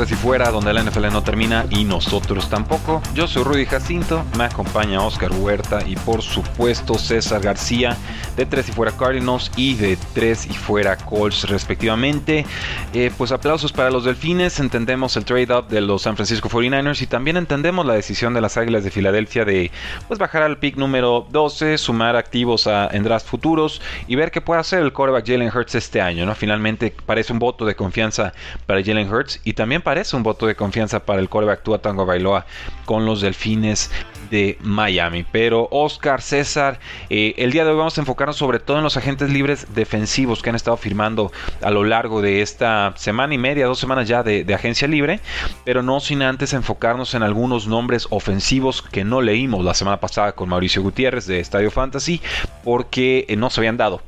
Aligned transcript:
Tres 0.00 0.12
y 0.12 0.14
Fuera, 0.14 0.50
donde 0.50 0.74
la 0.74 0.82
NFL 0.82 1.08
no 1.12 1.22
termina 1.22 1.64
y 1.70 1.84
nosotros 1.84 2.50
tampoco. 2.50 3.00
Yo 3.14 3.26
soy 3.26 3.42
Rudy 3.42 3.64
Jacinto, 3.64 4.24
me 4.36 4.44
acompaña 4.44 5.02
Oscar 5.02 5.32
Huerta 5.32 5.80
y 5.86 5.96
por 5.96 6.22
supuesto 6.22 6.94
César 6.94 7.40
García 7.40 7.96
de 8.36 8.46
Tres 8.46 8.68
y 8.68 8.72
Fuera 8.72 8.92
Cardinals 8.92 9.50
y 9.56 9.74
de 9.74 9.96
Tres 10.14 10.46
y 10.46 10.54
Fuera 10.54 10.96
Colts 10.96 11.48
respectivamente. 11.48 12.44
Eh, 12.92 13.10
pues 13.16 13.32
aplausos 13.32 13.72
para 13.72 13.90
los 13.90 14.04
Delfines, 14.04 14.60
entendemos 14.60 15.16
el 15.16 15.24
trade-up 15.24 15.68
de 15.68 15.80
los 15.80 16.02
San 16.02 16.16
Francisco 16.16 16.48
49ers 16.48 17.02
y 17.02 17.06
también 17.06 17.36
entendemos 17.36 17.84
la 17.84 17.94
decisión 17.94 18.34
de 18.34 18.40
las 18.40 18.56
Águilas 18.56 18.84
de 18.84 18.90
Filadelfia 18.90 19.44
de 19.44 19.70
pues 20.08 20.18
bajar 20.18 20.42
al 20.42 20.58
pick 20.58 20.76
número 20.76 21.26
12, 21.30 21.78
sumar 21.78 22.16
activos 22.16 22.66
a, 22.66 22.88
en 22.90 23.02
draft 23.02 23.26
futuros 23.26 23.82
y 24.06 24.14
ver 24.14 24.30
qué 24.30 24.40
puede 24.40 24.60
hacer 24.60 24.80
el 24.82 24.92
quarterback 24.92 25.26
Jalen 25.26 25.50
Hurts 25.54 25.74
este 25.74 26.00
año. 26.00 26.26
¿no? 26.26 26.34
Finalmente 26.34 26.94
parece 27.06 27.32
un 27.32 27.38
voto 27.38 27.64
de 27.64 27.74
confianza 27.74 28.32
para 28.66 28.82
Jalen 28.82 29.12
Hurts 29.12 29.40
y 29.44 29.52
también 29.52 29.70
también 29.70 29.82
parece 29.90 30.14
un 30.14 30.22
voto 30.22 30.46
de 30.46 30.54
confianza 30.54 31.00
para 31.00 31.20
el 31.20 31.28
coreback 31.28 31.64
Tua 31.64 31.78
Tango 31.78 32.06
Bailoa 32.06 32.46
con 32.84 33.06
los 33.06 33.22
Delfines 33.22 33.90
de 34.30 34.56
Miami. 34.60 35.26
Pero 35.32 35.66
Oscar, 35.72 36.22
César, 36.22 36.78
eh, 37.08 37.34
el 37.38 37.50
día 37.50 37.64
de 37.64 37.72
hoy 37.72 37.76
vamos 37.76 37.98
a 37.98 38.02
enfocarnos 38.02 38.36
sobre 38.36 38.60
todo 38.60 38.76
en 38.76 38.84
los 38.84 38.96
agentes 38.96 39.30
libres 39.30 39.74
defensivos 39.74 40.42
que 40.42 40.50
han 40.50 40.54
estado 40.54 40.76
firmando 40.76 41.32
a 41.60 41.72
lo 41.72 41.82
largo 41.82 42.22
de 42.22 42.40
esta 42.40 42.92
semana 42.98 43.34
y 43.34 43.38
media, 43.38 43.66
dos 43.66 43.80
semanas 43.80 44.06
ya 44.06 44.22
de, 44.22 44.46
agencia 44.54 44.86
libre, 44.86 45.18
pero 45.64 45.82
no 45.82 45.98
sin 45.98 46.22
antes 46.22 46.52
enfocarnos 46.52 47.14
en 47.14 47.24
algunos 47.24 47.66
nombres 47.66 48.06
ofensivos 48.10 48.82
que 48.82 49.02
no 49.02 49.22
leímos 49.22 49.64
la 49.64 49.74
semana 49.74 49.98
pasada 49.98 50.36
con 50.36 50.50
Mauricio 50.50 50.82
Gutiérrez 50.82 51.26
de 51.26 51.40
Estadio 51.40 51.72
Fantasy 51.72 52.20
porque 52.62 53.26
eh, 53.28 53.34
no 53.34 53.50
se 53.50 53.58
habían 53.58 53.76
dado 53.76 54.02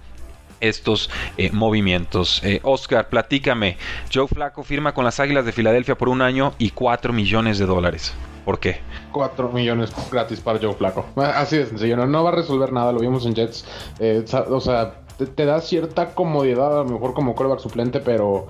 estos 0.62 1.10
eh, 1.36 1.50
movimientos. 1.52 2.41
Eh, 2.44 2.60
Oscar, 2.62 3.08
platícame. 3.08 3.77
Joe 4.12 4.28
Flaco 4.28 4.62
firma 4.62 4.94
con 4.94 5.04
las 5.04 5.20
Águilas 5.20 5.44
de 5.44 5.52
Filadelfia 5.52 5.98
por 5.98 6.08
un 6.08 6.22
año 6.22 6.54
y 6.58 6.70
4 6.70 7.12
millones 7.12 7.58
de 7.58 7.66
dólares. 7.66 8.14
¿Por 8.44 8.58
qué? 8.58 8.80
4 9.12 9.50
millones 9.52 9.92
gratis 10.10 10.41
para 10.41 10.58
Joe 10.58 10.74
Flaco. 10.74 11.06
Así 11.16 11.58
de 11.58 11.66
sencillo. 11.66 11.96
No, 12.06 12.24
va 12.24 12.30
a 12.30 12.34
resolver 12.34 12.72
nada. 12.72 12.92
Lo 12.92 13.00
vimos 13.00 13.27
en 13.27 13.34
Jets. 13.34 13.64
Eh, 14.00 14.24
o 14.48 14.60
sea, 14.60 14.94
te, 15.36 15.44
da 15.44 15.60
cierta 15.60 16.14
comodidad, 16.14 16.80
a 16.80 16.82
lo 16.82 16.91
mejor 16.91 17.14
como 17.14 17.36
coreback 17.36 17.60
suplente, 17.60 18.00
pero 18.00 18.48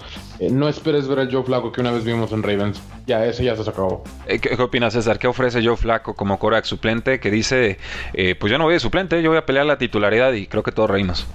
no 0.51 0.69
esperes 0.69 1.09
ver 1.09 1.19
al 1.19 1.31
Joe 1.31 1.43
Flaco 1.43 1.73
que 1.73 1.83
una 1.83 1.91
vez 1.91 2.05
vimos 2.05 2.33
en 2.33 2.43
Ravens. 2.43 2.81
Ya, 3.07 3.27
ese 3.27 3.45
ya 3.45 3.55
se 3.55 3.69
acabó. 3.69 4.03
¿Qué, 4.27 4.41
¿Qué, 4.41 4.63
opinas, 4.63 4.95
César? 4.95 5.19
¿Qué 5.19 5.27
ofrece 5.27 5.63
Joe 5.63 5.77
Flaco 5.77 6.15
como 6.15 6.39
coreback 6.39 6.65
suplente? 6.65 7.21
Que 7.21 7.31
dice, 7.31 7.79
pues 8.13 8.51
yo 8.51 8.57
no 8.57 8.65
voy 8.65 8.75
de 8.75 8.81
suplente, 8.81 9.23
yo 9.23 9.29
voy 9.29 9.39
a 9.39 9.45
pelear 9.45 9.67
la 9.67 9.77
titularidad 9.77 10.33
y 10.33 10.47
creo 10.47 10.63
que 10.63 10.73
todos 10.73 10.89
reímos. 10.89 11.27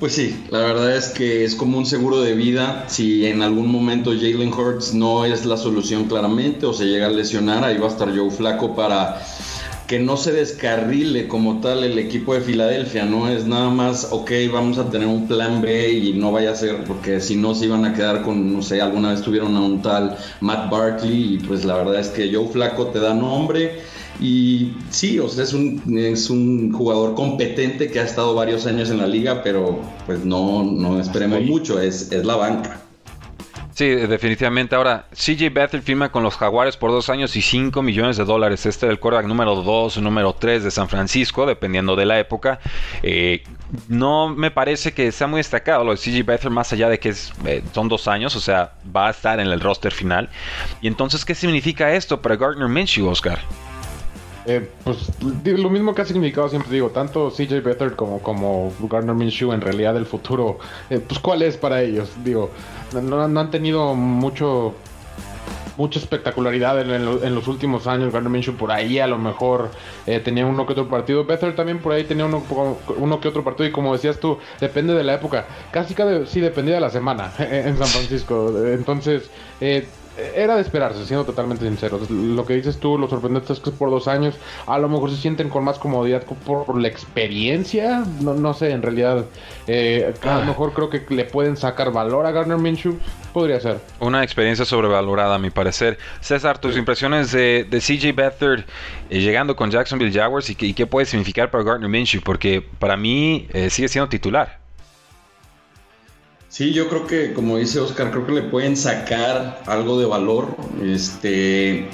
Pues 0.00 0.14
sí, 0.14 0.46
la 0.48 0.60
verdad 0.60 0.96
es 0.96 1.10
que 1.10 1.44
es 1.44 1.54
como 1.54 1.76
un 1.76 1.84
seguro 1.84 2.22
de 2.22 2.34
vida. 2.34 2.86
Si 2.88 3.26
en 3.26 3.42
algún 3.42 3.70
momento 3.70 4.12
Jalen 4.12 4.50
Hurts 4.50 4.94
no 4.94 5.26
es 5.26 5.44
la 5.44 5.58
solución 5.58 6.06
claramente 6.06 6.64
o 6.64 6.72
se 6.72 6.86
llega 6.86 7.08
a 7.08 7.10
lesionar, 7.10 7.64
ahí 7.64 7.76
va 7.76 7.88
a 7.88 7.90
estar 7.90 8.08
Joe 8.08 8.30
Flaco 8.30 8.74
para 8.74 9.20
que 9.86 9.98
no 9.98 10.16
se 10.16 10.32
descarrile 10.32 11.28
como 11.28 11.60
tal 11.60 11.84
el 11.84 11.98
equipo 11.98 12.32
de 12.32 12.40
Filadelfia, 12.40 13.04
no 13.04 13.28
es 13.28 13.44
nada 13.44 13.68
más, 13.68 14.08
ok, 14.10 14.30
vamos 14.50 14.78
a 14.78 14.88
tener 14.88 15.06
un 15.06 15.26
plan 15.28 15.60
B 15.60 15.92
y 15.92 16.12
no 16.14 16.32
vaya 16.32 16.52
a 16.52 16.54
ser, 16.54 16.84
porque 16.84 17.20
si 17.20 17.36
no 17.36 17.54
se 17.54 17.66
iban 17.66 17.84
a 17.84 17.92
quedar 17.92 18.22
con, 18.22 18.54
no 18.54 18.62
sé, 18.62 18.80
alguna 18.80 19.10
vez 19.10 19.20
tuvieron 19.20 19.54
a 19.56 19.60
un 19.60 19.82
tal 19.82 20.16
Matt 20.40 20.70
Barkley 20.70 21.34
y 21.34 21.38
pues 21.38 21.64
la 21.64 21.74
verdad 21.74 21.98
es 21.98 22.08
que 22.08 22.32
Joe 22.32 22.48
Flaco 22.48 22.86
te 22.86 23.00
da 23.00 23.12
nombre 23.12 23.80
y 24.20 24.72
sí, 24.90 25.18
o 25.18 25.28
sea, 25.28 25.44
es 25.44 25.54
un, 25.54 25.96
es 25.96 26.28
un 26.28 26.72
jugador 26.72 27.14
competente 27.14 27.90
que 27.90 28.00
ha 28.00 28.04
estado 28.04 28.34
varios 28.34 28.66
años 28.66 28.90
en 28.90 28.98
la 28.98 29.06
liga, 29.06 29.42
pero 29.42 29.80
pues 30.04 30.24
no, 30.24 30.62
no 30.62 31.00
esperemos 31.00 31.42
mucho, 31.42 31.80
es, 31.80 32.12
es 32.12 32.24
la 32.24 32.36
banca. 32.36 32.80
Sí, 33.80 33.88
definitivamente. 33.88 34.74
Ahora, 34.76 35.06
CJ 35.14 35.48
Beathard 35.54 35.80
firma 35.80 36.12
con 36.12 36.22
los 36.22 36.36
Jaguares 36.36 36.76
por 36.76 36.90
dos 36.90 37.08
años 37.08 37.34
y 37.34 37.40
5 37.40 37.82
millones 37.82 38.18
de 38.18 38.26
dólares. 38.26 38.66
Este 38.66 38.84
es 38.84 38.92
el 38.92 38.98
quarterback 38.98 39.26
número 39.26 39.54
2 39.54 39.96
o 39.96 40.00
número 40.02 40.34
3 40.34 40.64
de 40.64 40.70
San 40.70 40.86
Francisco, 40.90 41.46
dependiendo 41.46 41.96
de 41.96 42.04
la 42.04 42.18
época. 42.18 42.60
Eh, 43.02 43.42
no 43.88 44.28
me 44.28 44.50
parece 44.50 44.92
que 44.92 45.10
sea 45.12 45.28
muy 45.28 45.38
destacado 45.38 45.82
lo 45.82 45.92
de 45.92 45.96
CJ 45.96 46.26
Beathard, 46.26 46.50
más 46.50 46.70
allá 46.74 46.90
de 46.90 46.98
que 46.98 47.08
es, 47.08 47.32
eh, 47.46 47.62
son 47.72 47.88
dos 47.88 48.06
años, 48.06 48.36
o 48.36 48.40
sea, 48.40 48.74
va 48.94 49.08
a 49.08 49.12
estar 49.12 49.40
en 49.40 49.46
el 49.46 49.60
roster 49.60 49.92
final. 49.92 50.28
Y 50.82 50.86
entonces, 50.86 51.24
¿qué 51.24 51.34
significa 51.34 51.94
esto 51.94 52.20
para 52.20 52.36
Gardner 52.36 52.68
Minshew, 52.68 53.08
Oscar? 53.08 53.38
Eh, 54.46 54.68
pues 54.84 55.10
lo 55.44 55.68
mismo 55.68 55.94
que 55.94 56.02
ha 56.02 56.04
significado 56.04 56.48
siempre 56.48 56.72
digo, 56.72 56.88
tanto 56.90 57.30
CJ 57.30 57.60
Beathard 57.62 57.94
como, 57.94 58.20
como 58.20 58.72
Gardner 58.80 59.14
Minshew 59.14 59.52
en 59.52 59.60
realidad 59.60 59.96
el 59.96 60.06
futuro, 60.06 60.58
eh, 60.88 60.98
pues 61.06 61.20
cuál 61.20 61.42
es 61.42 61.58
para 61.58 61.82
ellos, 61.82 62.10
digo, 62.24 62.50
no, 63.02 63.22
han 63.22 63.50
tenido 63.50 63.94
mucho 63.94 64.74
mucha 65.76 65.98
espectacularidad 65.98 66.78
en, 66.78 67.34
los 67.34 67.48
últimos 67.48 67.86
años. 67.86 68.12
Gardner 68.12 68.30
Minshew 68.30 68.54
por 68.54 68.70
ahí 68.70 68.98
a 68.98 69.06
lo 69.06 69.16
mejor 69.16 69.70
eh, 70.06 70.20
tenía 70.20 70.44
uno 70.44 70.66
que 70.66 70.72
otro 70.72 70.88
partido. 70.88 71.24
Beathard 71.24 71.54
también 71.54 71.78
por 71.78 71.92
ahí 71.92 72.04
tenía 72.04 72.26
uno, 72.26 72.44
uno 72.98 73.20
que 73.20 73.28
otro 73.28 73.42
partido. 73.42 73.66
Y 73.66 73.72
como 73.72 73.94
decías 73.94 74.20
tú, 74.20 74.36
depende 74.60 74.92
de 74.92 75.04
la 75.04 75.14
época. 75.14 75.46
Casi 75.70 75.94
cada 75.94 76.26
sí 76.26 76.40
dependía 76.40 76.74
de 76.74 76.82
la 76.82 76.90
semana 76.90 77.32
en 77.38 77.78
San 77.78 77.86
Francisco. 77.86 78.52
Entonces, 78.66 79.30
eh, 79.62 79.86
era 80.34 80.56
de 80.56 80.62
esperarse, 80.62 81.04
siendo 81.06 81.24
totalmente 81.24 81.66
sinceros. 81.66 82.10
Lo 82.10 82.44
que 82.46 82.54
dices 82.54 82.78
tú, 82.78 82.98
lo 82.98 83.08
sorprendente 83.08 83.52
es 83.52 83.60
que 83.60 83.70
es 83.70 83.76
por 83.76 83.90
dos 83.90 84.08
años. 84.08 84.34
A 84.66 84.78
lo 84.78 84.88
mejor 84.88 85.10
se 85.10 85.16
sienten 85.16 85.48
con 85.48 85.64
más 85.64 85.78
comodidad 85.78 86.24
por, 86.24 86.80
la 86.80 86.88
experiencia. 86.88 88.04
No, 88.20 88.34
no 88.34 88.54
sé, 88.54 88.70
en 88.70 88.82
realidad. 88.82 89.24
Eh, 89.66 90.14
a 90.22 90.26
lo 90.26 90.30
ah. 90.30 90.44
mejor 90.44 90.72
creo 90.72 90.90
que 90.90 91.04
le 91.14 91.24
pueden 91.24 91.56
sacar 91.56 91.92
valor 91.92 92.26
a 92.26 92.30
Garner 92.30 92.58
Minshew. 92.58 92.98
Podría 93.32 93.60
ser. 93.60 93.80
Una 94.00 94.22
experiencia 94.22 94.64
sobrevalorada, 94.64 95.36
a 95.36 95.38
mi 95.38 95.50
parecer. 95.50 95.98
César, 96.20 96.58
tus 96.58 96.76
impresiones 96.76 97.32
de, 97.32 97.66
de 97.68 97.78
CJ 97.78 98.14
Beathard 98.14 98.64
eh, 99.08 99.20
llegando 99.20 99.56
con 99.56 99.70
Jacksonville 99.70 100.12
Jaguars 100.12 100.50
y, 100.50 100.54
qué 100.74 100.86
puede 100.86 101.06
significar 101.06 101.50
para 101.50 101.64
Gardner 101.64 101.88
Minshew, 101.88 102.22
porque 102.22 102.62
para 102.78 102.96
mí 102.96 103.48
eh, 103.52 103.70
sigue 103.70 103.88
siendo 103.88 104.08
titular. 104.08 104.59
Sí, 106.50 106.72
yo 106.72 106.88
creo 106.88 107.06
que, 107.06 107.32
como 107.32 107.58
dice 107.58 107.78
Oscar, 107.78 108.10
creo 108.10 108.26
que 108.26 108.32
le 108.32 108.42
pueden 108.42 108.76
sacar 108.76 109.62
algo 109.66 110.00
de 110.00 110.06
valor. 110.06 110.56
Este, 110.84 111.88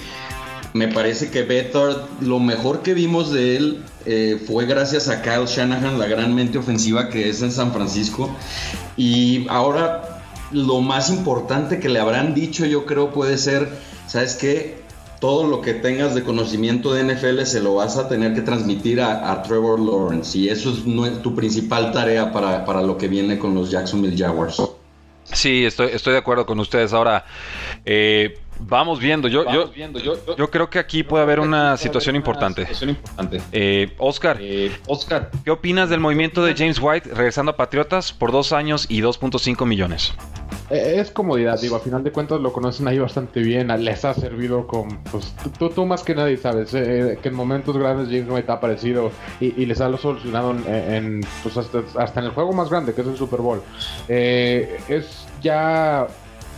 me 0.72 0.88
parece 0.88 1.30
que 1.30 1.42
Bethard, 1.42 1.98
lo 2.22 2.40
mejor 2.40 2.80
que 2.80 2.94
vimos 2.94 3.30
de 3.30 3.56
él 3.56 3.84
eh, 4.06 4.42
fue 4.46 4.64
gracias 4.64 5.10
a 5.10 5.20
Kyle 5.20 5.44
Shanahan, 5.44 5.98
la 5.98 6.06
gran 6.06 6.34
mente 6.34 6.56
ofensiva 6.56 7.10
que 7.10 7.28
es 7.28 7.42
en 7.42 7.52
San 7.52 7.70
Francisco. 7.70 8.34
Y 8.96 9.46
ahora 9.50 10.22
lo 10.52 10.80
más 10.80 11.10
importante 11.10 11.78
que 11.78 11.90
le 11.90 12.00
habrán 12.00 12.32
dicho, 12.32 12.64
yo 12.64 12.86
creo, 12.86 13.12
puede 13.12 13.36
ser, 13.36 13.68
¿sabes 14.06 14.36
qué? 14.36 14.85
Todo 15.20 15.46
lo 15.46 15.60
que 15.60 15.74
tengas 15.74 16.14
de 16.14 16.22
conocimiento 16.22 16.92
de 16.92 17.04
NFL 17.04 17.42
se 17.42 17.60
lo 17.60 17.76
vas 17.76 17.96
a 17.96 18.08
tener 18.08 18.34
que 18.34 18.42
transmitir 18.42 19.00
a, 19.00 19.42
Trevor 19.42 19.80
Lawrence 19.80 20.38
y 20.38 20.48
eso 20.48 20.70
es 20.70 21.22
tu 21.22 21.34
principal 21.34 21.92
tarea 21.92 22.32
para, 22.32 22.82
lo 22.82 22.96
que 22.96 23.08
viene 23.08 23.38
con 23.38 23.54
los 23.54 23.70
Jacksonville 23.70 24.16
Jaguars. 24.16 24.60
Sí, 25.24 25.64
estoy, 25.64 25.88
estoy 25.92 26.12
de 26.12 26.20
acuerdo 26.20 26.46
con 26.46 26.60
ustedes. 26.60 26.92
Ahora, 26.92 27.24
eh, 27.84 28.38
vamos 28.60 29.00
viendo. 29.00 29.28
Yo, 29.28 29.44
yo, 29.52 29.72
yo, 30.36 30.50
creo 30.50 30.70
que 30.70 30.78
aquí 30.78 31.02
puede 31.02 31.24
haber 31.24 31.40
una 31.40 31.76
situación 31.76 32.16
importante. 32.16 32.66
Eh, 33.52 33.92
Oscar, 33.98 34.38
eh, 34.40 34.70
Oscar, 34.86 35.30
¿qué 35.44 35.50
opinas 35.50 35.90
del 35.90 36.00
movimiento 36.00 36.44
de 36.44 36.54
James 36.54 36.78
White 36.80 37.10
regresando 37.12 37.52
a 37.52 37.56
Patriotas 37.56 38.12
por 38.12 38.32
dos 38.32 38.52
años 38.52 38.86
y 38.88 39.00
2.5 39.00 39.66
millones? 39.66 40.14
Eh, 40.70 40.96
es 40.98 41.10
comodidad, 41.10 41.60
digo, 41.60 41.76
a 41.76 41.80
final 41.80 42.02
de 42.02 42.10
cuentas 42.10 42.40
lo 42.40 42.52
conocen 42.52 42.88
ahí 42.88 42.98
bastante 42.98 43.40
bien, 43.40 43.68
les 43.84 44.04
ha 44.04 44.14
servido 44.14 44.66
con, 44.66 44.98
pues 45.04 45.32
tú, 45.58 45.68
tú 45.70 45.86
más 45.86 46.02
que 46.02 46.14
nadie 46.14 46.36
sabes 46.36 46.74
eh, 46.74 47.18
que 47.22 47.28
en 47.28 47.34
momentos 47.34 47.76
grandes 47.76 48.08
James 48.08 48.28
White 48.28 48.50
ha 48.50 48.56
aparecido 48.56 49.12
y, 49.40 49.64
les 49.64 49.80
ha 49.80 49.96
solucionado 49.96 50.56
en, 50.66 51.20
pues 51.42 51.56
hasta, 51.56 52.20
en 52.20 52.26
el 52.26 52.32
juego 52.32 52.52
más 52.52 52.68
grande 52.68 52.94
que 52.94 53.02
es 53.02 53.06
el 53.06 53.16
Super 53.16 53.40
Bowl. 53.40 53.62
Eh, 54.08 54.78
es 54.88 55.26
ya 55.40 56.08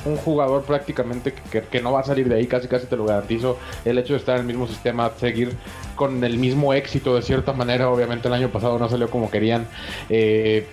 un 0.05 0.17
jugador 0.17 0.63
prácticamente 0.63 1.35
que, 1.71 1.81
no 1.83 1.93
va 1.93 2.01
a 2.01 2.05
salir 2.05 2.29
de 2.29 2.37
ahí, 2.37 2.47
casi 2.47 2.67
casi 2.67 2.87
te 2.87 2.97
lo 2.97 3.05
garantizo. 3.05 3.59
El 3.85 3.99
hecho 3.99 4.15
de 4.15 4.21
estar 4.21 4.37
en 4.37 4.43
el 4.43 4.47
mismo 4.47 4.67
sistema, 4.67 5.11
seguir 5.19 5.53
con 5.97 6.23
el 6.25 6.39
mismo 6.39 6.73
éxito 6.73 7.15
de 7.15 7.23
cierta 7.23 7.53
manera, 7.53 7.91
obviamente 7.91 8.29
el 8.29 8.35
año 8.35 8.49
pasado 8.49 8.79
no 8.79 8.89
salió 8.89 9.11
como 9.11 9.31
querían. 9.31 9.67
Eh, 10.09 10.67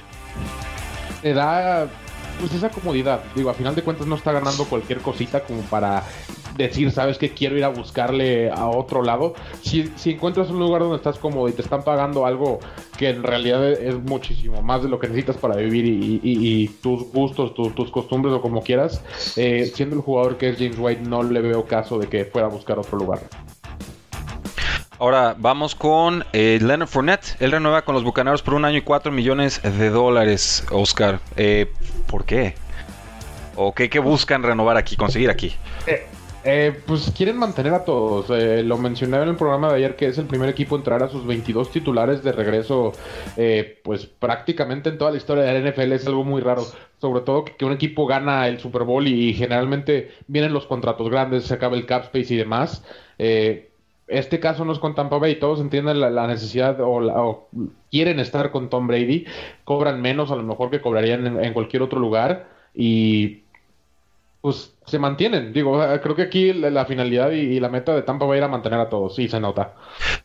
te 1.22 1.34
da 1.34 1.88
pues 2.40 2.54
esa 2.54 2.70
comodidad. 2.70 3.24
Digo, 3.36 3.50
a 3.50 3.54
final 3.54 3.76
de 3.76 3.82
cuentas 3.82 4.08
no 4.08 4.16
está 4.16 4.32
ganando 4.32 4.66
cualquier 4.66 5.00
cosita 5.00 5.42
como 5.42 5.62
para 5.64 6.04
decir, 6.58 6.92
sabes 6.92 7.18
que 7.18 7.34
quiero 7.34 7.58
ir 7.58 7.64
a 7.64 7.70
buscarle 7.70 8.50
a 8.50 8.68
otro 8.68 9.02
lado. 9.04 9.34
Si, 9.62 9.92
si 9.96 10.12
encuentras 10.12 10.50
un 10.50 10.60
lugar 10.60 10.82
donde 10.82 10.98
estás 10.98 11.18
cómodo 11.18 11.50
y 11.50 11.54
te 11.54 11.62
están 11.62 11.84
pagando 11.84 12.26
algo 12.26 12.60
que 12.98 13.10
en 13.10 13.24
realidad 13.24 13.72
es 13.72 13.96
muchísimo 13.96 14.62
más 14.62 14.84
de 14.84 14.90
lo 14.90 15.00
que 15.00 15.08
necesitas 15.08 15.38
para 15.38 15.56
vivir 15.56 15.86
y, 15.86 16.68
tus 16.82 17.12
gustos, 17.12 17.54
tus 17.54 17.92
costumbres 17.92 18.34
o 18.34 18.42
como 18.42 18.62
quieras, 18.62 19.04
eh, 19.36 19.72
siendo 19.74 19.96
el 19.96 20.02
jugador 20.02 20.38
que 20.38 20.50
es 20.50 20.58
James 20.58 20.78
White, 20.80 21.02
no 21.02 21.24
le 21.24 21.42
veo 21.42 21.66
caso 21.66 22.00
de 22.00 22.08
que 22.08 22.26
fuera 22.26 22.48
a 22.48 22.50
buscar 22.50 22.80
otro 22.80 22.98
lugar. 22.98 23.20
Ahora 24.98 25.36
vamos 25.38 25.76
con 25.76 26.24
eh, 26.32 26.58
Leonard 26.62 26.88
Fournette. 26.88 27.36
Él 27.40 27.52
renueva 27.52 27.84
con 27.84 27.96
los 27.96 28.04
Bucaneros 28.04 28.42
por 28.42 28.54
un 28.54 28.64
año 28.64 28.78
y 28.78 28.82
cuatro 28.82 29.12
millones 29.12 29.62
de 29.62 29.90
dólares, 29.90 30.66
Oscar. 30.72 31.20
Eh, 31.36 31.72
¿Por 32.07 32.25
qué? 32.25 32.56
¿O 33.56 33.74
qué, 33.74 34.00
buscan 34.00 34.44
renovar 34.44 34.77
aquí, 34.77 34.95
conseguir 34.95 35.30
aquí? 35.30 35.56
Eh, 35.88 36.06
eh, 36.47 36.80
pues 36.86 37.12
quieren 37.18 37.38
mantener 37.38 37.74
a 37.74 37.83
todos. 37.83 38.30
Eh, 38.30 38.62
lo 38.62 38.77
mencioné 38.77 39.18
en 39.18 39.30
el 39.30 39.36
programa 39.36 39.69
de 39.69 39.77
ayer 39.77 39.95
que 39.95 40.06
es 40.06 40.18
el 40.19 40.27
primer 40.27 40.47
equipo 40.47 40.75
a 40.75 40.77
entrar 40.77 41.01
a 41.01 41.09
sus 41.09 41.25
22 41.25 41.71
titulares 41.71 42.21
de 42.24 42.31
regreso, 42.33 42.94
eh, 43.36 43.81
pues 43.83 44.06
prácticamente 44.06 44.89
en 44.89 45.00
toda 45.00 45.09
la 45.09 45.18
historia 45.18 45.44
de 45.44 45.59
la 45.59 45.71
NFL 45.71 45.94
es 45.94 46.06
algo 46.06 46.24
muy 46.24 46.42
raro. 46.42 46.63
Sobre 47.01 47.21
todo 47.21 47.45
que, 47.45 47.65
un 47.65 47.71
equipo 47.71 48.06
gana 48.06 48.48
el 48.48 48.59
Super 48.59 48.83
Bowl 48.83 49.07
y, 49.07 49.33
generalmente 49.33 50.12
vienen 50.27 50.53
los 50.53 50.68
contratos 50.68 51.09
grandes, 51.09 51.45
se 51.45 51.53
acaba 51.56 51.75
el 51.77 51.88
cap 51.88 52.03
space 52.06 52.36
y 52.36 52.38
demás. 52.38 52.83
Este 54.07 54.40
caso 54.40 54.66
no 54.66 54.74
es 54.74 54.80
con 54.80 54.96
Tampa 54.96 55.18
Bay, 55.18 55.40
todos 55.40 55.60
entienden 55.60 56.00
la, 56.00 56.28
necesidad 56.28 56.78
o, 56.80 57.48
quieren 57.90 58.19
estar 58.19 58.52
con 58.52 58.69
Tom 58.69 58.88
Brady, 58.88 59.25
cobran 59.63 60.02
menos 60.02 60.31
a 60.31 60.36
lo 60.36 60.44
mejor 60.44 60.69
que 60.69 60.81
cobrarían 60.81 61.44
en 61.44 61.54
cualquier 61.54 61.81
otro 61.81 62.00
lugar 62.00 62.48
y 62.74 63.46
pues 64.46 64.75
se 64.86 65.00
mantienen. 65.00 65.54
Digo, 65.54 65.84
creo 66.04 66.16
que 66.16 66.22
aquí 66.22 66.54
la, 66.54 66.86
finalidad 66.86 67.31
y, 67.31 67.60
la 67.60 67.68
meta 67.68 67.96
de 67.96 68.04
Tampa 68.04 68.28
va 68.28 68.36
a 68.36 68.38
ir 68.38 68.44
a 68.44 68.48
mantener 68.48 68.80
a 68.80 68.90
todos, 68.90 69.16
sí 69.16 69.28
se 69.28 69.40
nota. 69.40 69.74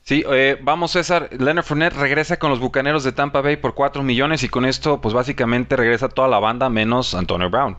Sí, 0.03 0.23
eh, 0.31 0.59
vamos 0.61 0.91
César, 0.91 1.31
Leonard 1.39 1.65
Fournette 1.65 1.97
regresa 1.97 2.39
con 2.39 2.51
los 2.51 2.61
Bucaneros 2.61 3.03
de 3.03 3.13
Tampa 3.13 3.41
Bay 3.41 3.57
por 3.57 3.75
4 3.75 4.03
millones 4.03 4.43
y 4.43 4.51
con 4.51 4.67
esto 4.67 5.01
pues 5.01 5.15
básicamente 5.15 5.75
regresa 5.75 6.11
toda 6.11 6.29
la 6.29 6.39
banda 6.39 6.69
menos 6.69 7.15
Antonio 7.15 7.49
Brown. 7.49 7.79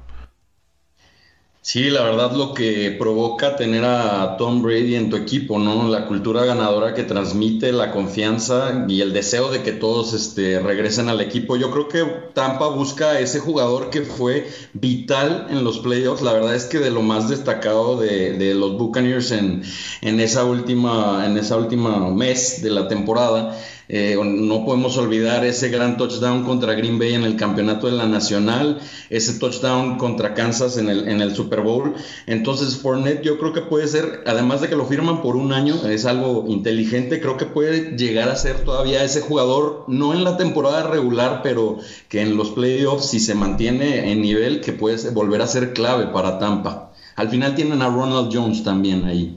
Sí, 1.63 1.91
la 1.91 2.01
verdad 2.01 2.33
lo 2.33 2.55
que 2.55 2.89
provoca 2.97 3.55
tener 3.55 3.85
a 3.85 4.35
Tom 4.35 4.63
Brady 4.63 4.95
en 4.95 5.11
tu 5.11 5.15
equipo, 5.15 5.59
¿no? 5.59 5.87
La 5.89 6.07
cultura 6.07 6.43
ganadora 6.43 6.95
que 6.95 7.03
transmite, 7.03 7.71
la 7.71 7.91
confianza 7.91 8.85
y 8.87 9.01
el 9.01 9.13
deseo 9.13 9.51
de 9.51 9.61
que 9.61 9.71
todos 9.71 10.13
este, 10.13 10.59
regresen 10.59 11.07
al 11.07 11.21
equipo. 11.21 11.57
Yo 11.57 11.69
creo 11.69 11.87
que 11.87 12.03
Tampa 12.33 12.67
busca 12.69 13.11
a 13.11 13.19
ese 13.19 13.39
jugador 13.39 13.91
que 13.91 14.01
fue 14.01 14.47
vital 14.73 15.47
en 15.51 15.63
los 15.63 15.77
playoffs. 15.79 16.23
La 16.23 16.33
verdad 16.33 16.55
es 16.55 16.65
que 16.65 16.79
de 16.79 16.89
lo 16.89 17.03
más 17.03 17.29
destacado 17.29 17.95
de, 17.99 18.33
de 18.33 18.55
los 18.55 18.75
Buccaneers 18.79 19.31
en, 19.31 19.61
en 20.01 20.19
esa 20.19 20.45
última, 20.45 21.23
en 21.27 21.37
esa 21.37 21.57
última 21.57 22.09
mes 22.09 22.63
de 22.63 22.71
la 22.71 22.87
temporada 22.87 23.55
eh, 23.93 24.17
no 24.23 24.63
podemos 24.63 24.97
olvidar 24.97 25.43
ese 25.43 25.67
gran 25.67 25.97
touchdown 25.97 26.45
contra 26.45 26.75
Green 26.75 26.97
Bay 26.97 27.13
en 27.13 27.25
el 27.25 27.35
campeonato 27.35 27.87
de 27.87 27.93
la 27.93 28.05
Nacional, 28.05 28.79
ese 29.09 29.37
touchdown 29.37 29.97
contra 29.97 30.33
Kansas 30.33 30.77
en 30.77 30.87
el, 30.87 31.09
en 31.09 31.19
el 31.19 31.35
Super 31.35 31.59
Bowl. 31.59 31.95
Entonces, 32.25 32.77
Fournette 32.77 33.21
yo 33.21 33.37
creo 33.37 33.51
que 33.51 33.59
puede 33.59 33.89
ser, 33.89 34.23
además 34.25 34.61
de 34.61 34.69
que 34.69 34.77
lo 34.77 34.85
firman 34.85 35.21
por 35.21 35.35
un 35.35 35.51
año, 35.51 35.75
es 35.89 36.05
algo 36.05 36.45
inteligente, 36.47 37.19
creo 37.19 37.35
que 37.35 37.45
puede 37.45 37.97
llegar 37.97 38.29
a 38.29 38.37
ser 38.37 38.63
todavía 38.63 39.03
ese 39.03 39.19
jugador, 39.19 39.83
no 39.89 40.13
en 40.13 40.23
la 40.23 40.37
temporada 40.37 40.83
regular, 40.83 41.41
pero 41.43 41.79
que 42.07 42.21
en 42.21 42.37
los 42.37 42.51
playoffs, 42.51 43.09
si 43.09 43.19
se 43.19 43.35
mantiene 43.35 44.09
en 44.09 44.21
nivel, 44.21 44.61
que 44.61 44.71
puede 44.71 45.09
volver 45.09 45.41
a 45.41 45.47
ser 45.47 45.73
clave 45.73 46.07
para 46.07 46.39
Tampa. 46.39 46.93
Al 47.17 47.29
final 47.29 47.55
tienen 47.55 47.81
a 47.81 47.89
Ronald 47.89 48.29
Jones 48.33 48.63
también 48.63 49.03
ahí. 49.03 49.35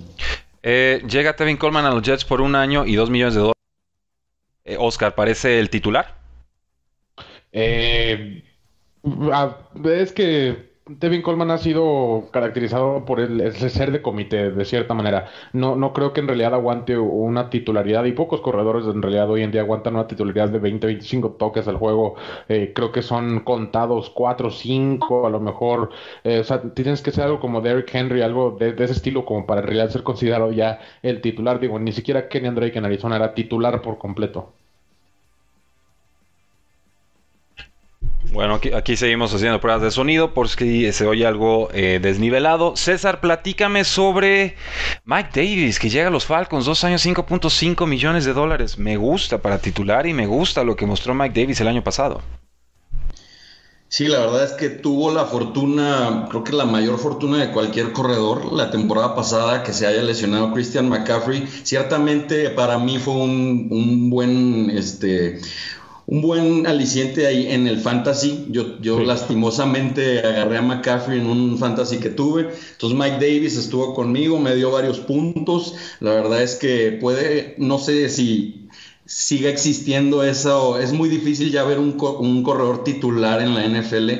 Eh, 0.62 1.02
llega 1.10 1.34
Tevin 1.34 1.56
Coleman 1.56 1.86
a 1.86 1.90
los 1.90 2.02
Jets 2.02 2.24
por 2.24 2.40
un 2.40 2.54
año 2.54 2.86
y 2.86 2.94
dos 2.94 3.10
millones 3.10 3.34
de 3.34 3.40
dólares. 3.40 3.53
Eh, 4.64 4.76
Oscar, 4.78 5.14
¿parece 5.14 5.58
el 5.58 5.68
titular? 5.68 6.16
Eh, 7.52 8.42
es 9.84 10.12
que 10.12 10.73
Devin 10.86 11.22
Coleman 11.22 11.50
ha 11.50 11.56
sido 11.56 12.28
caracterizado 12.30 13.06
por 13.06 13.18
el, 13.18 13.52
ser 13.54 13.90
de 13.90 14.02
comité, 14.02 14.50
de 14.50 14.64
cierta 14.66 14.92
manera. 14.92 15.28
No, 15.54 15.76
no 15.76 15.94
creo 15.94 16.12
que 16.12 16.20
en 16.20 16.28
realidad 16.28 16.52
aguante 16.52 16.98
una 16.98 17.48
titularidad, 17.48 18.04
y 18.04 18.12
pocos 18.12 18.42
corredores 18.42 18.84
en 18.86 19.00
realidad 19.00 19.30
hoy 19.30 19.42
en 19.42 19.50
día 19.50 19.62
aguantan 19.62 19.94
una 19.94 20.06
titularidad 20.06 20.50
de 20.50 20.58
20, 20.58 20.86
25 20.86 21.32
toques 21.32 21.66
al 21.68 21.76
juego. 21.78 22.16
Eh, 22.50 22.72
creo 22.74 22.92
que 22.92 23.00
son 23.00 23.40
contados 23.40 24.10
4, 24.10 24.50
5, 24.50 25.26
a 25.26 25.30
lo 25.30 25.40
mejor. 25.40 25.90
o 26.24 26.44
sea, 26.44 26.60
tienes 26.74 27.00
que 27.00 27.12
ser 27.12 27.24
algo 27.24 27.40
como 27.40 27.62
Derrick 27.62 27.94
Henry, 27.94 28.20
algo 28.20 28.50
de, 28.50 28.74
ese 28.78 28.92
estilo, 28.92 29.24
como 29.24 29.46
para 29.46 29.62
en 29.62 29.66
realidad 29.68 29.90
ser 29.90 30.02
considerado 30.02 30.52
ya 30.52 30.80
el 31.02 31.22
titular. 31.22 31.60
Digo, 31.60 31.78
ni 31.78 31.92
siquiera 31.92 32.28
Kenny 32.28 32.50
Drake 32.50 32.78
en 32.78 32.84
Arizona 32.84 33.16
era 33.16 33.32
titular 33.34 33.80
por 33.80 33.96
completo. 33.98 34.52
Bueno, 38.34 38.58
aquí, 38.74 38.96
seguimos 38.96 39.32
haciendo 39.32 39.60
pruebas 39.60 39.80
de 39.80 39.92
sonido 39.92 40.34
por 40.34 40.48
si 40.48 40.92
se 40.92 41.06
oye 41.06 41.24
algo 41.24 41.68
eh, 41.72 42.00
desnivelado. 42.02 42.74
César, 42.74 43.20
platícame 43.20 43.84
sobre 43.84 44.56
Mike 45.04 45.30
Davis, 45.32 45.78
que 45.78 45.88
llega 45.88 46.08
a 46.08 46.10
los 46.10 46.26
Falcons, 46.26 46.64
dos 46.64 46.82
años, 46.82 47.06
5.5 47.06 47.86
millones 47.86 48.24
de 48.24 48.32
dólares. 48.32 48.76
Me 48.76 48.96
gusta 48.96 49.38
para 49.38 49.58
titular 49.58 50.08
y 50.08 50.14
me 50.14 50.26
gusta 50.26 50.64
lo 50.64 50.74
que 50.74 50.84
mostró 50.84 51.14
Mike 51.14 51.40
Davis 51.42 51.60
el 51.60 51.68
año 51.68 51.84
pasado. 51.84 52.22
Sí, 53.86 54.08
la 54.08 54.18
verdad 54.18 54.42
es 54.42 54.52
que 54.54 54.68
tuvo 54.68 55.14
la 55.14 55.26
fortuna, 55.26 56.26
creo 56.28 56.42
que 56.42 56.54
la 56.54 56.64
mayor 56.64 56.98
fortuna 56.98 57.38
de 57.38 57.52
cualquier 57.52 57.92
corredor 57.92 58.52
la 58.52 58.68
temporada 58.72 59.14
pasada 59.14 59.62
que 59.62 59.72
se 59.72 59.86
haya 59.86 60.02
lesionado 60.02 60.52
Christian 60.52 60.88
McCaffrey. 60.88 61.46
Ciertamente 61.62 62.50
para 62.50 62.80
mí 62.80 62.98
fue 62.98 63.14
un, 63.14 63.68
un 63.70 64.10
buen, 64.10 64.70
este, 64.70 65.38
un 66.06 66.20
buen 66.20 66.66
aliciente 66.66 67.26
ahí 67.26 67.46
en 67.48 67.66
el 67.66 67.78
fantasy. 67.78 68.46
Yo, 68.50 68.80
yo 68.80 69.00
lastimosamente 69.00 70.20
agarré 70.20 70.58
a 70.58 70.62
McCaffrey 70.62 71.20
en 71.20 71.26
un 71.26 71.58
fantasy 71.58 71.98
que 71.98 72.10
tuve. 72.10 72.50
Entonces 72.72 72.98
Mike 72.98 73.16
Davis 73.16 73.56
estuvo 73.56 73.94
conmigo, 73.94 74.38
me 74.38 74.54
dio 74.54 74.70
varios 74.70 75.00
puntos. 75.00 75.74
La 76.00 76.12
verdad 76.12 76.42
es 76.42 76.56
que 76.56 76.92
puede, 77.00 77.54
no 77.58 77.78
sé 77.78 78.08
si 78.08 78.68
siga 79.06 79.50
existiendo 79.50 80.22
eso. 80.24 80.78
Es 80.78 80.92
muy 80.92 81.08
difícil 81.08 81.50
ya 81.50 81.64
ver 81.64 81.78
un, 81.78 81.96
un 82.18 82.42
corredor 82.42 82.84
titular 82.84 83.40
en 83.40 83.54
la 83.54 83.66
NFL, 83.66 84.10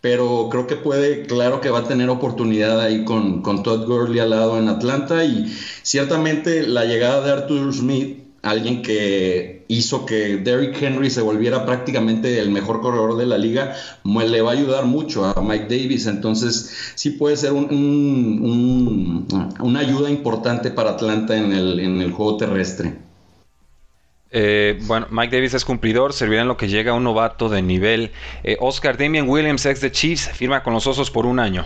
pero 0.00 0.48
creo 0.50 0.66
que 0.66 0.76
puede, 0.76 1.26
claro 1.26 1.60
que 1.60 1.70
va 1.70 1.80
a 1.80 1.88
tener 1.88 2.08
oportunidad 2.08 2.80
ahí 2.80 3.04
con, 3.04 3.42
con 3.42 3.62
Todd 3.62 3.86
Gurley 3.86 4.20
al 4.20 4.30
lado 4.30 4.58
en 4.58 4.68
Atlanta 4.68 5.24
y 5.24 5.52
ciertamente 5.82 6.66
la 6.66 6.84
llegada 6.84 7.24
de 7.24 7.32
Arthur 7.32 7.72
Smith 7.72 8.23
alguien 8.44 8.82
que 8.82 9.64
hizo 9.68 10.04
que 10.04 10.36
Derrick 10.36 10.80
Henry 10.80 11.10
se 11.10 11.22
volviera 11.22 11.64
prácticamente 11.64 12.38
el 12.38 12.50
mejor 12.50 12.80
corredor 12.80 13.16
de 13.16 13.26
la 13.26 13.38
liga, 13.38 13.74
le 14.04 14.42
va 14.42 14.50
a 14.50 14.54
ayudar 14.54 14.84
mucho 14.84 15.24
a 15.24 15.40
Mike 15.40 15.64
Davis. 15.64 16.06
Entonces, 16.06 16.92
sí 16.94 17.10
puede 17.10 17.36
ser 17.36 17.52
un, 17.52 19.26
una 19.60 19.80
ayuda 19.80 20.10
importante 20.10 20.70
para 20.70 20.90
Atlanta 20.90 21.36
en 21.36 21.52
el, 21.52 22.12
juego 22.12 22.36
terrestre. 22.36 22.94
Eh, 24.30 24.78
bueno, 24.82 25.06
Mike 25.10 25.34
Davis 25.34 25.54
es 25.54 25.64
cumplidor, 25.64 26.12
servirá 26.12 26.42
en 26.42 26.48
lo 26.48 26.56
que 26.56 26.68
llega 26.68 26.92
un 26.92 27.04
novato 27.04 27.48
de 27.48 27.62
nivel. 27.62 28.10
Eh, 28.42 28.56
Oscar 28.60 28.98
Damian 28.98 29.28
Williams, 29.28 29.64
ex 29.64 29.80
de 29.80 29.90
Chiefs, 29.90 30.28
firma 30.30 30.62
con 30.62 30.74
los 30.74 30.86
Osos 30.86 31.10
por 31.10 31.24
un 31.24 31.38
año. 31.38 31.64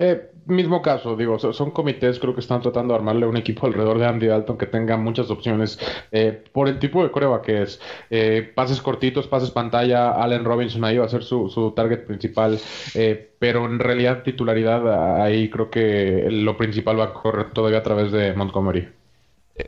Eh, 0.00 0.30
mismo 0.46 0.82
caso, 0.82 1.14
digo, 1.14 1.38
son 1.38 1.70
comités, 1.70 2.18
creo 2.18 2.34
que 2.34 2.40
están 2.40 2.62
tratando 2.62 2.94
de 2.94 2.98
armarle 2.98 3.26
un 3.26 3.36
equipo 3.36 3.66
alrededor 3.66 3.98
de 3.98 4.06
Andy 4.06 4.26
Dalton 4.26 4.58
que 4.58 4.66
tenga 4.66 4.96
muchas 4.96 5.30
opciones 5.30 5.78
eh, 6.10 6.42
por 6.52 6.68
el 6.68 6.78
tipo 6.78 7.02
de 7.02 7.10
prueba 7.10 7.42
que 7.42 7.62
es. 7.62 7.80
Eh, 8.08 8.50
pases 8.54 8.80
cortitos, 8.80 9.26
pases 9.26 9.50
pantalla, 9.50 10.12
Allen 10.12 10.44
Robinson 10.44 10.84
ahí 10.84 10.98
va 10.98 11.04
a 11.04 11.08
ser 11.08 11.22
su, 11.22 11.72
target 11.76 12.06
principal, 12.06 12.58
eh, 12.94 13.30
pero 13.38 13.66
en 13.66 13.78
realidad 13.78 14.22
titularidad 14.22 15.22
ahí 15.22 15.48
creo 15.50 15.70
que 15.70 16.26
lo 16.30 16.56
principal 16.56 16.98
va 16.98 17.04
a 17.04 17.12
correr 17.12 17.50
todavía 17.50 17.78
a 17.78 17.82
través 17.82 18.10
de 18.10 18.32
Montgomery. 18.32 18.88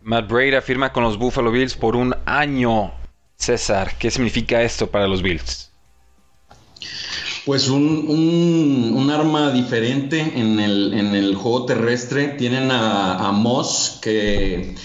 Matt 0.02 0.28
Brady 0.28 0.60
firma 0.62 0.90
con 0.90 1.02
los 1.02 1.18
Buffalo 1.18 1.50
Bills 1.50 1.76
por 1.76 1.96
un 1.96 2.14
año. 2.24 2.92
César, 3.36 3.92
¿qué 3.98 4.10
significa 4.10 4.62
esto 4.62 4.86
para 4.86 5.06
los 5.06 5.20
Bills? 5.20 5.70
Pues 7.44 7.68
un, 7.68 8.92
un, 8.94 9.10
arma 9.10 9.50
diferente 9.50 10.20
en 10.20 10.60
el, 10.60 10.94
en 10.94 11.14
el, 11.14 11.34
juego 11.34 11.66
terrestre. 11.66 12.28
Tienen 12.38 12.70
a, 12.70 13.32
Moss, 13.32 13.98
que 14.00 14.76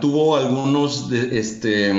tuvo 0.00 0.36
algunos 0.36 1.12
este, 1.12 1.92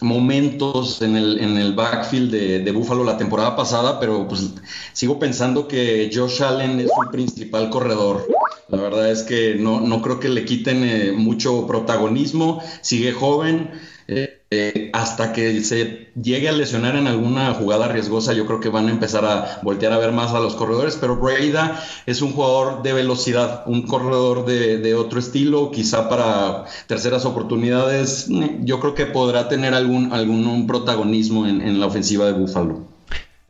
momentos 0.00 1.00
en 1.00 1.16
el, 1.16 1.38
en 1.38 1.58
el 1.58 1.74
backfield 1.74 2.32
de, 2.32 2.58
de 2.58 2.72
Buffalo 2.72 3.04
la 3.04 3.16
temporada 3.16 3.54
pasada, 3.54 4.00
pero 4.00 4.26
pues 4.26 4.50
sigo 4.92 5.18
pensando 5.18 5.68
que 5.68 6.10
Josh 6.12 6.42
Allen 6.42 6.80
es 6.80 6.88
su 6.88 7.10
principal 7.12 7.70
corredor. 7.70 8.26
La 8.68 8.78
verdad 8.80 9.10
es 9.10 9.22
que 9.22 9.54
no, 9.54 9.80
no 9.80 10.02
creo 10.02 10.18
que 10.18 10.28
le 10.28 10.44
quiten 10.44 10.82
eh, 10.82 11.12
mucho 11.12 11.66
protagonismo, 11.66 12.62
sigue 12.80 13.12
joven. 13.12 13.70
Eh, 14.08 14.41
eh, 14.54 14.90
hasta 14.92 15.32
que 15.32 15.64
se 15.64 16.12
llegue 16.14 16.46
a 16.50 16.52
lesionar 16.52 16.94
en 16.96 17.06
alguna 17.06 17.54
jugada 17.54 17.88
riesgosa, 17.88 18.34
yo 18.34 18.44
creo 18.44 18.60
que 18.60 18.68
van 18.68 18.88
a 18.88 18.90
empezar 18.90 19.24
a 19.24 19.60
voltear 19.62 19.94
a 19.94 19.98
ver 19.98 20.12
más 20.12 20.32
a 20.32 20.40
los 20.40 20.56
corredores, 20.56 20.98
pero 21.00 21.16
Breida 21.16 21.82
es 22.04 22.20
un 22.20 22.32
jugador 22.32 22.82
de 22.82 22.92
velocidad, 22.92 23.62
un 23.64 23.86
corredor 23.86 24.44
de, 24.44 24.94
otro 24.94 25.20
estilo, 25.20 25.70
quizá 25.70 26.10
para 26.10 26.66
terceras 26.86 27.24
oportunidades, 27.24 28.28
yo 28.60 28.78
creo 28.78 28.94
que 28.94 29.06
podrá 29.06 29.48
tener 29.48 29.72
algún, 29.72 30.12
algún 30.12 30.66
protagonismo 30.66 31.46
en, 31.46 31.62
en 31.62 31.80
la 31.80 31.86
ofensiva 31.86 32.26
de 32.26 32.32
Buffalo. 32.32 32.91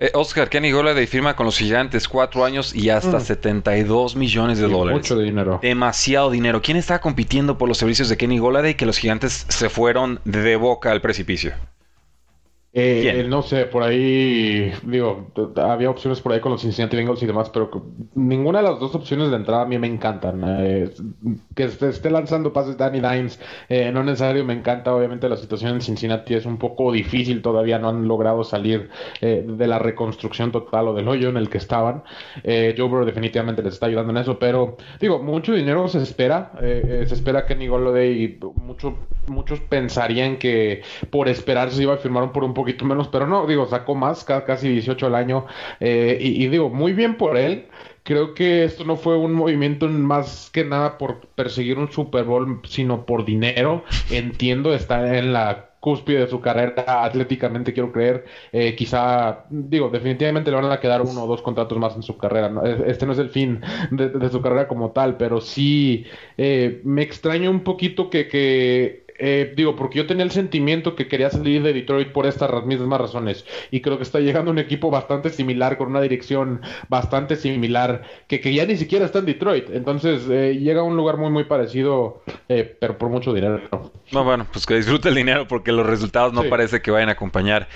Eh, 0.02 0.10
Oscar, 0.14 0.50
Kenny 0.50 0.72
Golladay 0.72 1.06
firma 1.06 1.36
con 1.36 1.46
los 1.46 1.56
gigantes 1.56 2.08
cuatro 2.08 2.44
años 2.44 2.74
y 2.74 2.90
hasta 2.90 3.20
72 3.20 4.16
mm. 4.16 4.18
millones 4.18 4.58
de 4.58 4.66
dólares. 4.66 5.00
Mucho 5.00 5.16
dinero. 5.16 5.60
Demasiado 5.62 6.28
dinero. 6.28 6.60
¿Quién 6.60 6.76
está 6.76 7.00
compitiendo 7.00 7.56
por 7.56 7.68
los 7.68 7.78
servicios 7.78 8.08
de 8.08 8.16
Kenny 8.16 8.38
Golladay 8.38 8.74
que 8.74 8.84
los 8.84 8.98
gigantes 8.98 9.46
se 9.48 9.70
fueron 9.70 10.18
de 10.24 10.56
boca 10.56 10.90
al 10.90 11.00
precipicio? 11.00 11.52
Eh, 12.74 13.26
no 13.28 13.42
sé, 13.42 13.66
por 13.66 13.82
ahí, 13.82 14.72
digo, 14.84 15.30
había 15.56 15.90
opciones 15.90 16.22
por 16.22 16.32
ahí 16.32 16.40
con 16.40 16.52
los 16.52 16.62
Cincinnati 16.62 16.96
Bengals 16.96 17.22
y 17.22 17.26
demás, 17.26 17.50
pero 17.50 17.70
ninguna 18.14 18.62
de 18.62 18.64
las 18.70 18.80
dos 18.80 18.94
opciones 18.94 19.30
de 19.30 19.36
entrada 19.36 19.64
a 19.64 19.66
mí 19.66 19.78
me 19.78 19.86
encantan. 19.86 20.42
Eh, 20.46 20.90
que 21.54 21.64
esté, 21.64 22.10
lanzando 22.10 22.50
pases 22.54 22.78
Danny 22.78 23.00
Dimes, 23.00 23.38
eh, 23.68 23.92
no 23.92 24.02
necesario 24.02 24.42
me 24.46 24.54
encanta. 24.54 24.94
Obviamente 24.94 25.28
la 25.28 25.36
situación 25.36 25.74
en 25.74 25.80
Cincinnati 25.82 26.32
es 26.32 26.46
un 26.46 26.56
poco 26.56 26.90
difícil, 26.92 27.42
todavía 27.42 27.78
no 27.78 27.90
han 27.90 28.08
logrado 28.08 28.42
salir 28.42 28.88
de 29.20 29.66
la 29.66 29.78
reconstrucción 29.78 30.50
total 30.50 30.88
o 30.88 30.94
del 30.94 31.08
hoyo 31.08 31.28
en 31.28 31.36
el 31.36 31.50
que 31.50 31.58
estaban. 31.58 32.04
Joe 32.42 32.88
Burrow 32.88 33.04
definitivamente 33.04 33.62
les 33.62 33.74
está 33.74 33.86
ayudando 33.86 34.12
en 34.12 34.16
eso, 34.18 34.38
pero 34.38 34.76
digo, 34.98 35.22
mucho 35.22 35.52
dinero 35.52 35.88
se 35.88 35.98
espera. 36.02 36.52
se 36.58 37.02
espera 37.02 37.44
que 37.44 37.54
Golladay, 37.68 38.38
mucho, 38.56 38.96
muchos 39.26 39.60
pensarían 39.60 40.38
que 40.38 40.82
por 41.10 41.28
esperarse 41.28 41.76
se 41.76 41.82
iba 41.82 41.94
a 41.94 41.98
firmar 41.98 42.32
por 42.32 42.44
un 42.44 42.54
poco 42.54 42.61
poquito 42.62 42.84
menos, 42.84 43.08
pero 43.08 43.26
no, 43.26 43.46
digo, 43.46 43.66
sacó 43.66 43.94
más, 43.94 44.24
casi 44.24 44.68
18 44.68 45.06
al 45.06 45.14
año, 45.16 45.46
eh, 45.80 46.16
y, 46.20 46.46
digo, 46.48 46.70
muy 46.70 46.92
bien 46.92 47.16
por 47.16 47.36
él. 47.36 47.66
Creo 48.04 48.34
que 48.34 48.64
esto 48.64 48.84
no 48.84 48.96
fue 48.96 49.16
un 49.16 49.32
movimiento 49.32 49.88
más 49.88 50.50
que 50.52 50.64
nada 50.64 50.98
por 50.98 51.20
perseguir 51.36 51.78
un 51.78 51.90
Super 51.90 52.24
Bowl, 52.24 52.60
sino 52.64 53.06
por 53.06 53.24
dinero. 53.24 53.84
Entiendo, 54.10 54.74
está 54.74 55.16
en 55.18 55.32
la 55.32 55.70
cúspide 55.82 56.20
de 56.20 56.26
su 56.28 56.40
carrera 56.40 57.04
atléticamente, 57.04 57.72
quiero 57.72 57.90
creer. 57.90 58.24
Eh, 58.52 58.76
quizá, 58.76 59.46
digo, 59.50 59.88
definitivamente 59.88 60.50
le 60.50 60.56
van 60.56 60.70
a 60.70 60.78
quedar 60.78 61.02
uno 61.02 61.24
o 61.24 61.26
dos 61.26 61.42
contratos 61.42 61.76
más 61.76 61.96
en 61.96 62.02
su 62.02 62.16
carrera. 62.16 62.52
Este 62.86 63.04
no 63.04 63.12
es 63.12 63.18
el 63.18 63.30
fin 63.30 63.60
de, 63.90 64.30
su 64.30 64.40
carrera 64.40 64.68
como 64.68 64.92
tal, 64.92 65.16
pero 65.16 65.40
sí 65.40 66.06
eh, 66.38 66.80
me 66.84 67.02
extraña 67.02 67.50
un 67.50 67.64
poquito 67.64 68.10
que, 68.10 68.28
que 68.28 69.01
eh, 69.18 69.52
digo, 69.56 69.76
porque 69.76 69.98
yo 69.98 70.06
tenía 70.06 70.24
el 70.24 70.30
sentimiento 70.30 70.94
que 70.94 71.08
quería 71.08 71.30
salir 71.30 71.62
de 71.62 71.72
Detroit 71.72 72.12
por 72.12 72.26
estas 72.26 72.50
mismas 72.64 73.00
razones. 73.00 73.44
Y 73.70 73.80
creo 73.80 73.96
que 73.96 74.02
está 74.02 74.20
llegando 74.20 74.50
un 74.50 74.58
equipo 74.58 74.90
bastante 74.90 75.30
similar, 75.30 75.78
con 75.78 75.88
una 75.88 76.00
dirección 76.00 76.60
bastante 76.88 77.36
similar, 77.36 78.02
que, 78.26 78.40
que 78.40 78.54
ya 78.54 78.66
ni 78.66 78.76
siquiera 78.76 79.04
está 79.04 79.20
en 79.20 79.26
Detroit. 79.26 79.70
Entonces 79.70 80.22
eh, 80.30 80.58
llega 80.58 80.80
a 80.80 80.84
un 80.84 80.96
lugar 80.96 81.16
muy, 81.16 81.30
muy 81.30 81.44
parecido, 81.44 82.22
eh, 82.48 82.76
pero 82.80 82.98
por 82.98 83.08
mucho 83.08 83.32
dinero. 83.32 83.60
No, 84.12 84.24
bueno, 84.24 84.46
pues 84.52 84.66
que 84.66 84.74
disfrute 84.74 85.08
el 85.08 85.14
dinero 85.14 85.46
porque 85.48 85.72
los 85.72 85.86
resultados 85.86 86.32
no 86.32 86.44
parece 86.44 86.82
que 86.82 86.90
vayan 86.90 87.08
a 87.08 87.12
acompañar. 87.12 87.68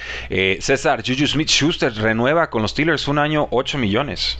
César, 0.60 1.02
Juju 1.06 1.26
Smith 1.26 1.48
Schuster 1.48 1.92
renueva 1.94 2.50
con 2.50 2.62
los 2.62 2.72
Steelers 2.72 3.08
un 3.08 3.18
año 3.18 3.48
8 3.50 3.78
millones. 3.78 4.38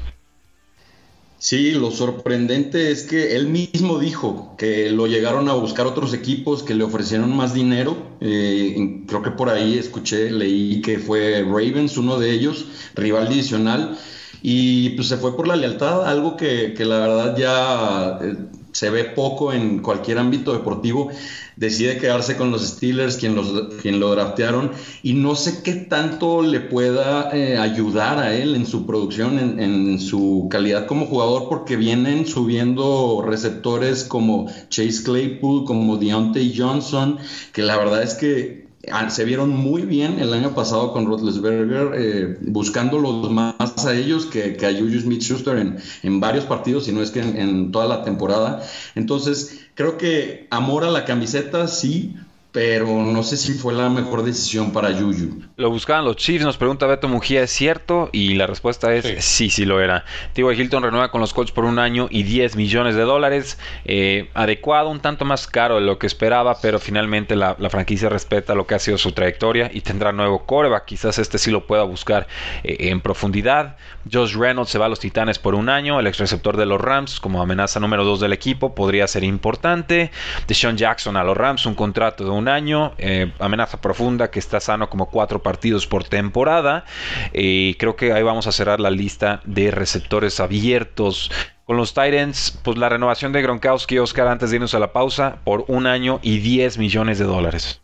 Sí, 1.39 1.73
lo 1.73 1.91
sorprendente 1.91 2.91
es 2.91 3.03
que 3.05 3.37
él 3.37 3.47
mismo 3.49 3.99
dijo 3.99 4.55
que 4.57 4.91
lo 4.91 5.07
llegaron 5.07 5.49
a 5.49 5.55
buscar 5.55 5.87
otros 5.87 6.15
equipos 6.15 6.63
que 6.63 6.75
le 6.75 6.83
ofrecieron 6.85 7.37
más 7.37 7.53
dinero. 7.53 8.17
Eh, 8.21 9.05
creo 9.07 9.23
que 9.23 9.31
por 9.31 9.51
ahí 9.51 9.77
escuché, 9.79 10.31
leí 10.31 10.81
que 10.81 10.99
fue 10.99 11.43
Ravens, 11.45 11.99
uno 11.99 12.19
de 12.19 12.31
ellos, 12.33 12.67
rival 12.95 13.29
divisional. 13.29 13.99
Y 14.43 14.91
pues 14.91 15.09
se 15.09 15.19
fue 15.19 15.37
por 15.37 15.47
la 15.47 15.57
lealtad, 15.57 16.07
algo 16.07 16.37
que, 16.37 16.73
que 16.75 16.85
la 16.87 16.99
verdad 17.01 17.37
ya 17.37 18.19
eh, 18.27 18.37
se 18.77 18.91
ve 18.91 19.05
poco 19.05 19.55
en 19.55 19.79
cualquier 19.79 20.19
ámbito 20.19 20.53
deportivo, 20.53 21.09
decide 21.57 21.97
quedarse 21.97 22.37
con 22.37 22.51
los 22.51 22.63
Steelers, 22.63 23.17
quien, 23.17 23.35
los, 23.35 23.75
quien 23.81 24.01
lo 24.01 24.11
draftearon, 24.11 24.71
y 25.03 25.15
no 25.15 25.35
sé 25.35 25.63
qué 25.63 25.73
tanto 25.73 26.43
le 26.43 26.61
pueda 26.61 27.35
eh, 27.35 27.57
ayudar 27.57 28.19
a 28.19 28.35
él 28.35 28.55
en 28.55 28.67
su 28.67 28.85
producción, 28.85 29.39
en, 29.39 29.61
en, 29.61 29.99
su 29.99 30.49
calidad 30.51 30.85
como 30.85 31.07
jugador, 31.07 31.49
porque 31.49 31.77
vienen 31.77 32.27
subiendo 32.27 33.25
receptores 33.27 34.05
como 34.05 34.47
Chase 34.69 35.03
Claypool, 35.03 35.65
como 35.65 35.97
Deontay 35.97 36.55
Johnson, 36.55 37.17
que 37.55 37.63
la 37.63 37.79
verdad 37.79 38.03
es 38.03 38.13
que 38.13 38.66
se 39.09 39.25
vieron 39.25 39.51
muy 39.51 39.83
bien 39.83 40.19
el 40.19 40.33
año 40.33 40.55
pasado 40.55 40.93
con 40.93 41.07
Roethlisberger, 41.07 41.91
eh, 41.95 42.39
buscándolos 42.41 43.31
más 43.31 43.87
a 43.87 43.95
ellos 43.95 44.27
que, 44.27 44.57
a 44.67 44.71
Juju 44.71 45.01
Smith-Schuster 45.01 45.59
en, 45.59 45.79
en, 46.03 46.21
varios 46.21 46.45
partidos, 46.45 46.89
y 46.89 46.93
no 46.93 47.03
es 47.03 47.11
que 47.11 47.21
en, 47.21 47.37
en, 47.37 47.73
toda 47.73 47.87
la 47.87 48.03
temporada. 48.03 48.63
Entonces, 48.95 49.67
creo 49.75 49.99
que 49.99 50.47
amor 50.51 50.85
a 50.85 50.91
la 50.91 51.05
camiseta 51.05 51.69
sí, 51.69 52.17
pero 52.57 52.87
no 52.87 53.23
sé 53.23 53.37
si 53.37 53.53
fue 53.53 53.75
la 53.75 53.91
mejor 53.91 54.23
decisión 54.23 54.73
para 54.73 54.91
Yuyu. 54.91 55.43
Lo 55.57 55.69
buscaban 55.69 56.07
los 56.07 56.17
Chiefs, 56.17 56.43
nos 56.43 56.57
pregunta 56.57 56.87
Beto 56.87 57.07
Mujía, 57.07 57.43
¿es 57.43 57.51
cierto? 57.51 58.09
Y 58.13 58.33
la 58.33 58.47
respuesta 58.47 58.95
es 58.95 59.23
sí, 59.23 59.51
sí, 59.51 59.67
lo 59.67 59.79
era. 59.79 60.07
T.Y. 60.33 60.59
Hilton 60.59 60.83
renueva 60.83 61.11
con 61.11 61.21
los 61.21 61.35
Colts 61.35 61.53
por 61.53 61.67
un 61.67 61.79
año 61.79 62.09
y 62.11 62.23
10 62.23 62.57
millones 62.57 62.95
de 62.95 63.03
dólares. 63.03 63.59
Eh, 63.85 64.31
adecuado, 64.33 64.89
un 64.89 65.01
tanto 65.01 65.27
más 65.27 65.47
caro 65.47 65.75
de 65.75 65.83
lo 65.83 65.99
que 65.99 66.07
esperaba, 66.07 66.59
pero 66.63 66.79
finalmente 66.79 67.37
la, 67.37 67.57
franquicia 67.69 68.09
respeta 68.09 68.55
lo 68.55 68.67
que 68.67 68.75
ha 68.75 68.79
sido 68.79 68.97
su 68.97 69.13
trayectoria 69.13 69.71
y 69.71 69.83
tendrá 69.83 70.13
nuevo 70.13 70.47
coreback. 70.47 70.87
Quizás 70.87 71.19
este 71.19 71.37
sí 71.37 71.51
lo 71.51 71.67
pueda 71.67 71.83
buscar 71.83 72.27
eh, 72.65 72.89
en 72.89 73.03
profundidad. 73.03 73.77
Josh 74.11 74.35
Reynolds 74.35 74.71
se 74.71 74.79
va 74.79 74.87
a 74.87 74.89
los 74.89 75.01
Titanes 75.01 75.39
por 75.39 75.55
un 75.55 75.69
año. 75.69 76.01
El 76.01 76.07
ex 76.07 76.17
receptor 76.17 76.57
de 76.57 76.65
los 76.65 76.81
Rams, 76.81 77.21
como 77.21 77.43
amenaza 77.43 77.81
número 77.81 78.03
2 78.03 78.21
del 78.21 78.33
equipo, 78.33 78.75
podría 78.75 79.07
ser 79.09 79.25
importante. 79.25 80.11
Deshaun 80.49 80.79
Jackson 80.79 81.19
a 81.19 81.25
los 81.25 81.37
Rams, 81.37 81.67
un 81.67 81.75
contrato 81.75 82.25
de 82.25 82.31
un 82.31 82.46
año, 82.49 82.93
eh, 82.99 83.33
amenaza 83.39 83.81
profunda 83.81 84.31
que 84.31 84.39
está 84.39 84.61
sano 84.61 84.89
como 84.91 85.11
cuatro 85.11 85.43
partidos 85.43 85.87
por 85.87 86.05
temporada. 86.05 86.85
Y 87.33 87.75
creo 87.75 87.97
que 87.97 88.13
ahí 88.13 88.23
vamos 88.23 88.47
a 88.47 88.53
cerrar 88.53 88.81
la 88.81 88.91
lista 88.91 89.41
de 89.45 89.71
receptores 89.71 90.41
abiertos. 90.41 91.31
Con 91.65 91.77
los 91.77 91.95
Titans, 91.95 92.61
pues 92.63 92.79
la 92.79 92.89
renovación 92.89 93.33
de 93.33 93.43
Gronkowski, 93.43 93.99
Oscar, 93.99 94.29
antes 94.29 94.51
de 94.51 94.57
irnos 94.57 94.75
a 94.75 94.79
la 94.79 94.93
pausa, 94.93 95.39
por 95.45 95.65
un 95.67 95.87
año 95.87 96.21
y 96.23 96.39
10 96.39 96.79
millones 96.79 97.19
de 97.19 97.25
dólares. 97.25 97.81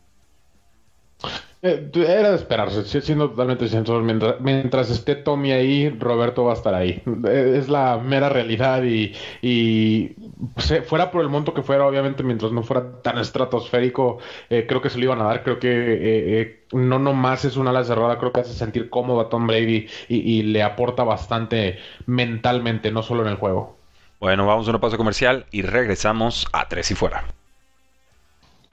Eh, 1.65 1.93
era 1.95 2.31
de 2.31 2.37
esperarse, 2.37 3.01
siendo 3.01 3.31
totalmente 3.31 3.69
sincero. 3.69 4.03
Mientras, 4.41 4.91
esté 4.91 5.15
Tommy 5.15 5.53
ahí, 5.53 5.91
Roberto 5.91 6.45
va 6.45 6.53
a 6.53 6.57
estar 6.57 6.75
ahí. 6.75 7.01
Eh, 7.29 7.55
es 7.57 7.69
la 7.69 7.99
mera 7.99 8.29
realidad 8.29 8.83
y, 8.83 10.17
fuera 10.85 11.13
por 11.13 11.23
el 11.23 11.29
monto 11.29 11.55
que 11.55 11.63
fuera, 11.63 11.87
obviamente, 11.87 12.25
mientras 12.25 12.51
no 12.51 12.65
fuera 12.65 13.01
tan 13.03 13.19
estratosférico, 13.19 14.19
eh, 14.51 14.67
creo 14.69 14.83
que 14.83 14.91
se 14.91 14.99
lo 14.99 15.05
iban 15.05 15.21
a 15.21 15.25
dar. 15.25 15.45
Creo 15.45 15.61
que 15.61 16.65
no 16.73 16.99
nomás 16.99 17.45
es 17.45 17.57
una 17.57 17.71
ala 17.71 17.85
cerrada, 17.85 18.19
creo 18.19 18.33
que 18.33 18.41
hace 18.41 18.55
sentir 18.55 18.91
cómodo 18.91 19.21
a 19.21 19.29
Tom 19.29 19.47
Brady 19.47 19.87
y, 20.09 20.17
y 20.17 20.43
le 20.43 20.65
aporta 20.65 21.05
bastante 21.05 21.79
mentalmente, 22.07 22.91
no 22.91 23.05
solo 23.05 23.23
en 23.23 23.29
el 23.29 23.37
juego. 23.37 23.77
Bueno, 24.19 24.47
vamos 24.47 24.67
a 24.67 24.71
una 24.71 24.81
pausa 24.81 24.97
comercial 24.97 25.47
y 25.53 25.63
regresamos 25.63 26.49
a 26.53 26.69
Tres 26.69 26.91
y 26.91 26.95
Fuera. 26.97 27.25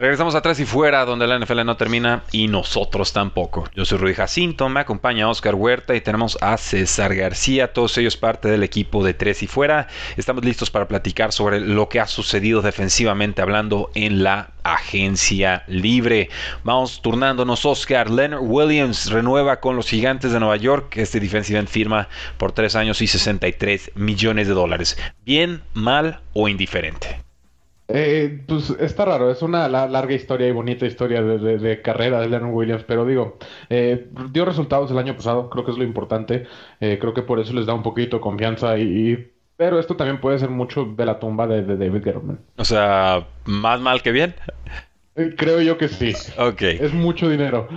Regresamos 0.01 0.33
atrás 0.33 0.57
y 0.61 0.65
fuera, 0.65 1.03
donde 1.03 1.27
la 1.27 1.37
NFL 1.37 1.65
no 1.65 1.75
termina 1.75 2.23
y 2.31 2.47
nosotros 2.47 3.11
tampoco. 3.11 3.69
Yo 3.75 3.83
soy 3.83 3.97
Rudy 3.97 4.13
Jacinto, 4.13 4.69
me 4.69 4.79
acompaña 4.79 5.27
Oscar 5.27 5.55
Huerta 5.55 5.93
y 5.93 5.99
tenemos 5.99 6.37
a 6.39 6.55
César 6.55 7.13
García, 7.13 7.73
todos 7.73 7.97
ellos 7.97 8.15
parte 8.15 8.47
del 8.47 8.63
equipo 8.63 9.03
de 9.03 9.13
Tres 9.13 9.43
y 9.43 9.47
Fuera. 9.47 9.87
Estamos 10.15 10.45
listos 10.45 10.71
para 10.71 10.87
platicar 10.87 11.33
sobre 11.33 11.59
lo 11.59 11.89
que 11.89 11.99
ha 11.99 12.07
sucedido 12.07 12.61
defensivamente 12.61 13.41
hablando 13.41 13.91
en 13.93 14.23
la 14.23 14.51
agencia 14.63 15.65
libre. 15.67 16.29
Vamos 16.63 17.01
turnándonos, 17.01 17.65
Oscar. 17.65 18.09
Leonard 18.09 18.39
Williams 18.41 19.11
renueva 19.11 19.59
con 19.59 19.75
los 19.75 19.89
Gigantes 19.89 20.31
de 20.31 20.39
Nueva 20.39 20.55
York. 20.55 20.95
Este 20.95 21.19
defensive 21.19 21.59
end 21.59 21.67
firma 21.67 22.07
por 22.37 22.53
tres 22.53 22.77
años 22.77 23.01
y 23.01 23.07
63 23.07 23.91
millones 23.95 24.47
de 24.47 24.53
dólares. 24.53 24.97
¿Bien, 25.25 25.61
mal 25.73 26.21
o 26.31 26.47
indiferente? 26.47 27.28
Eh, 27.91 28.43
pues 28.47 28.69
está 28.79 29.03
raro, 29.05 29.31
es 29.31 29.41
una 29.41 29.67
larga 29.67 30.13
historia 30.13 30.47
y 30.47 30.51
bonita 30.51 30.85
historia 30.85 31.23
de, 31.23 31.81
carrera 31.81 32.21
de 32.21 32.29
Lennon 32.29 32.53
Williams, 32.53 32.83
pero 32.83 33.03
digo, 33.03 33.39
eh, 33.69 34.07
dio 34.31 34.45
resultados 34.45 34.91
el 34.91 34.99
año 34.99 35.15
pasado, 35.15 35.49
creo 35.49 35.65
que 35.65 35.71
es 35.71 35.77
lo 35.77 35.83
importante, 35.83 36.45
eh, 36.79 36.99
creo 37.01 37.15
que 37.15 37.23
por 37.23 37.39
eso 37.39 37.51
les 37.53 37.65
da 37.65 37.73
un 37.73 37.81
poquito 37.81 38.17
de 38.17 38.21
confianza 38.21 38.77
y, 38.77 39.31
Pero 39.57 39.79
esto 39.79 39.95
también 39.95 40.21
puede 40.21 40.37
ser 40.37 40.49
mucho 40.49 40.85
de 40.85 41.05
la 41.05 41.19
tumba 41.19 41.47
de, 41.47 41.63
David 41.63 42.03
Gettleman. 42.03 42.39
O 42.57 42.63
sea, 42.63 43.25
más 43.45 43.81
mal 43.81 44.03
que 44.03 44.11
bien. 44.11 44.35
Creo 45.37 45.61
yo 45.61 45.77
que 45.77 45.89
sí. 45.89 46.13
Ok. 46.37 46.61
Es 46.61 46.93
mucho 46.93 47.29
dinero. 47.29 47.67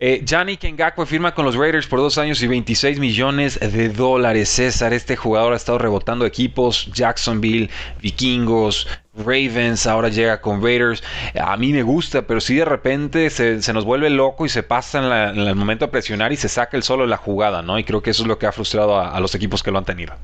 Eh, 0.00 0.24
Kengakwe 0.58 1.04
firma 1.06 1.34
con 1.34 1.44
los 1.44 1.54
Raiders 1.54 1.86
por 1.86 1.98
dos 1.98 2.16
años 2.16 2.42
y 2.42 2.46
26 2.46 2.98
millones 2.98 3.60
de 3.60 3.88
dólares. 3.90 4.48
César, 4.48 4.92
este 4.92 5.16
jugador 5.16 5.52
ha 5.52 5.56
estado 5.56 5.78
rebotando 5.78 6.24
equipos. 6.24 6.90
Jacksonville, 6.92 7.68
Vikingos, 8.00 8.88
Ravens, 9.14 9.86
ahora 9.86 10.08
llega 10.08 10.40
con 10.40 10.62
Raiders. 10.62 11.02
A 11.38 11.56
mí 11.56 11.72
me 11.72 11.82
gusta, 11.82 12.26
pero 12.26 12.40
si 12.40 12.54
de 12.54 12.64
repente 12.64 13.28
se, 13.30 13.72
nos 13.72 13.84
vuelve 13.84 14.08
loco 14.08 14.46
y 14.46 14.48
se 14.48 14.62
pasa 14.62 15.30
en, 15.30 15.38
el 15.38 15.54
momento 15.54 15.86
de 15.86 15.92
presionar 15.92 16.32
y 16.32 16.36
se 16.36 16.48
saca 16.48 16.76
el 16.76 16.82
solo 16.82 17.04
de 17.04 17.10
la 17.10 17.16
jugada, 17.18 17.62
¿no? 17.62 17.78
Y 17.78 17.84
creo 17.84 18.02
que 18.02 18.10
eso 18.10 18.22
es 18.22 18.28
lo 18.28 18.38
que 18.38 18.46
ha 18.46 18.52
frustrado 18.52 18.98
a 18.98 19.18
los 19.20 19.34
equipos 19.34 19.62
que 19.62 19.70
lo 19.70 19.78
han 19.78 19.84
tenido. 19.84 20.14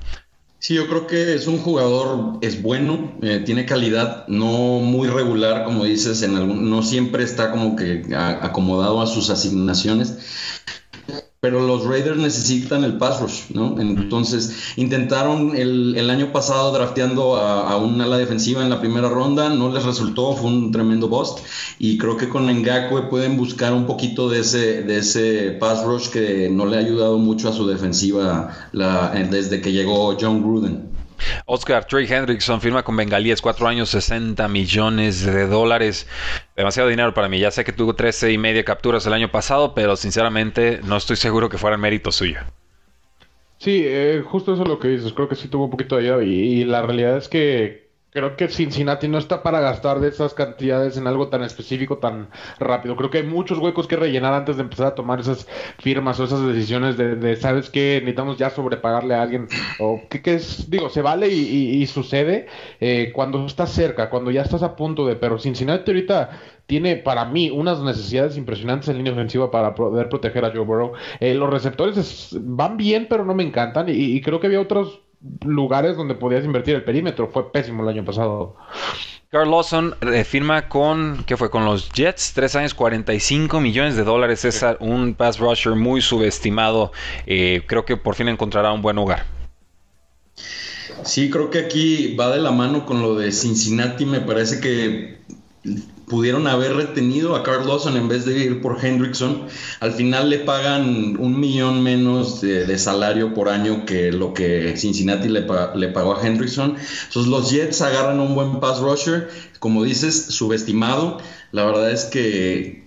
Sí, 0.63 0.75
yo 0.75 0.87
creo 0.87 1.09
que 1.09 1.35
es 1.35 1.49
un 1.49 1.59
jugador, 1.59 2.39
es 2.41 2.63
bueno, 2.63 3.19
eh, 3.21 3.43
tiene 3.45 3.67
calidad, 3.67 4.29
no 4.29 4.79
muy 4.79 5.09
regular, 5.09 5.65
como 5.65 5.85
dices, 5.85 6.23
en 6.23 6.37
algún, 6.37 6.71
no 6.71 6.85
siempre 6.85 7.25
está 7.25 7.51
como 7.51 7.75
que 7.75 8.05
acomodado 8.15 9.03
a 9.03 9.09
sus 9.09 9.29
asignaciones, 9.31 10.19
pero 11.43 11.59
los 11.59 11.85
Raiders 11.85 12.19
necesitan 12.19 12.85
el 12.85 12.99
pass 12.99 13.21
rush, 13.21 13.51
¿no? 13.53 13.81
Entonces, 13.81 14.75
intentaron 14.77 15.57
el, 15.57 16.09
año 16.09 16.31
pasado 16.31 16.71
drafteando 16.71 17.35
a, 17.35 17.69
a, 17.69 17.79
una 17.79 18.05
ala 18.05 18.17
defensiva 18.17 18.63
en 18.63 18.71
la 18.71 18.79
primera 18.79 19.09
ronda, 19.09 19.49
no 19.49 19.69
les 19.73 19.83
resultó, 19.83 20.37
fue 20.37 20.51
un 20.51 20.71
tremendo 20.71 21.09
bust, 21.09 21.41
y 21.81 21.99
creo 21.99 22.17
que 22.17 22.29
con 22.29 22.47
Ngakwe 22.47 23.09
pueden 23.11 23.37
buscar 23.37 23.73
un 23.73 23.87
poquito 23.87 24.31
de 24.31 24.39
ese, 24.39 24.85
de 24.85 24.99
ese 24.99 25.51
pass 25.59 25.83
rush 25.83 26.11
que 26.11 26.49
no 26.49 26.65
le 26.65 26.77
ha 26.77 26.79
ayudado 26.79 27.19
mucho 27.19 27.49
a 27.49 27.53
su 27.53 27.67
defensiva 27.67 28.71
desde 28.73 29.61
que 29.61 29.73
llegó 29.73 30.17
John 30.21 30.43
Gruden. 30.43 30.92
Oscar 31.47 31.85
Trey 31.85 32.07
Hendrickson 32.07 32.61
firma 32.61 32.83
con 32.83 32.97
Bengalíes, 32.97 33.43
cuatro 33.43 33.67
años, 33.69 33.91
60 33.91 34.47
millones 34.49 35.25
de 35.25 35.47
dólares. 35.47 36.07
Demasiado 36.57 36.89
dinero 36.89 37.15
para 37.15 37.29
mí. 37.29 37.39
Ya 37.39 37.51
sé 37.51 37.65
que 37.65 37.73
tuvo 37.73 37.95
13 37.95 38.33
y 38.33 38.39
media 38.39 38.65
capturas 38.65 39.07
el 39.07 39.13
año 39.13 39.31
pasado, 39.31 39.75
pero 39.75 39.97
sinceramente 39.97 40.81
no 40.85 40.97
estoy 40.97 41.17
seguro 41.17 41.49
que 41.49 41.59
fuera 41.59 41.77
mérito 41.77 42.13
suyo. 42.13 42.41
Sí, 43.59 43.83
eh, 43.85 44.23
justo 44.27 44.55
eso 44.55 44.63
es 44.63 44.69
lo 44.69 44.79
que 44.79 44.89
dices. 44.89 45.13
Creo 45.13 45.29
que 45.29 45.37
sí 45.37 45.49
tuvo 45.49 45.65
un 45.65 45.71
poquito 45.71 45.97
de 45.97 46.05
ayuda. 46.09 46.25
y 46.25 46.65
la 46.65 46.83
realidad 46.83 47.17
es 47.17 47.29
que 47.29 47.82
Creo 48.13 48.37
que 48.37 48.49
Cincinnati 48.49 49.09
no 49.09 49.17
está 49.17 49.43
para 49.43 49.61
gastar 49.61 49.99
de 49.99 50.09
esas 50.09 50.35
cantidades 50.35 50.99
en 50.99 51.07
algo 51.07 51.29
tan 51.29 51.43
específico, 51.43 51.97
tan 51.97 52.29
rápido. 52.59 52.95
Creo 52.95 53.09
que 53.09 53.19
hay 53.19 53.25
muchos 53.25 53.59
huecos 53.59 53.87
que 53.87 53.97
rellenar 53.97 54.35
antes 54.35 54.57
de 54.57 54.63
empezar 54.65 54.89
a 54.89 54.95
tomar 54.95 55.21
esas 55.21 55.49
firmas 55.79 56.21
o 56.21 56.25
esas 56.25 56.47
decisiones 56.47 56.99
de, 56.99 57.37
¿sabes 57.37 57.71
qué? 57.71 58.01
Necesitamos 58.01 58.37
ya 58.37 58.51
sobrepagarle 58.51 59.15
a 59.15 59.23
alguien. 59.23 59.49
O 59.79 60.03
que, 60.11 60.35
es, 60.35 60.69
digo, 60.69 60.91
se 60.91 61.01
vale 61.01 61.29
y, 61.29 61.87
sucede 61.87 62.49
eh, 62.81 63.13
cuando 63.15 63.47
estás 63.47 63.73
cerca, 63.73 64.11
cuando 64.11 64.31
ya 64.31 64.43
estás 64.43 64.63
a 64.63 64.77
punto 64.77 65.07
de. 65.07 65.17
Pero 65.17 65.39
Cincinnati 65.39 65.91
ahorita 65.91 66.39
tiene 66.67 66.97
para 66.97 67.25
mí 67.25 67.49
unas 67.49 67.81
necesidades 67.81 68.37
impresionantes 68.37 68.91
en 68.91 68.99
línea 68.99 69.15
ofensiva 69.15 69.51
para 69.51 69.75
poder 69.75 70.11
proteger 70.11 70.45
a 70.45 70.51
Joe 70.51 70.67
Burrow. 70.67 70.93
Eh, 71.19 71.33
los 71.33 71.49
receptores 71.49 72.37
van 72.39 72.77
bien, 72.77 73.07
pero 73.09 73.25
no 73.25 73.35
me 73.35 73.43
encantan. 73.43 73.87
y 73.89 74.21
creo 74.21 74.39
que 74.39 74.49
había 74.49 74.61
otros 74.61 75.01
lugares 75.45 75.97
donde 75.97 76.15
podías 76.15 76.45
invertir 76.45 76.75
el 76.75 76.85
perímetro. 76.85 77.29
Fue 77.29 77.51
pésimo 77.53 77.83
el 77.83 77.89
año 77.89 78.05
pasado. 78.05 78.57
Carl 79.31 79.51
Lawson 79.51 79.95
eh, 80.03 80.25
firma 80.25 80.69
con, 80.69 81.25
¿qué 81.25 81.39
fue? 81.39 81.49
Con 81.49 81.65
los 81.65 81.91
Jets, 81.91 82.33
tres 82.35 82.55
años, 82.55 82.75
45 82.75 83.61
millones 83.61 83.97
de 83.97 84.05
dólares. 84.05 84.45
Es 84.45 84.63
un 84.79 85.15
pass 85.15 85.39
rusher 85.39 85.75
muy 85.75 86.03
subestimado. 86.03 86.93
Eh, 87.27 87.63
creo 87.67 87.87
que 87.87 87.97
por 87.97 88.15
fin 88.15 88.29
encontrará 88.29 88.73
un 88.73 88.83
buen 88.83 88.97
lugar. 88.97 89.25
Sí, 91.05 91.31
creo 91.31 91.51
que 91.51 91.61
aquí 91.61 92.15
va 92.15 92.31
de 92.31 92.41
la 92.41 92.51
mano 92.51 92.85
con 92.85 93.01
lo 93.01 93.15
de 93.15 93.33
Cincinnati. 93.33 94.05
Me 94.05 94.21
parece 94.21 94.61
que 94.61 95.19
pudieron 96.13 96.47
haber 96.47 96.75
retenido 96.75 97.35
a 97.35 97.43
Carl 97.43 97.67
Lawson 97.67 97.97
en 97.97 98.07
vez 98.07 98.27
de 98.27 98.37
ir 98.37 98.61
por 98.61 98.85
Hendrickson. 98.85 99.47
Al 99.81 99.95
final 99.95 100.29
le 100.29 100.41
pagan 100.41 101.17
un 101.19 101.41
millón 101.41 101.83
menos 101.83 102.43
de, 102.43 102.79
salario 102.79 103.33
por 103.33 103.49
año 103.49 103.87
que 103.87 104.13
lo 104.13 104.35
que 104.35 104.77
Cincinnati 104.77 105.31
le, 105.31 105.41
pagó 105.41 106.15
a 106.15 106.23
Hendrickson. 106.23 106.77
Entonces 107.07 107.31
los 107.31 107.51
Jets 107.51 107.81
agarran 107.81 108.21
un 108.21 108.35
buen 108.35 108.61
pass 108.61 108.81
rusher, 108.81 109.31
como 109.59 109.85
dices, 109.85 110.27
subestimado. 110.27 111.17
La 111.51 111.65
verdad 111.65 111.91
es 111.91 112.05
que 112.05 112.85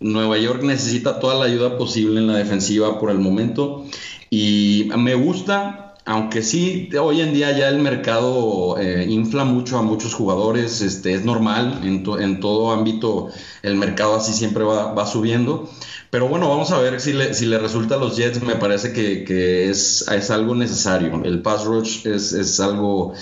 Nueva 0.00 0.36
York 0.36 0.64
necesita 0.64 1.20
toda 1.20 1.36
la 1.36 1.46
ayuda 1.46 1.78
posible 1.78 2.20
en 2.20 2.26
la 2.26 2.36
defensiva 2.36 3.00
por 3.00 3.10
el 3.10 3.20
momento. 3.20 3.86
Y 4.28 4.90
me 4.98 5.14
gusta 5.14 5.83
aunque 6.06 6.42
sí, 6.42 6.90
hoy 7.00 7.22
en 7.22 7.32
día 7.32 7.56
ya 7.56 7.68
el 7.68 7.78
mercado 7.78 8.78
eh, 8.78 9.06
infla 9.08 9.44
mucho 9.44 9.78
a 9.78 9.82
muchos 9.82 10.12
jugadores, 10.12 10.82
este, 10.82 11.14
es 11.14 11.24
normal, 11.24 11.80
en, 11.82 12.04
en 12.20 12.40
todo 12.40 12.72
ámbito 12.72 13.30
el 13.62 13.76
mercado 13.76 14.14
así 14.16 14.34
siempre 14.34 14.64
va, 14.64 14.92
va, 14.92 15.06
subiendo. 15.06 15.70
Pero 16.10 16.28
bueno, 16.28 16.48
vamos 16.48 16.70
a 16.72 16.78
ver 16.78 17.00
si 17.00 17.12
le, 17.14 17.32
si 17.32 17.46
le 17.46 17.58
resulta 17.58 17.94
a 17.94 17.98
los 17.98 18.16
Jets, 18.16 18.42
me 18.42 18.56
parece 18.56 18.92
que, 18.92 19.24
que 19.24 19.70
es, 19.70 20.06
es, 20.08 20.30
algo 20.30 20.54
necesario. 20.54 21.22
El 21.24 21.40
pass 21.40 21.64
rush 21.64 22.06
es, 22.06 22.32
es, 22.32 22.60
algo, 22.60 23.14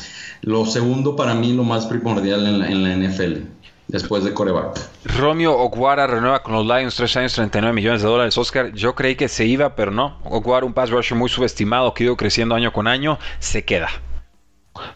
lo 0.42 0.66
segundo 0.66 1.14
para 1.14 1.34
mí, 1.34 1.52
lo 1.52 1.64
más 1.64 1.86
primordial 1.86 2.46
en 2.46 2.58
la, 2.58 2.68
en 2.68 2.82
la 2.82 2.96
NFL 2.96 3.62
después 3.92 4.24
de 4.24 4.32
coreback. 4.32 4.76
Romeo 5.04 5.52
Oguara 5.56 6.06
renueva 6.06 6.42
con 6.42 6.54
los 6.54 6.66
Lions 6.66 6.96
3 6.96 7.16
años, 7.18 7.34
39 7.34 7.74
millones 7.74 8.02
de 8.02 8.08
dólares. 8.08 8.36
Oscar, 8.36 8.72
yo 8.72 8.94
creí 8.94 9.14
que 9.14 9.28
se 9.28 9.44
iba, 9.44 9.76
pero 9.76 9.92
no. 9.92 10.18
Oguara, 10.24 10.66
un 10.66 10.72
pass 10.72 10.90
rusher 10.90 11.16
muy 11.16 11.28
subestimado 11.28 11.94
que 11.94 12.02
ha 12.02 12.06
ido 12.06 12.16
creciendo 12.16 12.54
año 12.54 12.72
con 12.72 12.88
año, 12.88 13.18
se 13.38 13.64
queda. 13.64 13.88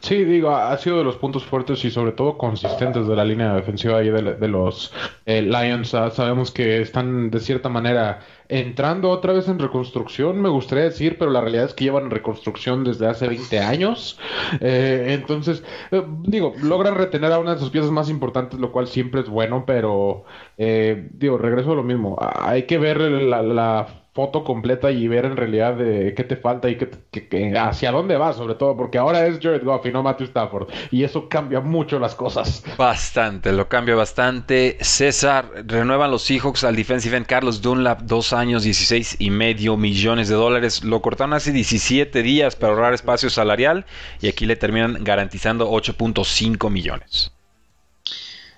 Sí, 0.01 0.25
digo, 0.25 0.51
ha 0.55 0.77
sido 0.79 0.99
de 0.99 1.05
los 1.05 1.17
puntos 1.17 1.45
fuertes 1.45 1.85
y 1.85 1.91
sobre 1.91 2.13
todo 2.13 2.39
consistentes 2.39 3.07
de 3.07 3.15
la 3.15 3.25
línea 3.25 3.55
defensiva 3.55 3.99
ahí 3.99 4.09
de, 4.09 4.49
los 4.49 4.93
eh, 5.27 5.43
Lions. 5.43 5.93
Ah, 5.95 6.11
sabemos 6.11 6.51
que 6.51 6.81
están 6.81 7.31
de 7.31 7.41
cierta 7.41 7.69
manera 7.69 8.21
entrando 8.49 9.11
otra 9.11 9.35
vez 9.35 9.49
en 9.49 9.59
reconstrucción, 9.59 10.41
me 10.41 10.49
gustaría 10.49 10.85
decir, 10.85 11.19
pero 11.19 11.31
la 11.31 11.41
realidad 11.43 11.67
es 11.67 11.75
que 11.75 11.85
llevan 11.85 12.11
reconstrucción 12.11 12.85
desde 12.85 13.07
hace 13.07 13.29
20 13.29 13.59
años. 13.61 14.19
Eh, 14.61 15.09
entonces, 15.11 15.63
eh, 15.91 16.03
digo, 16.23 16.55
logran 16.63 16.95
retener 16.95 17.33
a 17.33 17.39
una 17.39 17.55
de 17.55 17.61
sus 17.61 17.71
piezas 17.71 17.91
más 17.91 18.09
importantes, 18.09 18.59
lo 18.59 18.73
cual 18.73 18.87
siempre 18.87 19.21
es 19.21 19.29
bueno, 19.29 19.65
pero 19.67 20.25
digo, 20.57 21.37
regreso 21.37 21.73
a 21.73 21.75
lo 21.75 21.83
mismo. 21.83 22.17
Hay 22.21 22.63
que 22.63 22.79
ver 22.79 23.01
la 23.01 24.06
foto 24.17 24.43
completa 24.43 24.91
y 24.91 25.07
ver 25.09 25.27
en 25.27 25.37
realidad 25.37 25.75
de 25.75 26.15
qué 26.17 26.25
te 26.25 26.37
falta 26.37 26.71
y 26.71 26.77
qué, 26.79 27.55
hacia 27.55 27.93
dónde 27.93 28.17
vas, 28.17 28.37
sobre 28.37 28.55
todo, 28.55 28.75
porque 28.75 28.97
ahora 28.97 29.27
es 29.27 29.39
Jared 29.43 29.63
Goff 29.63 29.85
y 29.85 29.93
no 29.93 30.03
Matthew 30.03 30.29
Stafford, 30.29 30.69
y 30.91 31.05
eso 31.05 31.29
cambia 31.29 31.61
mucho 31.61 31.99
las 31.99 32.15
cosas. 32.15 32.65
Bastante, 32.79 33.53
lo 33.53 33.69
cambia 33.69 33.95
bastante. 33.95 34.79
César, 34.81 35.51
renuevan 35.67 36.11
los 36.11 36.23
Seahawks 36.23 36.65
al 36.65 36.77
defensive 36.77 37.15
end 37.15 37.27
Carlos 37.27 37.61
Dunlap, 37.61 38.01
dos 38.05 38.33
años, 38.33 38.63
16 38.63 39.17
y 39.19 39.29
medio 39.29 39.77
millones 39.77 40.31
de 40.31 40.35
dólares. 40.35 40.83
Lo 40.83 41.03
cortaron 41.03 41.35
hace 41.35 41.53
17 41.53 42.23
días 42.23 42.57
para 42.57 42.73
ahorrar 42.73 42.95
espacio 42.95 43.29
salarial 43.29 43.85
y 44.23 44.29
aquí 44.29 44.47
le 44.47 44.57
terminan 44.57 45.05
garantizando 45.05 45.71
8.5 45.71 46.71
millones. 46.71 47.33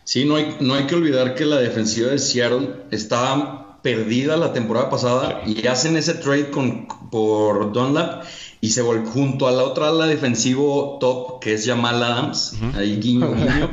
Sí, 0.04 0.24
no 0.24 0.36
hay, 0.36 0.56
no 0.60 0.74
hay 0.74 0.86
que 0.86 0.94
olvidar 0.94 1.34
que 1.34 1.44
la 1.44 1.56
defensiva 1.56 2.10
de 2.10 2.18
Seattle 2.18 2.68
está 2.92 3.67
perdida 3.88 4.36
la 4.36 4.52
temporada 4.52 4.90
pasada 4.90 5.40
y 5.46 5.66
hacen 5.66 5.96
ese 5.96 6.12
trade 6.12 6.50
con, 6.50 6.86
por 7.10 7.72
Dunlap 7.72 8.22
y 8.60 8.70
se 8.70 8.82
volvió 8.82 9.10
junto 9.10 9.48
a 9.48 9.50
la 9.50 9.62
otra 9.62 9.88
ala 9.88 10.06
defensivo 10.06 10.98
top 11.00 11.40
que 11.40 11.54
es 11.54 11.64
Jamal 11.64 12.02
Adams, 12.02 12.54
ahí 12.76 12.98
guiño 13.00 13.34
guiño. 13.34 13.70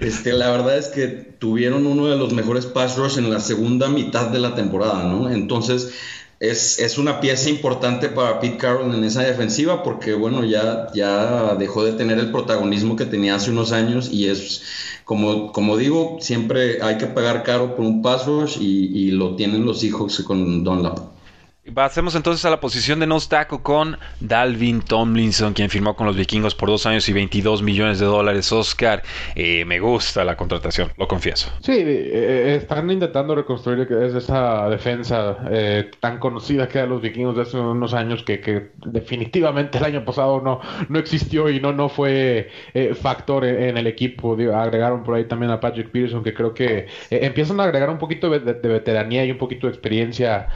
este, 0.00 0.32
la 0.32 0.50
verdad 0.50 0.78
es 0.78 0.88
que 0.88 1.08
tuvieron 1.08 1.86
uno 1.86 2.06
de 2.06 2.16
los 2.16 2.32
mejores 2.32 2.64
pass 2.64 2.96
rush 2.96 3.18
en 3.18 3.30
la 3.30 3.40
segunda 3.40 3.90
mitad 3.90 4.28
de 4.28 4.38
la 4.38 4.54
temporada, 4.54 5.04
¿no? 5.04 5.28
Entonces 5.28 5.92
es, 6.42 6.80
es, 6.80 6.98
una 6.98 7.20
pieza 7.20 7.48
importante 7.48 8.08
para 8.08 8.40
Pete 8.40 8.56
Carroll 8.56 8.92
en 8.92 9.04
esa 9.04 9.22
defensiva 9.22 9.84
porque, 9.84 10.12
bueno, 10.14 10.44
ya, 10.44 10.88
ya 10.92 11.54
dejó 11.54 11.84
de 11.84 11.92
tener 11.92 12.18
el 12.18 12.32
protagonismo 12.32 12.96
que 12.96 13.06
tenía 13.06 13.36
hace 13.36 13.52
unos 13.52 13.70
años 13.70 14.10
y 14.10 14.26
es, 14.26 14.62
como, 15.04 15.52
como 15.52 15.76
digo, 15.76 16.18
siempre 16.20 16.82
hay 16.82 16.98
que 16.98 17.06
pagar 17.06 17.44
caro 17.44 17.76
por 17.76 17.84
un 17.84 18.02
pass 18.02 18.26
rush 18.26 18.56
y, 18.60 18.86
y 18.92 19.10
lo 19.12 19.36
tienen 19.36 19.64
los 19.64 19.84
hijos 19.84 20.20
con 20.26 20.64
Dunlap. 20.64 21.11
Pasemos 21.74 22.16
entonces 22.16 22.44
a 22.44 22.50
la 22.50 22.58
posición 22.58 22.98
de 22.98 23.06
nose 23.06 23.28
tackle 23.28 23.60
con 23.62 23.96
Dalvin 24.18 24.82
Tomlinson, 24.82 25.52
quien 25.52 25.70
firmó 25.70 25.94
con 25.94 26.08
los 26.08 26.16
vikingos 26.16 26.56
por 26.56 26.68
dos 26.68 26.86
años 26.86 27.08
y 27.08 27.12
22 27.12 27.62
millones 27.62 28.00
de 28.00 28.06
dólares. 28.06 28.50
Oscar, 28.50 29.04
eh, 29.36 29.64
me 29.64 29.78
gusta 29.78 30.24
la 30.24 30.36
contratación, 30.36 30.90
lo 30.98 31.06
confieso. 31.06 31.52
Sí, 31.60 31.70
eh, 31.70 32.10
eh, 32.12 32.58
están 32.60 32.90
intentando 32.90 33.36
reconstruir 33.36 33.86
esa 33.92 34.68
defensa 34.70 35.38
tan 36.00 36.18
conocida 36.18 36.66
que 36.66 36.78
era 36.78 36.88
los 36.88 37.00
vikingos 37.00 37.36
de 37.36 37.42
hace 37.42 37.56
unos 37.56 37.94
años 37.94 38.24
que, 38.24 38.72
definitivamente 38.84 39.78
el 39.78 39.84
año 39.84 40.04
pasado 40.04 40.40
no, 40.40 40.60
no 40.88 40.98
existió 40.98 41.48
y 41.48 41.60
no, 41.60 41.72
no 41.72 41.88
fue 41.88 42.50
factor 43.00 43.44
en, 43.44 43.78
el 43.78 43.86
equipo. 43.86 44.36
agregaron 44.52 45.04
por 45.04 45.14
ahí 45.14 45.26
también 45.26 45.52
a 45.52 45.60
Patrick 45.60 45.90
Peterson, 45.90 46.24
que 46.24 46.34
creo 46.34 46.54
que 46.54 46.88
empiezan 47.08 47.60
a 47.60 47.64
agregar 47.64 47.88
un 47.88 47.98
poquito 47.98 48.28
de, 48.30 48.40
de, 48.40 48.68
veteranía 48.68 49.24
y 49.24 49.30
un 49.30 49.38
poquito 49.38 49.68
de 49.68 49.72
experiencia, 49.72 50.48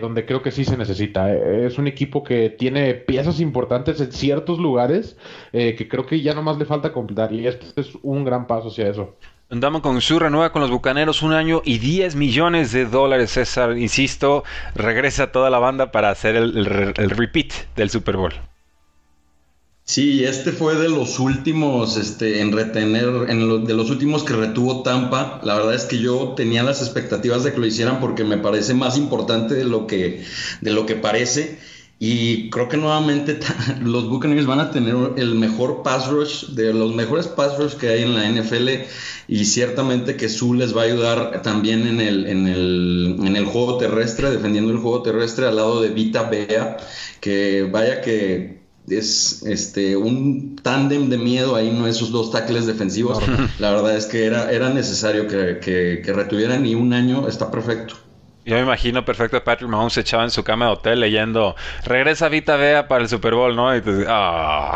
donde 0.00 0.26
creo 0.26 0.42
que 0.42 0.49
que 0.50 0.56
sí 0.56 0.64
se 0.64 0.76
necesita. 0.76 1.32
Eh, 1.32 1.66
es 1.66 1.78
un 1.78 1.86
equipo 1.86 2.24
que 2.24 2.50
tiene 2.50 2.94
piezas 2.94 3.38
importantes 3.40 4.00
en 4.00 4.10
ciertos 4.10 4.58
lugares 4.58 5.16
eh, 5.52 5.76
que 5.76 5.88
creo 5.88 6.06
que 6.06 6.20
ya 6.20 6.34
nomás 6.34 6.58
le 6.58 6.64
falta 6.64 6.92
completar 6.92 7.32
y 7.32 7.46
este 7.46 7.80
es 7.80 7.92
un 8.02 8.24
gran 8.24 8.48
paso 8.48 8.68
hacia 8.68 8.88
eso. 8.88 9.16
Andamos 9.48 9.80
con 9.80 10.00
su 10.00 10.18
renueva 10.18 10.52
con 10.52 10.62
los 10.62 10.70
Bucaneros 10.70 11.22
un 11.22 11.32
año 11.32 11.62
y 11.64 11.78
10 11.78 12.16
millones 12.16 12.72
de 12.72 12.84
dólares, 12.84 13.30
César. 13.30 13.78
Insisto, 13.78 14.44
regresa 14.74 15.32
toda 15.32 15.50
la 15.50 15.58
banda 15.58 15.92
para 15.92 16.10
hacer 16.10 16.36
el 16.36 17.10
repeat 17.10 17.52
del 17.76 17.90
Super 17.90 18.16
Bowl. 18.16 18.49
Sí, 19.90 20.22
este 20.22 20.52
fue 20.52 20.76
de 20.76 20.88
los 20.88 21.18
últimos 21.18 21.96
este, 21.96 22.40
en 22.42 22.52
retener, 22.52 23.28
en 23.28 23.64
de 23.64 23.74
los 23.74 23.90
últimos 23.90 24.22
que 24.22 24.34
retuvo 24.34 24.84
Tampa. 24.84 25.40
La 25.42 25.56
verdad 25.56 25.74
es 25.74 25.84
que 25.84 25.98
yo 25.98 26.34
tenía 26.36 26.62
las 26.62 26.80
expectativas 26.80 27.42
de 27.42 27.52
que 27.52 27.58
lo 27.58 27.66
hicieran 27.66 27.98
porque 27.98 28.22
me 28.22 28.38
parece 28.38 28.72
más 28.72 28.96
importante 28.96 29.56
de 29.56 29.64
lo 29.64 29.88
que, 29.88 30.24
de 30.60 30.70
lo 30.70 30.86
que 30.86 30.94
parece. 30.94 31.58
Y 31.98 32.50
creo 32.50 32.68
que 32.68 32.76
nuevamente 32.76 33.40
los 33.82 34.08
Buccaneers 34.08 34.46
van 34.46 34.60
a 34.60 34.70
tener 34.70 34.94
el 35.16 35.34
mejor 35.34 35.82
pass 35.82 36.06
rush, 36.06 36.50
de 36.50 36.72
los 36.72 36.94
mejores 36.94 37.26
pass 37.26 37.58
rush 37.58 37.74
que 37.74 37.88
hay 37.88 38.04
en 38.04 38.14
la 38.14 38.30
NFL. 38.30 38.68
Y 39.26 39.44
ciertamente 39.44 40.14
que 40.14 40.28
Su 40.28 40.54
les 40.54 40.74
va 40.74 40.82
a 40.82 40.84
ayudar 40.84 41.42
también 41.42 41.88
en 41.88 42.00
el, 42.00 42.26
en 42.26 42.46
el, 42.46 43.16
en 43.24 43.34
el 43.34 43.44
juego 43.44 43.76
terrestre, 43.76 44.30
defendiendo 44.30 44.70
el 44.70 44.78
juego 44.78 45.02
terrestre 45.02 45.48
al 45.48 45.56
lado 45.56 45.82
de 45.82 45.88
Vita 45.88 46.30
Bea. 46.30 46.76
Que 47.20 47.68
vaya 47.68 48.00
que 48.02 48.59
es 48.88 49.42
este 49.44 49.96
un 49.96 50.56
tándem 50.56 51.08
de 51.10 51.18
miedo 51.18 51.56
ahí, 51.56 51.70
no 51.70 51.86
esos 51.86 52.10
dos 52.10 52.30
tackles 52.30 52.66
defensivos. 52.66 53.18
La 53.58 53.70
verdad 53.70 53.96
es 53.96 54.06
que 54.06 54.26
era, 54.26 54.50
era 54.50 54.70
necesario 54.70 55.26
que, 55.26 56.02
retuvieran 56.14 56.66
y 56.66 56.74
un 56.74 56.92
año 56.92 57.28
está 57.28 57.50
perfecto. 57.50 57.94
Yo 58.44 58.56
me 58.56 58.62
imagino 58.62 59.04
perfecto 59.04 59.36
a 59.36 59.44
Patrick 59.44 59.70
Mahomes 59.70 59.96
echado 59.98 60.24
en 60.24 60.30
su 60.30 60.42
cama 60.42 60.66
de 60.66 60.72
hotel 60.72 61.00
leyendo 61.00 61.54
Regresa 61.84 62.28
Vita 62.28 62.56
Vea 62.56 62.88
para 62.88 63.02
el 63.02 63.08
Super 63.08 63.34
Bowl, 63.34 63.54
¿no? 63.54 63.76
Y 63.76 63.82
ah. 64.08 64.74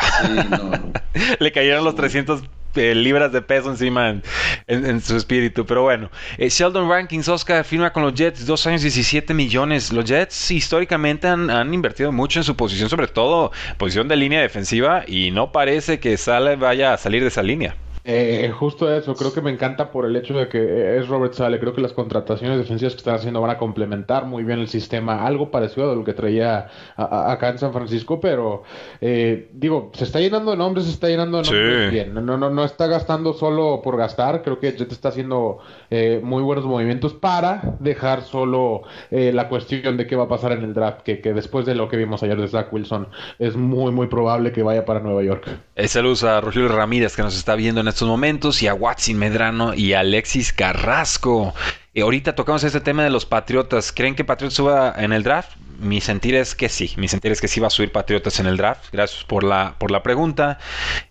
Le 1.40 1.51
cayeron 1.51 1.85
los 1.85 1.95
300 1.95 2.43
libras 2.77 3.33
de 3.33 3.43
peso 3.43 3.71
encima 3.71 4.21
en, 4.67 5.01
su 5.01 5.17
espíritu. 5.17 5.65
Pero 5.67 5.83
bueno, 5.83 6.11
eh, 6.39 6.49
Sheldon 6.49 6.89
Rankings, 6.89 7.29
Oscar 7.29 7.65
firma 7.65 7.93
con 7.93 8.03
los 8.03 8.15
Jets, 8.15 8.47
dos 8.47 8.67
años 8.67 8.83
17 8.83 9.35
millones. 9.35 9.93
Los 9.93 10.05
Jets 10.05 10.51
históricamente 10.51 11.29
han, 11.29 11.51
han, 11.51 11.73
invertido 11.73 12.13
mucho 12.13 12.41
en 12.41 12.45
su 12.45 12.57
posición, 12.57 12.89
sobre 12.89 13.09
todo 13.09 13.53
posición 13.79 14.09
de 14.09 14.17
línea 14.17 14.41
defensiva, 14.41 15.05
y 15.07 15.31
no 15.31 15.53
parece 15.53 16.01
que 16.01 16.17
Sale 16.17 16.57
vaya 16.57 16.93
a 16.93 16.99
salir 16.99 17.23
de 17.23 17.29
esa 17.29 17.43
línea. 17.43 17.77
Eh, 18.07 18.53
justo 18.55 18.95
eso, 18.95 19.14
creo 19.14 19.33
que 19.33 19.40
me 19.40 19.51
encanta 19.51 19.90
por 19.90 20.05
el 20.05 20.14
hecho 20.14 20.35
de 20.35 20.47
que 20.47 20.99
es 20.99 21.09
Robert 21.09 21.33
Sale. 21.33 21.59
Creo 21.59 21.73
que 21.73 21.81
las 21.81 21.95
contrataciones 21.95 22.59
defensivas 22.59 22.93
que 22.93 22.99
están 22.99 23.14
haciendo 23.14 23.40
van 23.40 23.53
a 23.53 23.57
complementar 23.57 24.27
muy 24.27 24.45
bien 24.45 24.59
el 24.59 24.69
sistema, 24.69 25.25
algo 25.25 25.51
parecido 25.51 25.90
a 25.90 25.95
lo 25.95 26.05
que 26.05 26.12
traía 26.12 26.69
acá 26.97 27.49
en 27.49 27.59
San 27.59 27.73
Francisco, 27.73 28.21
pero 28.21 28.62
eh, 29.01 29.49
digo, 29.55 29.90
se 29.95 30.05
está 30.05 30.21
llenando 30.21 30.51
de 30.51 30.59
nombres, 30.59 30.85
se 30.85 30.93
está 30.93 31.09
llenando 31.09 31.38
de 31.38 31.45
nombres 31.45 31.90
bien. 31.90 32.12
No, 32.12 32.21
no, 32.21 32.51
no 32.51 32.64
está 32.64 32.87
gastando 32.87 33.33
solo 33.33 33.81
por 33.83 33.97
gastar. 33.97 34.43
Creo 34.43 34.61
que 34.61 34.73
Jet 34.73 34.93
está 34.93 35.09
haciendo 35.09 35.59
eh, 35.90 36.21
muy 36.23 36.43
buenos 36.43 36.67
movimientos 36.67 37.14
para 37.14 37.77
dejar 37.81 38.23
solo 38.23 38.83
la 39.11 39.49
cuestión 39.49 39.97
de 39.97 40.07
qué 40.07 40.17
va 40.17 40.25
a 40.25 40.29
pasar 40.29 40.53
en 40.53 40.62
el 40.62 40.75
draft, 40.75 41.03
que, 41.03 41.21
que, 41.21 41.33
después 41.33 41.64
de 41.64 41.75
lo 41.75 41.88
que 41.88 41.97
vimos 41.97 42.23
ayer 42.23 42.38
de 42.38 42.49
Zach 42.49 42.73
Wilson, 42.73 43.09
es 43.38 43.57
muy, 43.57 43.93
muy 43.93 44.09
probable 44.09 44.53
que 44.53 44.62
vaya 44.62 44.85
para 44.85 45.01
Nueva 45.01 45.23
York. 45.23 45.49
Saludos 45.87 46.25
a 46.25 46.40
Rogelio 46.40 46.69
Ramírez 46.69 47.17
que 47.17 47.23
nos 47.23 47.37
está 47.37 47.55
viendo 47.55 47.81
en 47.81 47.94
estos 47.95 48.09
momentos 48.09 48.61
y 48.61 48.67
a 48.67 48.75
Watson 48.75 49.17
Medrano 49.17 49.73
y 49.73 49.93
a 49.93 50.01
Alexis 50.01 50.53
Carrasco. 50.53 51.55
Y 51.93 52.01
ahorita 52.01 52.35
tocamos 52.35 52.65
este 52.65 52.81
tema 52.81 53.05
de 53.05 53.11
los 53.11 53.25
Patriotas. 53.25 53.93
¿Creen 53.93 54.17
que 54.17 54.25
Patriotas 54.25 54.55
suba 54.55 54.93
en 54.99 55.13
el 55.13 55.23
draft? 55.23 55.53
Mi 55.79 56.01
sentir 56.01 56.35
es 56.35 56.55
que 56.55 56.69
sí, 56.69 56.93
mi 56.97 57.09
sentir 57.09 57.33
es 57.33 57.41
que 57.41 57.49
sí 57.49 57.61
va 57.61 57.69
a 57.69 57.71
subir 57.71 57.93
Patriotas 57.93 58.41
en 58.41 58.47
el 58.47 58.57
draft. 58.57 58.87
Gracias 58.93 59.25
por 59.25 59.45
la, 59.45 59.75
por 59.79 59.91
la 59.91 60.03
pregunta. 60.03 60.59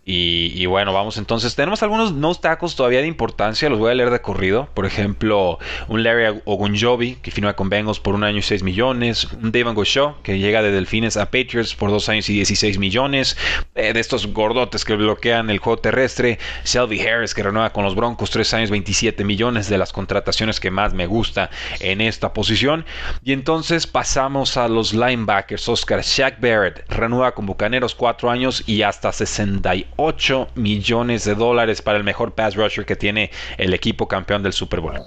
Y, 0.05 0.65
bueno, 0.65 0.91
vamos 0.91 1.17
entonces. 1.17 1.55
Tenemos 1.55 1.81
algunos 1.81 2.11
no 2.11 2.35
tacos 2.35 2.75
todavía 2.75 3.01
de 3.01 3.07
importancia, 3.07 3.69
los 3.69 3.79
voy 3.79 3.91
a 3.91 3.93
leer 3.93 4.09
de 4.09 4.21
corrido. 4.21 4.67
Por 4.73 4.85
ejemplo, 4.85 5.59
un 5.87 6.03
Larry 6.03 6.41
Ogunjobi, 6.43 7.15
que 7.15 7.31
firma 7.31 7.53
con 7.53 7.69
Bengals 7.69 8.01
por 8.01 8.13
un 8.13 8.25
año 8.25 8.39
y 8.39 8.41
6 8.41 8.63
millones. 8.63 9.27
Un 9.41 9.51
Devon 9.51 9.75
Goshaw, 9.75 10.21
que 10.21 10.39
llega 10.39 10.61
de 10.61 10.71
Delfines 10.71 11.15
a 11.15 11.25
Patriots 11.27 11.75
por 11.75 11.89
dos 11.89 12.09
años 12.09 12.29
y 12.29 12.33
16 12.33 12.79
millones. 12.79 13.37
Eh, 13.75 13.93
de 13.93 13.99
estos 13.99 14.27
gordotes 14.27 14.83
que 14.83 14.95
bloquean 14.95 15.49
el 15.49 15.59
juego 15.59 15.79
terrestre. 15.79 16.37
Selby 16.63 16.99
Harris, 17.01 17.33
que 17.33 17.43
renueva 17.43 17.71
con 17.71 17.85
los 17.85 17.95
Broncos, 17.95 18.29
3 18.29 18.53
años 18.55 18.71
27 18.71 19.23
millones 19.23 19.69
de 19.69 19.77
las 19.77 19.93
contrataciones 19.93 20.59
que 20.59 20.69
más 20.69 20.93
me 20.93 21.05
gusta 21.05 21.49
en 21.79 22.01
esta 22.01 22.33
posición. 22.33 22.85
Y 23.23 23.31
entonces 23.31 23.87
pasamos 23.87 24.52
a 24.57 24.67
los 24.67 24.93
linebackers. 24.93 25.67
Oscar 25.67 26.01
Shaq 26.01 26.39
Barrett 26.39 26.83
renueva 26.89 27.33
con 27.33 27.45
Bucaneros 27.45 27.95
4 27.95 28.29
años 28.29 28.63
y 28.67 28.81
hasta 28.81 29.11
68 29.11 30.47
millones 30.55 31.25
de 31.25 31.35
dólares 31.35 31.81
para 31.81 31.97
el 31.97 32.03
mejor 32.03 32.33
pass 32.33 32.55
rusher 32.55 32.85
que 32.85 32.95
tiene 32.95 33.31
el 33.57 33.73
equipo 33.73 34.07
campeón 34.07 34.43
del 34.43 34.53
Super 34.53 34.79
Bowl. 34.79 34.99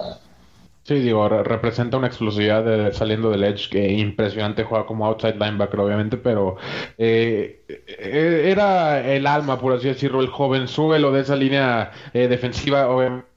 Sí, 0.87 0.95
digo, 0.99 1.27
representa 1.27 1.97
una 1.97 2.07
explosividad 2.07 2.93
saliendo 2.93 3.29
del 3.29 3.43
edge 3.43 3.69
que 3.69 3.91
impresionante, 3.91 4.63
juega 4.63 4.85
como 4.85 5.05
outside 5.05 5.33
linebacker 5.33 5.81
obviamente, 5.81 6.15
pero 6.15 6.55
eh, 6.97 7.65
eh, 7.67 8.43
era 8.49 9.05
el 9.05 9.27
alma, 9.27 9.59
por 9.59 9.73
así 9.73 9.89
decirlo, 9.89 10.21
el 10.21 10.27
joven 10.27 10.69
suelo 10.69 11.11
de 11.11 11.21
esa 11.21 11.35
línea 11.35 11.91
eh, 12.13 12.29
defensiva, 12.29 12.87
obviamente 12.87 13.36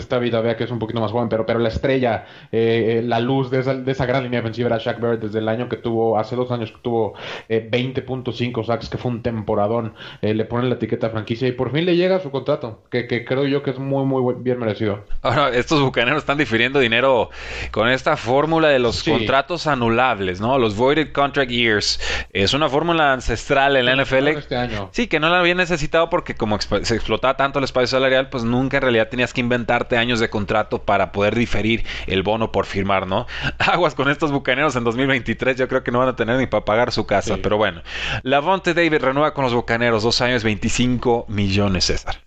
esta 0.00 0.18
vida, 0.18 0.40
vea 0.40 0.56
que 0.56 0.64
es 0.64 0.70
un 0.70 0.78
poquito 0.78 1.00
más 1.00 1.12
joven, 1.12 1.28
pero, 1.28 1.44
pero 1.46 1.58
la 1.58 1.68
estrella, 1.68 2.24
eh, 2.50 2.98
eh, 2.98 3.02
la 3.02 3.20
luz 3.20 3.50
de 3.50 3.60
esa, 3.60 3.74
de 3.74 3.92
esa, 3.92 4.06
gran 4.06 4.24
línea 4.24 4.40
defensiva 4.40 4.68
era 4.68 4.78
Shaq 4.78 5.00
Barrett 5.00 5.20
desde 5.20 5.38
el 5.38 5.48
año 5.48 5.68
que 5.68 5.76
tuvo, 5.76 6.18
hace 6.18 6.36
dos 6.36 6.50
años 6.50 6.72
que 6.72 6.78
tuvo 6.82 7.14
20.5 7.48 8.60
eh, 8.60 8.64
sacks, 8.64 8.88
que 8.88 8.98
fue 8.98 9.10
un 9.10 9.22
temporadón. 9.22 9.94
le 10.20 10.44
ponen 10.44 10.68
la 10.68 10.76
etiqueta 10.76 11.10
franquicia 11.10 11.46
y 11.48 11.52
por 11.52 11.72
fin 11.72 11.84
le 11.84 11.96
llega 11.96 12.20
su 12.20 12.30
contrato, 12.30 12.82
que, 12.90 13.06
que, 13.06 13.24
creo 13.24 13.46
yo 13.46 13.62
que 13.62 13.70
es 13.70 13.78
muy, 13.78 14.04
muy 14.04 14.34
bien 14.38 14.58
merecido. 14.58 15.04
Ahora, 15.22 15.50
estos 15.50 15.80
bucaneros 15.80 16.18
están 16.20 16.38
difiriendo 16.38 16.80
dinero 16.80 17.30
con 17.70 17.88
esta 17.88 18.16
fórmula 18.16 18.68
de 18.68 18.78
los 18.78 19.02
contratos 19.02 19.66
anulables, 19.66 20.40
¿no? 20.40 20.58
Los 20.58 20.76
Voided 20.76 21.12
Contract 21.12 21.50
Years. 21.50 22.00
Es 22.32 22.54
una 22.54 22.68
fórmula 22.68 23.12
ancestral 23.12 23.76
en 23.76 23.86
la 23.86 23.96
NFL. 23.96 24.28
Este 24.28 24.56
año. 24.56 24.88
Sí, 24.92 25.06
que 25.06 25.20
no 25.20 25.28
la 25.28 25.40
había 25.40 25.54
necesitado 25.54 26.10
porque 26.10 26.34
como 26.34 26.58
se 26.60 26.94
explotaba 26.94 27.36
tanto 27.36 27.58
el 27.58 27.64
espacio 27.64 27.86
salarial, 27.88 28.28
pues 28.28 28.44
nunca 28.44 28.78
en 28.78 28.82
realidad 28.82 29.08
tenías 29.08 29.32
que 29.32 29.40
inventar 29.40 29.81
años 29.90 30.20
de 30.20 30.30
contrato 30.30 30.82
para 30.82 31.12
poder 31.12 31.34
diferir 31.34 31.84
el 32.06 32.22
bono 32.22 32.52
por 32.52 32.66
firmar, 32.66 33.06
¿no? 33.06 33.26
Aguas 33.58 33.94
con 33.94 34.10
estos 34.10 34.32
bucaneros 34.32 34.76
en 34.76 34.84
2023, 34.84 35.56
yo 35.56 35.68
creo 35.68 35.82
que 35.82 35.90
no 35.90 35.98
van 35.98 36.08
a 36.08 36.16
tener 36.16 36.38
ni 36.38 36.46
para 36.46 36.64
pagar 36.64 36.92
su 36.92 37.06
casa, 37.06 37.38
pero 37.42 37.56
bueno. 37.56 37.82
Lavonte 38.22 38.74
David 38.74 39.00
renueva 39.00 39.34
con 39.34 39.44
los 39.44 39.54
bucaneros, 39.54 40.02
dos 40.02 40.20
años, 40.20 40.44
25 40.44 41.26
millones, 41.28 41.84
César. 41.84 42.22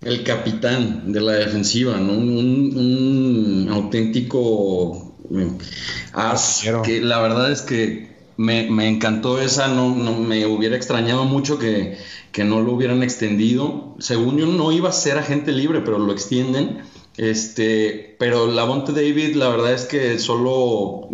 El 0.00 0.22
capitán 0.22 1.12
de 1.12 1.20
la 1.20 1.32
defensiva, 1.32 1.96
¿no? 1.96 2.12
Un, 2.12 3.68
auténtico 3.70 5.16
eh, 5.34 5.48
as, 6.12 6.64
que 6.84 7.00
la 7.00 7.20
verdad 7.20 7.50
es 7.50 7.62
que 7.62 8.13
me, 8.36 8.88
encantó 8.88 9.40
esa, 9.40 9.68
no, 9.68 9.94
no, 9.94 10.12
me 10.12 10.46
hubiera 10.46 10.76
extrañado 10.76 11.24
mucho 11.24 11.58
que, 11.58 11.98
que 12.32 12.44
no 12.44 12.60
lo 12.60 12.72
hubieran 12.72 13.02
extendido. 13.02 13.94
Según 13.98 14.38
yo 14.38 14.46
no 14.46 14.72
iba 14.72 14.88
a 14.88 14.92
ser 14.92 15.18
agente 15.18 15.52
libre, 15.52 15.80
pero 15.80 15.98
lo 15.98 16.12
extienden. 16.12 16.82
Este, 17.16 18.16
pero 18.18 18.46
la 18.48 18.64
Bonte 18.64 18.92
David, 18.92 19.36
la 19.36 19.48
verdad 19.48 19.72
es 19.72 19.84
que 19.84 20.18
solo 20.18 21.08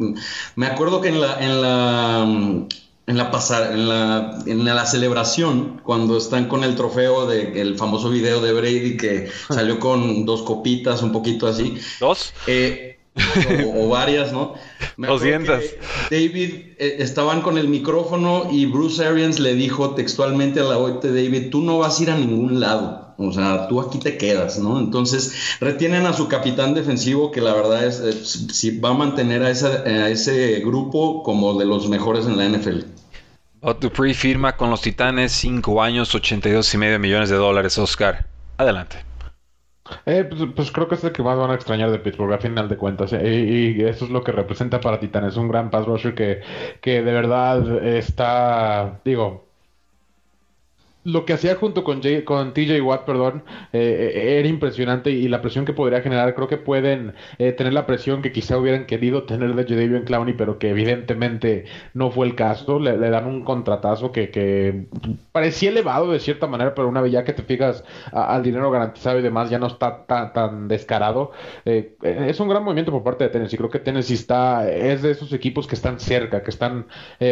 me 0.56 0.66
acuerdo 0.66 1.02
que 1.02 1.08
en 1.08 1.20
la 1.20 1.38
en 1.38 1.60
la 1.60 2.66
en 3.06 3.16
la 3.18 3.30
pasar, 3.30 3.72
en 3.72 3.86
la 3.86 4.38
en 4.46 4.64
la 4.64 4.86
celebración 4.86 5.82
cuando 5.84 6.16
están 6.16 6.48
con 6.48 6.64
el 6.64 6.74
trofeo 6.74 7.26
de 7.26 7.60
el 7.60 7.76
famoso 7.76 8.08
video 8.08 8.40
de 8.40 8.52
Brady 8.54 8.96
que 8.96 9.28
salió 9.50 9.78
con 9.78 10.24
dos 10.24 10.42
copitas, 10.42 11.02
un 11.02 11.12
poquito 11.12 11.46
así. 11.46 11.76
¿Dos? 11.98 12.32
Eh, 12.46 12.99
o, 13.74 13.88
varias, 13.88 14.32
¿no? 14.32 14.54
David 16.10 16.54
eh, 16.78 16.96
estaban 16.98 17.42
con 17.42 17.58
el 17.58 17.68
micrófono 17.68 18.48
y 18.50 18.66
Bruce 18.66 19.04
Arians 19.04 19.40
le 19.40 19.54
dijo 19.54 19.90
textualmente 19.94 20.60
a 20.60 20.64
la 20.64 20.78
OIT 20.78 21.04
David, 21.04 21.50
tú 21.50 21.60
no 21.62 21.78
vas 21.78 21.98
a 21.98 22.02
ir 22.02 22.10
a 22.10 22.16
ningún 22.16 22.60
lado. 22.60 23.14
O 23.22 23.32
sea, 23.32 23.68
tú 23.68 23.80
aquí 23.82 23.98
te 23.98 24.16
quedas, 24.16 24.58
¿no? 24.58 24.78
Entonces, 24.78 25.58
retienen 25.60 26.06
a 26.06 26.14
su 26.14 26.26
capitán 26.26 26.72
defensivo, 26.72 27.30
que 27.30 27.42
la 27.42 27.52
verdad 27.52 27.84
es, 27.84 28.00
eh, 28.00 28.12
si 28.14 28.78
va 28.78 28.90
a 28.90 28.94
mantener 28.94 29.42
a, 29.42 29.50
ese 29.50 30.60
grupo 30.60 31.22
como 31.22 31.58
de 31.58 31.66
los 31.66 31.86
mejores 31.88 32.24
en 32.24 32.38
la 32.38 32.48
NFL. 32.48 32.80
Bob 33.60 33.78
Dupree 33.78 34.14
firma 34.14 34.56
con 34.56 34.70
los 34.70 34.80
Titanes 34.80 35.32
5 35.32 35.82
años, 35.82 36.14
82 36.14 36.72
y 36.72 36.78
medio 36.78 36.98
millones 36.98 37.28
de 37.28 37.36
dólares, 37.36 37.76
Oscar. 37.76 38.26
Adelante. 38.56 39.09
Eh, 40.06 40.24
pues, 40.24 40.42
pues, 40.54 40.72
creo 40.72 40.88
que 40.88 40.94
es 40.94 41.04
el 41.04 41.12
que 41.12 41.22
más 41.22 41.36
van 41.38 41.50
a 41.50 41.54
extrañar 41.54 41.90
de 41.90 41.98
Pittsburgh 41.98 42.32
a 42.32 42.38
final 42.38 42.68
de 42.68 42.76
cuentas. 42.76 43.12
Eh, 43.12 43.74
y, 43.78 43.82
eso 43.82 44.04
es 44.04 44.10
lo 44.10 44.22
que 44.22 44.32
representa 44.32 44.80
para 44.80 45.00
Titanes. 45.00 45.36
Un 45.36 45.48
gran 45.48 45.70
pass 45.70 45.86
rusher 45.86 46.14
que, 46.14 46.40
que 46.80 47.02
de 47.02 47.12
verdad 47.12 47.84
está, 47.84 49.00
digo, 49.04 49.49
lo 51.04 51.24
que 51.24 51.32
hacía 51.32 51.54
junto 51.54 51.82
con, 51.82 52.02
con 52.24 52.52
TJ 52.52 52.80
Watt, 52.82 53.04
perdón, 53.06 53.42
eh, 53.72 54.12
eh, 54.14 54.38
era 54.38 54.48
impresionante 54.48 55.10
y 55.10 55.28
la 55.28 55.40
presión 55.40 55.64
que 55.64 55.72
podría 55.72 56.02
generar, 56.02 56.34
creo 56.34 56.46
que 56.46 56.58
pueden 56.58 57.14
eh, 57.38 57.52
tener 57.52 57.72
la 57.72 57.86
presión 57.86 58.20
que 58.20 58.32
quizá 58.32 58.58
hubieran 58.58 58.84
querido 58.84 59.22
tener 59.22 59.54
de 59.54 59.64
Jadavion 59.64 60.04
Clowney, 60.04 60.34
pero 60.34 60.58
que 60.58 60.70
evidentemente 60.70 61.64
no 61.94 62.10
fue 62.10 62.26
el 62.26 62.34
caso. 62.34 62.78
Le, 62.78 62.98
dan 62.98 63.26
un 63.26 63.44
contratazo 63.44 64.12
que, 64.12 64.86
parecía 65.32 65.70
elevado 65.70 66.12
de 66.12 66.20
cierta 66.20 66.46
manera, 66.46 66.74
pero 66.74 66.88
una 66.88 67.00
vez 67.00 67.12
ya 67.12 67.24
que 67.24 67.32
te 67.32 67.42
fijas 67.42 67.84
al 68.12 68.42
dinero 68.42 68.70
garantizado 68.70 69.18
y 69.18 69.22
demás, 69.22 69.50
ya 69.50 69.58
no 69.58 69.66
está 69.68 70.04
tan, 70.06 70.32
tan 70.32 70.68
descarado. 70.68 71.32
es 71.64 72.40
un 72.40 72.48
gran 72.48 72.62
movimiento 72.62 72.92
por 72.92 73.02
parte 73.02 73.24
de 73.24 73.30
Tennessee. 73.30 73.56
Creo 73.56 73.70
que 73.70 73.78
Tennessee 73.78 74.14
está, 74.14 74.70
es 74.70 75.02
de 75.02 75.12
esos 75.12 75.32
equipos 75.32 75.66
que 75.66 75.74
están 75.74 75.98
cerca, 75.98 76.42
que 76.42 76.50
están 76.50 76.86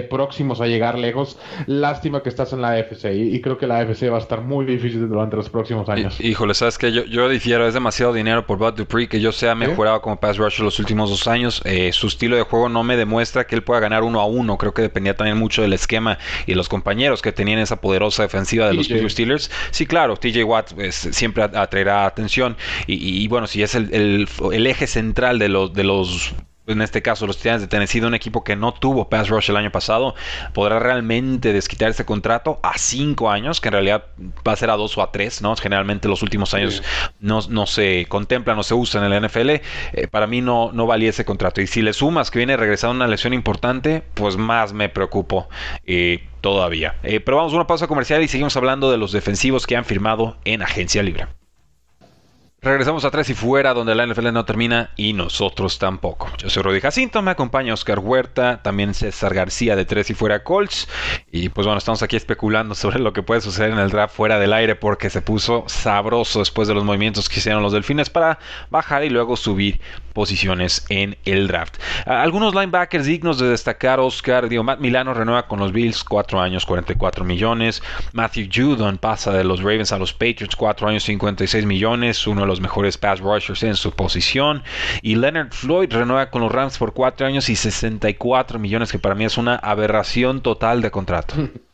próximos 0.08 0.60
a 0.60 0.66
llegar 0.66 0.98
lejos. 0.98 1.38
Lástima 1.66 2.22
que 2.22 2.30
estás 2.30 2.52
en 2.52 2.62
la 2.62 2.70
AFC 2.70 3.04
y, 3.12 3.36
y 3.36 3.40
creo 3.42 3.57
que 3.58 3.66
la 3.66 3.78
AFC 3.78 4.10
va 4.10 4.16
a 4.16 4.20
estar 4.20 4.40
muy 4.40 4.64
difícil 4.64 5.08
durante 5.08 5.36
los 5.36 5.48
próximos 5.50 5.88
años. 5.88 6.20
híjole, 6.20 6.54
sabes 6.54 6.78
que 6.78 6.92
yo, 6.92 7.04
yo 7.04 7.28
difiero, 7.28 7.66
es 7.66 7.74
demasiado 7.74 8.12
dinero 8.12 8.46
por 8.46 8.58
Bud 8.58 8.74
Dupree 8.74 9.08
que 9.08 9.20
yo 9.20 9.32
sea 9.32 9.54
mejorado 9.54 10.00
como 10.00 10.18
pass 10.18 10.38
rusher 10.38 10.64
los 10.64 10.78
últimos 10.78 11.10
dos 11.10 11.28
años. 11.28 11.60
Eh, 11.64 11.92
su 11.92 12.06
estilo 12.06 12.36
de 12.36 12.42
juego 12.42 12.68
no 12.68 12.84
me 12.84 12.96
demuestra 12.96 13.46
que 13.46 13.54
él 13.54 13.62
pueda 13.62 13.80
ganar 13.80 14.02
uno 14.02 14.20
a 14.20 14.26
uno. 14.26 14.56
Creo 14.56 14.72
que 14.72 14.82
dependía 14.82 15.16
también 15.16 15.36
mucho 15.36 15.62
del 15.62 15.72
esquema 15.72 16.18
y 16.46 16.54
los 16.54 16.68
compañeros 16.68 17.22
que 17.22 17.32
tenían 17.32 17.58
esa 17.58 17.80
poderosa 17.80 18.22
defensiva 18.22 18.66
de 18.68 18.74
los 18.74 18.88
Pittsburgh 18.88 19.10
Steelers. 19.10 19.50
Sí, 19.70 19.86
claro, 19.86 20.16
TJ 20.16 20.44
Watt 20.44 20.74
pues, 20.74 20.94
siempre 20.94 21.42
atraerá 21.42 22.06
atención. 22.06 22.56
Y, 22.86 23.26
bueno, 23.28 23.46
si 23.46 23.62
es 23.62 23.74
el, 23.74 23.92
el, 23.94 24.28
el, 24.52 24.66
eje 24.66 24.86
central 24.86 25.38
de 25.38 25.48
los, 25.48 25.72
de 25.72 25.84
los 25.84 26.34
en 26.68 26.82
este 26.82 27.02
caso 27.02 27.26
los 27.26 27.38
Titanes 27.38 27.62
de 27.62 27.66
Tennessee, 27.66 28.00
un 28.00 28.14
equipo 28.14 28.44
que 28.44 28.56
no 28.56 28.72
tuvo 28.72 29.08
pass 29.08 29.28
rush 29.28 29.50
el 29.50 29.56
año 29.56 29.70
pasado, 29.70 30.14
podrá 30.52 30.78
realmente 30.78 31.52
desquitar 31.52 31.90
ese 31.90 32.04
contrato 32.04 32.60
a 32.62 32.78
cinco 32.78 33.30
años, 33.30 33.60
que 33.60 33.68
en 33.68 33.72
realidad 33.72 34.04
va 34.46 34.52
a 34.52 34.56
ser 34.56 34.70
a 34.70 34.76
dos 34.76 34.96
o 34.98 35.02
a 35.02 35.10
tres, 35.10 35.42
¿no? 35.42 35.54
Generalmente 35.56 36.08
los 36.08 36.22
últimos 36.22 36.54
años 36.54 36.82
no, 37.20 37.40
no, 37.48 37.66
se 37.66 38.06
contemplan, 38.08 38.56
no 38.56 38.62
se 38.62 38.74
usan 38.74 39.04
en 39.04 39.10
la 39.10 39.28
NFL. 39.28 39.50
Eh, 39.50 39.62
para 40.10 40.26
mí 40.26 40.40
no, 40.40 40.70
no 40.72 40.86
valía 40.86 41.10
ese 41.10 41.24
contrato. 41.24 41.60
Y 41.60 41.66
si 41.66 41.82
le 41.82 41.92
sumas 41.92 42.30
que 42.30 42.38
viene 42.38 42.56
regresando 42.56 42.96
una 42.96 43.08
lesión 43.08 43.34
importante, 43.34 44.02
pues 44.14 44.36
más 44.36 44.72
me 44.72 44.88
preocupo. 44.88 45.48
Eh, 45.86 46.24
todavía. 46.40 46.96
Eh, 47.02 47.20
pero 47.20 47.36
vamos 47.36 47.52
una 47.52 47.66
pausa 47.66 47.86
comercial 47.86 48.22
y 48.22 48.28
seguimos 48.28 48.56
hablando 48.56 48.90
de 48.90 48.96
los 48.96 49.12
defensivos 49.12 49.66
que 49.66 49.76
han 49.76 49.84
firmado 49.84 50.36
en 50.44 50.62
agencia 50.62 51.02
libre. 51.02 51.26
Regresamos 52.60 53.04
a 53.04 53.12
Tres 53.12 53.30
y 53.30 53.34
Fuera, 53.34 53.72
donde 53.72 53.94
la 53.94 54.04
NFL 54.04 54.32
no 54.32 54.44
termina 54.44 54.90
y 54.96 55.12
nosotros 55.12 55.78
tampoco. 55.78 56.28
Yo 56.38 56.50
soy 56.50 56.64
Rudy 56.64 56.80
Jacinto, 56.80 57.22
me 57.22 57.30
acompaña 57.30 57.72
Oscar 57.72 58.00
Huerta, 58.00 58.60
también 58.64 58.94
César 58.94 59.32
García 59.32 59.76
de 59.76 59.84
Tres 59.84 60.10
y 60.10 60.14
Fuera 60.14 60.42
Colts. 60.42 60.88
Y 61.30 61.50
pues 61.50 61.68
bueno, 61.68 61.78
estamos 61.78 62.02
aquí 62.02 62.16
especulando 62.16 62.74
sobre 62.74 62.98
lo 62.98 63.12
que 63.12 63.22
puede 63.22 63.42
suceder 63.42 63.70
en 63.70 63.78
el 63.78 63.90
draft 63.90 64.16
fuera 64.16 64.40
del 64.40 64.52
aire 64.52 64.74
porque 64.74 65.08
se 65.08 65.22
puso 65.22 65.62
sabroso 65.68 66.40
después 66.40 66.66
de 66.66 66.74
los 66.74 66.82
movimientos 66.82 67.28
que 67.28 67.38
hicieron 67.38 67.62
los 67.62 67.72
delfines 67.72 68.10
para 68.10 68.40
bajar 68.70 69.04
y 69.04 69.10
luego 69.10 69.36
subir 69.36 69.80
posiciones 70.12 70.84
en 70.88 71.16
el 71.26 71.46
draft. 71.46 71.76
Algunos 72.04 72.52
linebackers 72.52 73.06
dignos 73.06 73.38
de 73.38 73.50
destacar, 73.50 74.00
Oscar, 74.00 74.48
digo, 74.48 74.64
Matt 74.64 74.80
Milano 74.80 75.14
renueva 75.14 75.46
con 75.46 75.60
los 75.60 75.70
Bills, 75.70 76.02
4 76.02 76.40
años, 76.40 76.66
44 76.66 77.24
millones. 77.24 77.84
Matthew 78.14 78.48
Judon 78.52 78.98
pasa 78.98 79.30
de 79.30 79.44
los 79.44 79.60
Ravens 79.60 79.92
a 79.92 79.98
los 79.98 80.12
Patriots, 80.12 80.56
4 80.56 80.88
años, 80.88 81.04
56 81.04 81.64
millones, 81.64 82.26
uno 82.26 82.40
de 82.40 82.48
los 82.48 82.57
mejores 82.60 82.98
pass 82.98 83.20
rushers 83.20 83.62
en 83.62 83.76
su 83.76 83.92
posición. 83.92 84.62
Y 85.02 85.16
Leonard 85.16 85.52
Floyd 85.52 85.92
renueva 85.92 86.30
con 86.30 86.42
los 86.42 86.52
Rams 86.52 86.78
por 86.78 86.94
4 86.94 87.26
años 87.26 87.48
y 87.48 87.56
64 87.56 88.58
millones, 88.58 88.92
que 88.92 88.98
para 88.98 89.14
mí 89.14 89.24
es 89.24 89.38
una 89.38 89.56
aberración 89.56 90.42
total 90.42 90.82
de 90.82 90.90
contrato. 90.90 91.34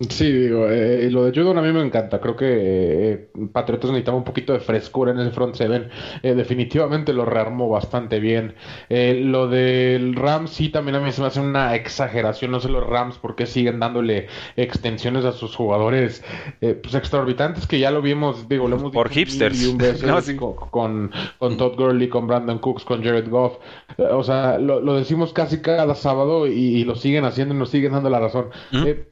Sí, 0.00 0.30
digo, 0.30 0.68
eh, 0.68 1.08
lo 1.08 1.24
de 1.24 1.30
Judon 1.30 1.56
a 1.56 1.62
mí 1.62 1.72
me 1.72 1.80
encanta. 1.80 2.20
Creo 2.20 2.34
que 2.34 2.46
eh, 2.48 3.28
Patriotas 3.52 3.90
necesitaba 3.90 4.16
un 4.16 4.24
poquito 4.24 4.52
de 4.52 4.58
frescura 4.58 5.12
en 5.12 5.20
ese 5.20 5.30
front 5.30 5.54
seven. 5.54 5.88
Eh, 6.24 6.34
definitivamente 6.34 7.12
lo 7.12 7.24
rearmó 7.24 7.68
bastante 7.68 8.18
bien. 8.18 8.56
Eh, 8.88 9.22
lo 9.24 9.46
del 9.46 10.16
Rams 10.16 10.50
sí 10.50 10.68
también 10.70 10.96
a 10.96 11.00
mí 11.00 11.12
se 11.12 11.20
me 11.20 11.28
hace 11.28 11.38
una 11.38 11.76
exageración. 11.76 12.50
No 12.50 12.58
sé 12.58 12.70
los 12.70 12.84
Rams 12.84 13.18
por 13.18 13.36
qué 13.36 13.46
siguen 13.46 13.78
dándole 13.78 14.26
extensiones 14.56 15.24
a 15.24 15.30
sus 15.30 15.54
jugadores 15.54 16.24
pues 16.60 16.94
exorbitantes 16.94 17.66
que 17.66 17.78
ya 17.78 17.90
lo 17.90 18.02
vimos, 18.02 18.48
digo, 18.48 18.66
lo 18.68 18.76
hemos 18.76 18.92
por 18.92 19.10
hipsters. 19.10 19.64
con, 20.70 21.12
con, 21.38 21.56
Todd 21.56 21.76
Gurley, 21.76 22.08
con 22.08 22.26
Brandon 22.26 22.58
Cooks, 22.58 22.84
con 22.84 23.02
Jared 23.02 23.28
Goff. 23.28 23.58
o 23.98 24.24
sea, 24.24 24.58
lo, 24.58 24.94
decimos 24.94 25.32
casi 25.32 25.60
cada 25.60 25.94
sábado 25.94 26.48
y, 26.48 26.82
lo 26.84 26.96
siguen 26.96 27.24
haciendo 27.24 27.54
y 27.54 27.58
nos 27.58 27.70
siguen 27.70 27.92
dando 27.92 28.10
la 28.10 28.18
razón. 28.18 28.46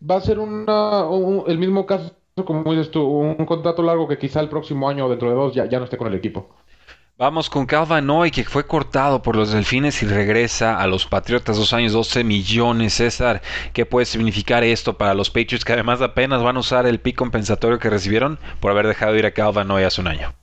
va 0.09 0.17
a 0.17 0.21
ser 0.21 0.41
una 0.41 0.72
el 1.47 1.59
mismo 1.59 1.87
caso, 1.87 2.15
como 2.45 2.73
dices 2.73 2.91
tú, 2.91 3.03
un 3.03 3.47
contrato 3.47 3.83
largo 3.83 4.09
que 4.09 4.19
quizá 4.19 4.41
el 4.41 4.49
próximo 4.49 4.89
año 4.89 5.07
o 5.07 5.09
dentro 5.09 5.29
de 5.29 5.35
dos 5.35 5.55
ya, 5.55 5.67
ya 5.67 5.79
no 5.79 5.85
esté 5.85 5.97
con 5.97 6.09
el 6.09 6.15
equipo. 6.15 6.49
Vamos 7.19 7.51
con 7.51 7.67
Calvin 7.67 8.07
Noy, 8.07 8.31
que 8.31 8.43
fue 8.43 8.67
cortado 8.67 9.23
por 9.23 9.37
los 9.37 9.53
Delfines 9.53 10.03
y 10.03 10.07
regresa 10.07 10.81
a 10.81 10.87
los 10.87 11.07
Patriotas 11.07 11.57
dos 11.57 11.73
años, 11.73 11.93
12 11.93 12.25
millones. 12.25 12.95
César, 12.95 13.43
¿qué 13.73 13.87
puede 13.87 14.07
significar 14.07 14.65
esto 14.65 14.99
para 14.99 15.15
los 15.15 15.31
Patriots 15.31 15.65
que 15.65 15.75
además 15.75 16.01
apenas 16.01 16.43
van 16.43 16.57
a 16.57 16.61
usar 16.61 16.87
el 16.87 17.01
pick 17.01 17.15
compensatorio 17.15 17.79
que 17.79 17.91
recibieron 17.91 18.41
por 18.61 18.71
haber 18.71 18.89
dejado 18.89 19.17
ir 19.17 19.27
a 19.27 19.31
Calvin 19.31 19.69
Noy 19.69 19.85
hace 19.85 20.01
un 20.01 20.09
año? 20.09 20.35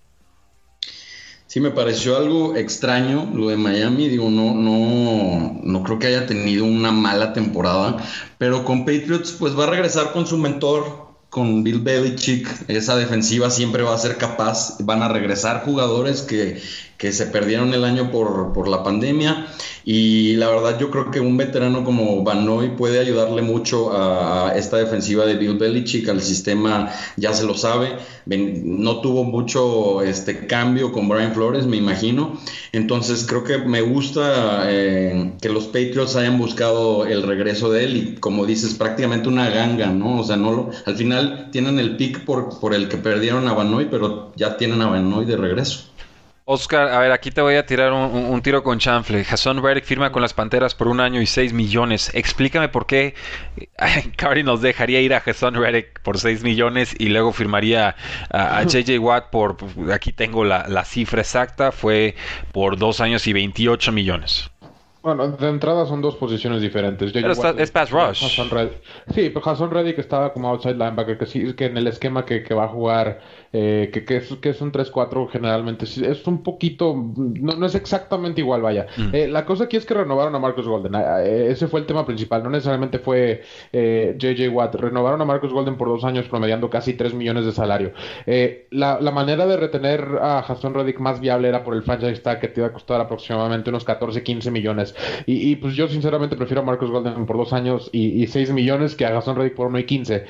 Sí, 1.49 1.59
me 1.59 1.71
pareció 1.71 2.15
algo 2.15 2.55
extraño 2.55 3.27
lo 3.33 3.49
de 3.49 3.57
Miami. 3.57 4.07
Digo, 4.07 4.29
no, 4.29 4.53
no, 4.53 5.59
no 5.63 5.83
creo 5.83 5.97
que 5.97 6.05
haya 6.05 6.27
tenido 6.27 6.63
una 6.63 6.91
mala 6.91 7.33
temporada, 7.33 7.97
pero 8.37 8.63
con 8.63 8.85
Patriots, 8.85 9.31
pues 9.31 9.57
va 9.57 9.63
a 9.63 9.69
regresar 9.71 10.13
con 10.13 10.27
su 10.27 10.37
mentor, 10.37 11.07
con 11.31 11.63
Bill 11.63 11.79
Belichick. 11.79 12.47
Esa 12.67 12.95
defensiva 12.95 13.49
siempre 13.49 13.81
va 13.81 13.95
a 13.95 13.97
ser 13.97 14.17
capaz. 14.17 14.77
Van 14.81 15.01
a 15.01 15.07
regresar 15.07 15.63
jugadores 15.65 16.21
que, 16.21 16.61
que 16.99 17.13
se 17.13 17.27
perdieron 17.27 17.73
el 17.73 17.85
año 17.85 18.11
por, 18.11 18.51
por, 18.51 18.67
la 18.67 18.83
pandemia 18.83 19.47
y 19.85 20.35
la 20.35 20.49
verdad 20.49 20.77
yo 20.77 20.91
creo 20.91 21.11
que 21.11 21.21
un 21.21 21.37
veterano 21.37 21.85
como 21.85 22.25
Van 22.25 22.45
Noy 22.45 22.71
puede 22.71 22.99
ayudarle 22.99 23.41
mucho 23.41 23.93
a, 23.93 24.51
esta 24.57 24.75
defensiva 24.75 25.25
de 25.25 25.35
Bill 25.35 25.57
Belichick, 25.57 26.09
al 26.09 26.21
sistema 26.21 26.91
ya 27.15 27.33
se 27.33 27.45
lo 27.45 27.53
sabe, 27.53 27.95
no 28.25 28.99
tuvo 28.99 29.23
mucho 29.23 30.01
este 30.01 30.45
cambio 30.45 30.91
con 30.91 31.07
Brian 31.07 31.33
Flores 31.33 31.65
me 31.65 31.77
imagino, 31.77 32.37
entonces 32.73 33.25
creo 33.25 33.45
que 33.45 33.59
me 33.59 33.79
gusta 33.79 34.65
eh, 34.67 35.31
que 35.41 35.47
los 35.47 35.67
Patriots 35.67 36.17
hayan 36.17 36.37
buscado 36.37 37.05
el 37.05 37.23
regreso 37.23 37.71
de 37.71 37.85
él 37.85 37.95
y 37.97 38.15
como 38.15 38.45
dices 38.45 38.73
prácticamente 38.73 39.29
una 39.29 39.49
ganga, 39.49 39.87
¿no? 39.87 40.19
O 40.19 40.23
sea, 40.25 40.35
no 40.35 40.51
lo, 40.51 40.69
al 40.85 40.97
final 40.97 41.47
tienen 41.53 41.79
el 41.79 41.95
pick 41.95 42.25
por, 42.25 42.59
por 42.59 42.73
el 42.73 42.89
que 42.89 42.97
perdieron 42.97 43.47
a 43.47 43.53
Van 43.53 43.71
Noy, 43.71 43.87
pero 43.89 44.33
ya 44.35 44.57
tienen 44.57 44.81
a 44.81 44.89
Van 44.89 45.09
Noy 45.09 45.23
de 45.23 45.37
regreso. 45.37 45.85
Oscar, 46.51 46.87
a 46.87 46.97
ver, 46.97 47.11
aquí 47.11 47.29
te 47.29 47.41
voy 47.41 47.57
a 47.57 47.65
tirar 47.67 47.93
un, 47.93 48.41
tiro 48.41 48.63
con 48.63 48.79
chanfle. 48.79 49.23
Jason 49.23 49.61
Reddick 49.61 49.85
firma 49.85 50.11
con 50.11 50.23
las 50.23 50.33
Panteras 50.33 50.73
por 50.73 50.87
un 50.87 50.99
año 50.99 51.21
y 51.21 51.27
seis 51.27 51.53
millones. 51.53 52.09
Explícame 52.15 52.69
por 52.69 52.87
qué 52.87 53.13
nos 54.43 54.59
dejaría 54.59 54.99
ir 54.99 55.13
a 55.13 55.19
Jason 55.19 55.53
Reddick 55.53 55.99
por 56.01 56.17
seis 56.17 56.41
millones 56.41 56.95
y 56.97 57.09
luego 57.09 57.33
firmaría 57.33 57.95
a, 58.31 58.63
JJ 58.63 58.97
Watt 58.99 59.29
por, 59.29 59.57
aquí 59.93 60.11
tengo 60.11 60.43
la, 60.43 60.67
la, 60.67 60.85
cifra 60.85 61.21
exacta, 61.21 61.71
fue 61.71 62.15
por 62.51 62.79
dos 62.79 62.99
años 62.99 63.27
y 63.27 63.33
28 63.33 63.91
millones. 63.91 64.49
Bueno, 65.01 65.29
de 65.29 65.47
entrada 65.47 65.85
son 65.85 66.01
dos 66.01 66.15
posiciones 66.15 66.61
diferentes. 66.61 67.13
Pero 67.13 67.31
es 67.31 67.71
pass 67.71 67.89
rush. 67.89 68.37
Sí, 69.13 69.29
pero 69.29 69.41
Jason 69.41 69.71
Reddick 69.71 69.99
estaba 69.99 70.33
como 70.33 70.49
outside 70.49 70.75
linebacker, 70.75 71.17
que 71.17 71.25
sí, 71.25 71.53
que 71.53 71.65
en 71.65 71.77
el 71.77 71.87
esquema 71.87 72.25
que, 72.25 72.43
que 72.43 72.53
va 72.53 72.65
a 72.65 72.67
jugar 72.67 73.21
eh, 73.51 73.89
que, 73.91 74.05
que, 74.05 74.17
es, 74.17 74.31
que 74.35 74.49
es 74.49 74.61
un 74.61 74.71
3-4 74.71 75.29
generalmente. 75.29 75.85
Es 75.85 76.27
un 76.27 76.43
poquito, 76.43 76.93
no, 76.95 77.53
no 77.53 77.65
es 77.65 77.75
exactamente 77.75 78.41
igual, 78.41 78.61
vaya. 78.61 78.85
Mm. 78.95 79.09
Eh, 79.15 79.27
la 79.27 79.45
cosa 79.45 79.63
aquí 79.63 79.77
es 79.77 79.85
que 79.85 79.95
renovaron 79.95 80.35
a 80.35 80.39
Marcus 80.39 80.67
Golden. 80.67 80.95
Ah, 80.95 81.23
eh, 81.23 81.47
ese 81.49 81.67
fue 81.67 81.79
el 81.79 81.85
tema 81.87 82.05
principal, 82.05 82.43
no 82.43 82.49
necesariamente 82.49 82.99
fue 82.99 83.41
JJ 83.71 84.49
Watt. 84.49 84.75
Renovaron 84.75 85.21
a 85.21 85.25
Marcus 85.25 85.51
Golden 85.51 85.77
por 85.77 85.87
dos 85.87 86.03
años 86.03 86.27
promediando 86.27 86.69
casi 86.69 86.93
3 86.93 87.13
millones 87.13 87.45
de 87.45 87.51
salario. 87.51 87.93
La, 88.71 88.99
la, 88.99 89.11
manera 89.11 89.47
de 89.47 89.57
retener 89.57 90.19
a 90.21 90.43
Jason 90.43 90.73
Reddick 90.73 90.99
más 90.99 91.19
viable 91.19 91.49
era 91.49 91.63
por 91.63 91.73
el 91.73 91.83
franchise 91.83 92.21
tag 92.21 92.39
que 92.39 92.47
te 92.47 92.59
iba 92.59 92.67
a 92.67 92.73
costar 92.73 93.01
aproximadamente 93.01 93.69
unos 93.69 93.83
14, 93.83 94.21
15 94.21 94.51
millones. 94.51 94.88
Y, 95.25 95.51
y 95.51 95.55
pues 95.55 95.75
yo 95.75 95.87
sinceramente 95.87 96.35
prefiero 96.35 96.61
a 96.61 96.65
Marcus 96.65 96.91
Golden 96.91 97.25
por 97.25 97.37
dos 97.37 97.53
años 97.53 97.89
y, 97.91 98.21
y 98.21 98.27
6 98.27 98.51
millones 98.51 98.95
que 98.95 99.05
a 99.05 99.09
Jason 99.09 99.35
Reddick 99.35 99.55
por 99.55 99.67
1 99.67 99.79
y 99.79 99.83
15. 99.85 100.25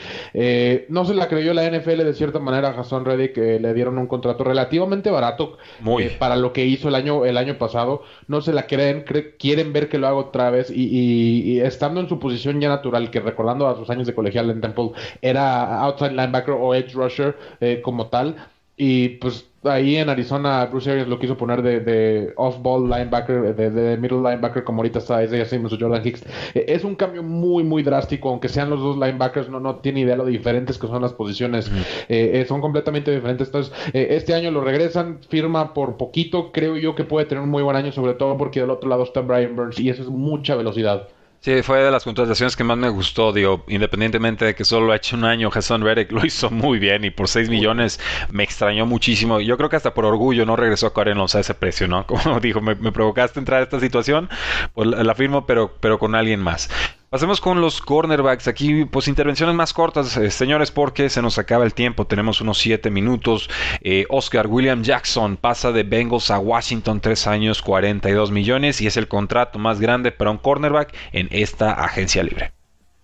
no 0.90 1.06
se 1.06 1.14
la 1.14 1.28
creyó 1.28 1.54
la 1.54 1.70
NFL 1.70 2.04
de 2.04 2.14
cierta 2.14 2.40
manera 2.40 2.70
a 2.70 2.74
Jason 2.74 3.04
que 3.34 3.60
le 3.60 3.74
dieron 3.74 3.98
un 3.98 4.08
contrato 4.08 4.44
relativamente 4.44 5.10
barato 5.10 5.58
eh, 6.00 6.16
para 6.18 6.36
lo 6.36 6.54
que 6.54 6.66
hizo 6.66 6.88
el 6.88 6.96
año, 6.96 7.26
el 7.26 7.38
año 7.38 7.58
pasado. 7.58 8.04
No 8.28 8.42
se 8.42 8.54
la 8.54 8.68
creen, 8.68 9.04
quieren 9.38 9.74
ver 9.74 9.90
que 9.90 9.98
lo 9.98 10.08
haga 10.08 10.18
otra 10.18 10.50
vez 10.52 10.72
y, 10.74 11.60
estando 11.60 12.00
en 12.00 12.10
su 12.10 12.20
posición 12.20 12.62
ya 12.62 12.70
natural, 12.70 13.10
que 13.12 13.20
recordando 13.20 13.68
a 13.68 13.76
sus 13.76 13.90
años 13.90 14.08
de 14.08 14.14
colegial 14.14 14.50
en 14.50 14.62
Temple, 14.62 14.92
era 15.22 15.82
outside 15.82 16.12
linebacker 16.12 16.56
o 16.60 16.76
edge 16.76 16.94
rusher 16.94 17.36
eh, 17.60 17.82
como 17.84 18.08
tal. 18.08 18.36
Y 18.78 19.10
pues 19.10 19.49
ahí 19.64 19.98
en 19.98 20.10
Arizona 20.10 20.66
Bruce 20.66 20.90
Arians 20.90 21.10
lo 21.10 21.20
quiso 21.20 21.38
poner 21.38 21.62
de, 21.62 22.34
off-ball 22.36 22.90
linebacker, 22.90 23.56
de, 23.56 23.98
middle 23.98 24.20
linebacker, 24.20 24.64
como 24.64 24.80
ahorita 24.80 25.00
está 25.00 25.24
Isaiah 25.24 25.46
Simmons 25.46 25.74
o 25.74 25.78
Jordan 25.80 26.06
Hicks. 26.06 26.24
Eh, 26.54 26.66
es 26.68 26.84
un 26.84 26.96
cambio 26.96 27.24
muy, 27.24 27.64
muy 27.64 27.84
drástico, 27.84 28.30
aunque 28.30 28.50
sean 28.50 28.70
los 28.70 28.80
dos 28.80 28.98
linebackers, 28.98 29.50
no, 29.50 29.60
no 29.60 29.76
tiene 29.78 30.02
idea 30.02 30.16
lo 30.16 30.26
diferentes 30.26 30.78
que 30.78 30.88
son 30.88 31.02
las 31.02 31.14
posiciones. 31.14 31.72
Eh, 32.08 32.46
son 32.48 32.62
completamente 32.62 33.12
diferentes. 33.12 33.48
Entonces, 33.48 33.74
este 33.94 34.34
año 34.34 34.52
lo 34.52 34.62
regresan, 34.62 35.20
firma 35.28 35.74
por 35.74 35.98
poquito. 35.98 36.52
Creo 36.52 36.78
yo 36.78 36.96
que 36.96 37.04
puede 37.04 37.26
tener 37.26 37.44
un 37.44 37.50
muy 37.50 37.64
buen 37.64 37.76
año, 37.76 37.92
sobre 37.92 38.14
todo 38.14 38.38
porque 38.38 38.62
del 38.62 38.70
otro 38.70 38.90
lado 38.90 39.04
está 39.04 39.22
Brian 39.22 39.56
Burns 39.56 39.80
y 39.80 39.90
eso 39.90 40.04
es 40.04 40.10
mucha 40.10 40.56
velocidad. 40.56 41.08
Sí, 41.42 41.64
fue 41.64 41.80
de 41.82 41.90
las 41.90 42.04
contrataciones 42.04 42.58
que 42.58 42.66
más 42.66 42.78
me 42.78 42.90
gustó, 42.90 43.32
digo, 43.32 43.64
independientemente 43.70 44.44
de 44.44 44.56
que 44.56 44.66
solo 44.66 44.88
lo 44.88 44.92
ha 44.92 44.98
hecho 44.98 45.16
un 45.16 45.24
año, 45.24 45.50
Jason 45.50 45.82
Reddick 45.82 46.12
lo 46.12 46.26
hizo 46.26 46.50
muy 46.52 46.80
bien 46.80 47.06
y 47.06 47.12
por 47.12 47.30
6 47.30 47.50
millones 47.50 47.98
me 48.30 48.44
extrañó 48.44 48.86
muchísimo. 48.86 49.40
Yo 49.40 49.56
creo 49.56 49.70
que 49.70 49.78
hasta 49.78 49.94
por 49.94 50.04
orgullo 50.06 50.46
no 50.46 50.58
regresó 50.58 50.88
a 50.88 50.94
Cardinals 50.94 51.36
a 51.36 51.40
ese 51.40 51.54
precio, 51.54 51.88
¿no? 51.88 52.06
Como 52.08 52.42
dijo, 52.42 52.60
me, 52.60 52.76
me 52.76 52.92
provocaste 52.92 53.40
entrar 53.40 53.62
a 53.62 53.64
esta 53.64 53.80
situación, 53.80 54.30
pues 54.74 54.90
la, 54.90 55.02
la 55.04 55.16
firmo, 55.16 55.46
pero, 55.46 55.78
pero 55.80 55.98
con 55.98 56.14
alguien 56.14 56.42
más. 56.42 56.70
Pasemos 57.10 57.42
con 57.42 57.60
los 57.60 57.82
cornerbacks. 57.82 58.48
Aquí, 58.48 58.86
pues 58.86 59.08
intervenciones 59.08 59.56
más 59.56 59.74
cortas, 59.74 60.16
eh, 60.16 60.30
señores, 60.30 60.70
porque 60.70 61.10
se 61.10 61.24
nos 61.24 61.40
acaba 61.40 61.66
el 61.66 61.74
tiempo. 61.74 62.06
Tenemos 62.06 62.40
unos 62.40 62.60
7 62.60 62.92
minutos. 62.92 63.50
Eh, 63.82 64.06
Oscar 64.10 64.46
William 64.46 64.84
Jackson 64.84 65.36
pasa 65.36 65.72
de 65.72 65.82
Bengals 65.82 66.30
a 66.30 66.38
Washington, 66.38 67.02
3 67.02 67.26
años, 67.26 67.64
42 67.64 68.30
millones 68.30 68.80
y 68.82 68.86
es 68.86 68.96
el 68.96 69.08
contrato 69.08 69.58
más 69.58 69.80
grande 69.80 70.12
para 70.12 70.30
un 70.30 70.38
cornerback 70.38 70.94
en 71.12 71.30
esta 71.32 71.72
agencia 71.74 72.22
libre. 72.22 72.59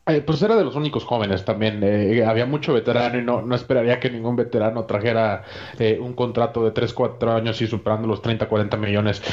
Eh, 0.07 0.21
pues 0.21 0.39
era 0.43 0.55
de 0.55 0.63
los 0.63 0.75
únicos 0.75 1.03
jóvenes 1.03 1.45
también. 1.45 1.81
Eh, 1.83 2.23
había 2.23 2.45
mucho 2.45 2.73
veterano 2.73 3.17
y 3.17 3.23
no, 3.23 3.41
no 3.41 3.55
esperaría 3.55 3.99
que 3.99 4.11
ningún 4.11 4.35
veterano 4.35 4.85
trajera 4.85 5.43
eh, 5.79 5.97
un 5.99 6.13
contrato 6.13 6.63
de 6.63 6.69
3, 6.69 6.93
4 6.93 7.31
años 7.33 7.59
y 7.61 7.65
superando 7.65 8.07
los 8.07 8.21
30, 8.21 8.47
40 8.47 8.77
millones. 8.77 9.23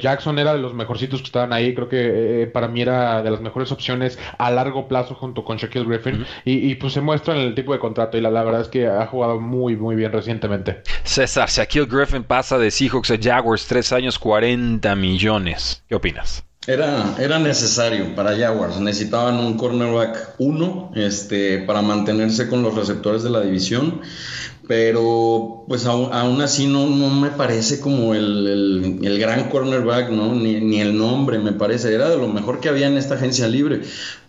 Jackson 0.00 0.38
era 0.38 0.52
de 0.52 0.60
los 0.60 0.72
mejorcitos 0.72 1.20
que 1.20 1.26
estaban 1.26 1.52
ahí. 1.52 1.74
Creo 1.74 1.88
que 1.88 2.48
para 2.52 2.68
mí 2.68 2.80
era 2.80 3.22
de 3.22 3.30
las 3.30 3.40
mejores 3.40 3.72
opciones 3.72 4.20
a 4.38 4.52
largo 4.52 4.86
plazo 4.86 5.16
junto 5.16 5.44
con 5.44 5.56
Shaquille 5.56 5.84
Griffin. 5.84 6.24
y, 6.44 6.76
pues 6.76 6.92
se 6.92 7.00
muestra 7.00 7.34
en 7.34 7.40
el 7.40 7.54
tipo 7.56 7.72
de 7.72 7.80
contrato. 7.80 8.16
Y 8.16 8.20
la, 8.20 8.30
la, 8.30 8.44
verdad 8.44 8.60
es 8.60 8.68
que 8.68 8.86
ha 8.86 9.06
jugado 9.06 9.40
muy, 9.40 9.76
muy 9.76 9.96
bien 9.96 10.12
recientemente. 10.12 10.82
César, 11.02 11.48
Shaquille 11.48 11.86
Griffin 11.86 12.22
pasa 12.22 12.56
de 12.56 12.70
Seahawks 12.70 13.10
a 13.10 13.16
Jaguars, 13.20 13.66
3 13.66 13.92
años, 13.94 14.18
40 14.18 14.94
millones. 14.94 15.82
¿Qué 15.88 15.96
opinas? 15.96 16.44
Era, 16.66 17.16
era 17.18 17.38
necesario 17.38 18.14
para 18.14 18.36
Jaguars. 18.36 18.78
Necesitaban 18.80 19.36
un 19.36 19.56
cornerback 19.56 20.34
1 20.38 20.92
este, 20.94 21.60
para 21.60 21.80
mantenerse 21.80 22.48
con 22.48 22.62
los 22.62 22.74
receptores 22.74 23.22
de 23.22 23.30
la 23.30 23.40
división. 23.40 24.02
Pero 24.68 25.64
pues 25.66 25.86
aún, 25.86 26.40
así 26.42 26.66
no, 26.66 26.86
no, 26.86 27.08
me 27.08 27.30
parece 27.30 27.80
como 27.80 28.14
el, 28.14 29.00
el, 29.02 29.18
gran 29.18 29.48
cornerback, 29.48 30.10
¿no? 30.10 30.34
Ni, 30.34 30.60
ni, 30.60 30.80
el 30.80 30.96
nombre 30.96 31.38
me 31.38 31.52
parece. 31.52 31.94
Era 31.94 32.10
de 32.10 32.18
lo 32.18 32.28
mejor 32.28 32.60
que 32.60 32.68
había 32.68 32.88
en 32.88 32.98
esta 32.98 33.14
agencia 33.14 33.48
libre. 33.48 33.80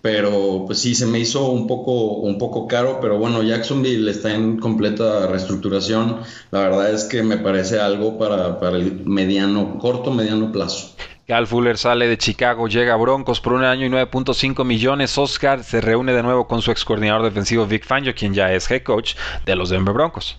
Pero 0.02 0.64
pues 0.66 0.80
sí, 0.80 0.96
se 0.96 1.06
me 1.06 1.20
hizo 1.20 1.52
un 1.52 1.68
poco, 1.68 2.14
un 2.14 2.38
poco 2.38 2.66
caro. 2.66 3.00
Pero 3.02 3.20
bueno, 3.20 3.44
Jacksonville 3.44 4.10
está 4.10 4.34
en 4.34 4.58
completa 4.58 5.28
reestructuración. 5.28 6.22
La 6.50 6.62
verdad 6.62 6.94
es 6.94 7.04
que 7.04 7.24
me 7.24 7.38
parece 7.38 7.80
algo 7.82 8.18
para, 8.18 8.58
para 8.58 8.78
el 8.78 9.06
mediano, 9.06 9.78
corto, 9.80 10.12
mediano 10.12 10.52
plazo. 10.54 10.96
Cal 11.28 11.48
Fuller 11.48 11.78
sale 11.78 12.08
de 12.08 12.18
Chicago, 12.18 12.68
llega 12.68 12.94
a 12.94 12.98
Broncos 12.98 13.40
por 13.42 13.54
un 13.54 13.64
año 13.64 13.86
y 13.86 13.90
9.5 13.90 14.66
millones. 14.66 15.18
Oscar 15.18 15.64
se 15.64 15.82
reúne 15.82 16.14
de 16.14 16.24
nuevo 16.24 16.48
con 16.48 16.62
su 16.62 16.72
ex 16.72 16.84
coordinador 16.84 17.24
defensivo 17.24 17.66
Vic 17.66 17.86
Fangio, 17.86 18.14
quien 18.16 18.34
ya 18.34 18.52
es 18.52 18.70
head 18.70 18.84
coach 18.84 19.16
de 19.46 19.56
los 19.56 19.70
Denver 19.70 19.94
Broncos 19.94 20.38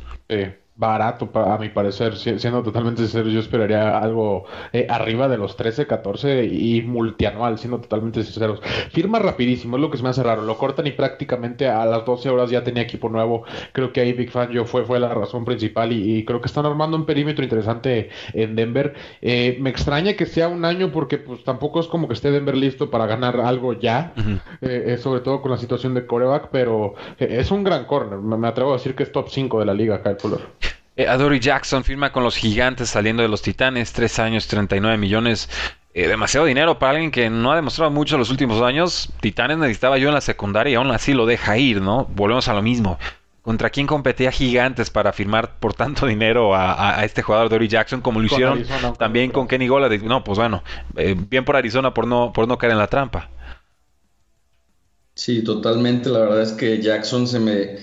barato, 0.75 1.31
a 1.35 1.59
mi 1.59 1.69
parecer, 1.69 2.17
siendo 2.17 2.63
totalmente 2.63 3.03
sincero, 3.03 3.29
yo 3.29 3.41
esperaría 3.41 3.99
algo 3.99 4.47
eh, 4.73 4.87
arriba 4.89 5.29
de 5.29 5.37
los 5.37 5.57
13, 5.57 5.87
14 5.87 6.45
y 6.45 6.83
multianual, 6.83 7.59
siendo 7.59 7.81
totalmente 7.81 8.23
sinceros. 8.25 8.61
Firma 8.91 9.19
rapidísimo, 9.19 9.77
es 9.77 9.83
lo 9.83 9.91
que 9.91 9.99
se 9.99 10.03
me 10.03 10.09
hace 10.09 10.23
raro, 10.23 10.43
lo 10.43 10.57
cortan 10.57 10.87
y 10.87 10.93
prácticamente 10.93 11.69
a 11.69 11.85
las 11.85 12.05
12 12.07 12.31
horas 12.31 12.51
ya 12.51 12.65
tenía 12.65 12.83
equipo 12.83 13.09
nuevo, 13.11 13.45
creo 13.73 13.93
que 13.93 14.01
ahí 14.01 14.13
Big 14.13 14.31
Fan 14.31 14.51
yo 14.51 14.65
fue, 14.65 14.85
fue 14.85 14.99
la 14.99 15.13
razón 15.13 15.45
principal 15.45 15.93
y, 15.93 16.25
creo 16.25 16.41
que 16.41 16.47
están 16.47 16.67
armando 16.67 16.97
un 16.97 17.05
perímetro 17.05 17.45
interesante 17.45 18.11
en 18.33 18.55
Denver. 18.55 18.95
Eh, 19.21 19.59
me 19.61 19.71
extraña 19.71 20.15
que 20.15 20.27
sea 20.27 20.49
un 20.49 20.65
año 20.65 20.91
porque 20.93 21.19
pues 21.19 21.45
tampoco 21.45 21.81
es 21.81 21.87
como 21.87 22.09
que 22.09 22.15
esté 22.15 22.31
Denver 22.31 22.57
listo 22.57 22.91
para 22.91 23.07
ganar 23.07 23.41
algo 23.41 23.73
ya, 23.73 24.15
eh, 24.61 24.97
sobre 24.99 25.21
todo 25.21 25.43
con 25.43 25.51
la 25.51 25.59
situación 25.59 25.95
de 25.95 26.07
coreback, 26.07 26.49
pero 26.51 26.95
es 27.19 27.51
un 27.51 27.65
gran 27.65 27.85
corner, 27.85 28.19
me, 28.19 28.49
atrevo 28.49 28.71
a 28.71 28.75
decir 28.75 28.95
que 28.95 29.03
es 29.03 29.13
top 29.13 29.29
5 29.29 29.61
de 29.61 29.67
la 29.67 29.75
liga 29.75 29.97
acá 29.97 30.11
el 30.11 30.17
color. 30.17 30.41
Eh, 30.97 31.07
Adoree 31.07 31.41
Jackson 31.41 31.85
firma 31.85 32.13
con 32.13 32.23
los 32.23 32.37
gigantes 32.37 32.91
saliendo 32.91 33.23
de 33.23 33.29
los 33.29 33.43
titanes, 33.43 33.93
tres 33.93 34.19
años, 34.19 34.47
39 34.47 34.99
millones. 34.99 35.49
Eh, 35.95 36.09
demasiado 36.09 36.47
dinero 36.47 36.79
para 36.79 36.93
alguien 36.93 37.11
que 37.11 37.29
no 37.29 37.53
ha 37.53 37.57
demostrado 37.57 37.91
mucho 37.91 38.15
en 38.15 38.21
los 38.21 38.31
últimos 38.31 38.63
años. 38.63 39.11
Titanes 39.21 39.59
necesitaba 39.59 39.99
yo 39.99 40.09
en 40.09 40.15
la 40.15 40.21
secundaria 40.21 40.73
y 40.73 40.75
aún 40.75 40.91
así 40.91 41.13
lo 41.13 41.27
deja 41.27 41.59
ir, 41.59 41.81
¿no? 41.81 42.07
Volvemos 42.07 42.49
a 42.49 42.55
lo 42.55 42.63
mismo. 42.63 42.99
¿Contra 43.43 43.71
quién 43.71 43.89
competía 43.89 44.31
Gigantes 44.31 44.91
para 44.91 45.13
firmar 45.13 45.59
por 45.59 45.75
tanto 45.75 46.07
dinero 46.07 46.55
a, 46.55 47.05
este 47.05 47.23
jugador 47.23 47.49
Dory 47.49 47.67
Jackson 47.67 48.01
como 48.01 48.21
lo 48.21 48.27
hicieron 48.27 48.65
también 48.99 49.33
con 49.33 49.49
Kenny 49.49 49.67
Gola? 49.67 49.89
No, 49.89 50.23
pues 50.23 50.39
bueno, 50.39 50.63
eh, 50.97 51.17
bien 51.19 51.45
por 51.45 51.57
Arizona 51.57 51.93
por 51.93 52.07
no, 52.07 52.33
por 52.33 52.47
no 52.47 52.57
caer 52.57 52.73
en 52.73 52.79
la 52.79 52.87
trampa. 52.87 53.29
Sí, 55.15 55.43
totalmente. 55.43 56.09
La 56.09 56.21
verdad 56.21 56.43
es 56.43 56.53
que 56.53 56.81
Jackson 56.81 57.27
se 57.27 57.41
me 57.41 57.79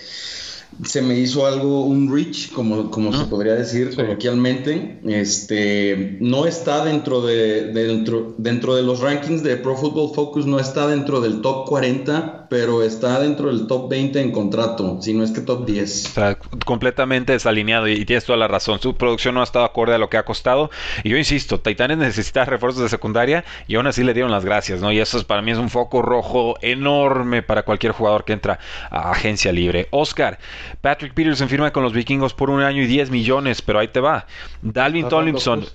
se 0.83 1.01
me 1.01 1.17
hizo 1.17 1.45
algo, 1.45 1.83
un 1.83 2.13
reach, 2.13 2.51
como, 2.51 2.89
como 2.89 3.11
se 3.11 3.25
podría 3.25 3.55
decir 3.55 3.95
coloquialmente. 3.95 4.99
Este, 5.05 6.17
no 6.21 6.45
está 6.45 6.85
dentro 6.85 7.21
de, 7.21 7.73
dentro, 7.73 8.35
dentro 8.37 8.75
de 8.75 8.83
los 8.83 9.01
rankings 9.01 9.43
de 9.43 9.57
Pro 9.57 9.75
Football 9.75 10.13
Focus, 10.13 10.45
no 10.45 10.59
está 10.59 10.87
dentro 10.87 11.21
del 11.21 11.41
top 11.41 11.67
40, 11.67 12.38
pero 12.49 12.83
está 12.83 13.19
dentro 13.19 13.47
del 13.47 13.67
top 13.67 13.89
20 13.89 14.19
en 14.19 14.31
contrato, 14.31 14.97
si 15.01 15.13
no 15.13 15.23
es 15.23 15.31
que 15.31 15.41
top 15.41 15.65
10. 15.65 16.05
O 16.05 16.09
sea, 16.09 16.37
completamente 16.65 17.33
desalineado 17.33 17.87
y, 17.87 18.03
tienes 18.05 18.25
toda 18.25 18.37
la 18.37 18.47
razón. 18.47 18.79
Su 18.79 18.95
producción 18.95 19.35
no 19.35 19.41
ha 19.41 19.43
estado 19.43 19.65
acorde 19.65 19.93
a 19.93 19.97
lo 19.97 20.09
que 20.09 20.17
ha 20.17 20.25
costado. 20.25 20.71
Y 21.03 21.09
yo 21.09 21.17
insisto, 21.17 21.59
Titanes 21.59 21.97
necesita 21.97 22.45
refuerzos 22.45 22.81
de 22.81 22.89
secundaria 22.89 23.45
y 23.67 23.75
aún 23.75 23.87
así 23.87 24.03
le 24.03 24.13
dieron 24.13 24.31
las 24.31 24.43
gracias, 24.43 24.81
¿no? 24.81 24.91
Y 24.91 24.99
eso 24.99 25.17
es, 25.17 25.23
para 25.23 25.41
mí 25.41 25.51
es 25.51 25.57
un 25.57 25.69
foco 25.69 26.01
rojo 26.01 26.55
enorme 26.61 27.43
para 27.43 27.63
cualquier 27.63 27.91
jugador 27.91 28.25
que 28.25 28.33
entra 28.33 28.59
a 28.89 29.11
agencia 29.11 29.51
libre. 29.51 29.87
Oscar, 29.91 30.39
Patrick 30.81 31.13
Peterson 31.13 31.49
firma 31.49 31.71
con 31.71 31.83
los 31.83 31.93
vikingos 31.93 32.33
por 32.33 32.49
un 32.49 32.61
año 32.61 32.81
y 32.81 32.87
10 32.87 33.11
millones, 33.11 33.61
pero 33.61 33.79
ahí 33.79 33.89
te 33.89 33.99
va. 33.99 34.25
Dalvin 34.61 35.07
Tomlinson, 35.07 35.65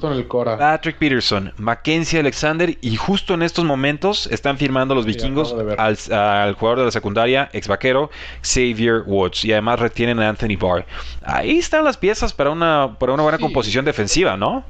Patrick 0.59 0.99
Peterson, 0.99 1.53
Mackenzie 1.59 2.19
Alexander 2.19 2.77
y 2.81 2.97
justo 2.97 3.35
en 3.35 3.43
estos 3.43 3.65
momentos 3.65 4.27
están 4.27 4.59
firmando 4.59 4.95
los 4.95 5.07
vikingos 5.07 5.55
al, 5.79 6.57
jugador 6.65 6.79
de 6.79 6.85
la 6.87 6.91
secundaria, 6.91 7.51
ex 7.53 7.69
vaquero, 7.69 8.11
Xavier 8.43 9.03
Woods. 9.07 9.45
Y 9.45 9.53
además 9.53 9.81
retienen 9.81 10.19
a 10.21 10.31
Anthony 10.31 10.57
Barr. 10.59 10.87
Ahí 11.23 11.59
están 11.59 11.85
las 11.85 11.99
piezas 11.99 12.33
para 12.33 12.51
una, 12.51 12.97
para 12.99 13.13
una 13.13 13.23
buena 13.23 13.39
composición 13.39 13.85
defensiva, 13.85 14.37
¿no? 14.39 14.65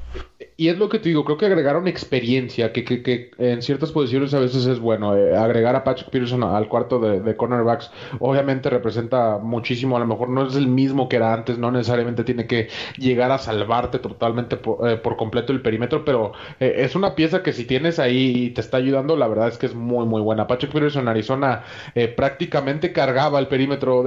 Y 0.57 0.69
es 0.69 0.77
lo 0.77 0.87
que 0.87 0.99
te 0.99 1.09
digo, 1.09 1.25
creo 1.25 1.37
que 1.37 1.47
agregaron 1.47 1.85
experiencia, 1.85 2.71
que, 2.71 2.85
que, 2.85 3.03
que 3.03 3.31
en 3.39 3.61
ciertas 3.61 3.91
posiciones 3.91 4.33
a 4.33 4.39
veces 4.39 4.65
es 4.65 4.79
bueno. 4.79 5.13
Eh, 5.17 5.35
agregar 5.35 5.75
a 5.75 5.83
Patrick 5.83 6.09
Peterson 6.09 6.43
al 6.43 6.69
cuarto 6.69 6.97
de, 6.97 7.35
cornerbacks 7.35 7.91
obviamente 8.19 8.69
representa 8.69 9.37
muchísimo. 9.37 9.97
A 9.97 9.99
lo 9.99 10.07
mejor 10.07 10.29
no 10.29 10.47
es 10.47 10.55
el 10.55 10.67
mismo 10.67 11.09
que 11.09 11.17
era 11.17 11.33
antes, 11.33 11.57
no 11.57 11.71
necesariamente 11.71 12.23
tiene 12.23 12.47
que 12.47 12.69
llegar 12.97 13.31
a 13.31 13.37
salvarte 13.37 13.99
totalmente 13.99 14.55
por, 14.55 14.89
eh, 14.89 15.01
completo 15.17 15.51
el 15.51 15.61
perímetro, 15.61 16.05
pero 16.05 16.31
eh, 16.61 16.73
es 16.77 16.95
una 16.95 17.15
pieza 17.15 17.43
que 17.43 17.51
si 17.51 17.65
tienes 17.65 17.99
ahí 17.99 18.45
y 18.45 18.49
te 18.51 18.61
está 18.61 18.77
ayudando, 18.77 19.17
la 19.17 19.27
verdad 19.27 19.49
es 19.49 19.57
que 19.57 19.65
es 19.65 19.75
muy, 19.75 20.05
muy 20.05 20.21
buena. 20.21 20.47
Patrick 20.47 20.71
Peterson 20.71 21.01
en 21.01 21.09
Arizona 21.09 21.63
prácticamente 22.15 22.93
cargaba 22.93 23.39
el 23.39 23.47
perímetro 23.47 24.03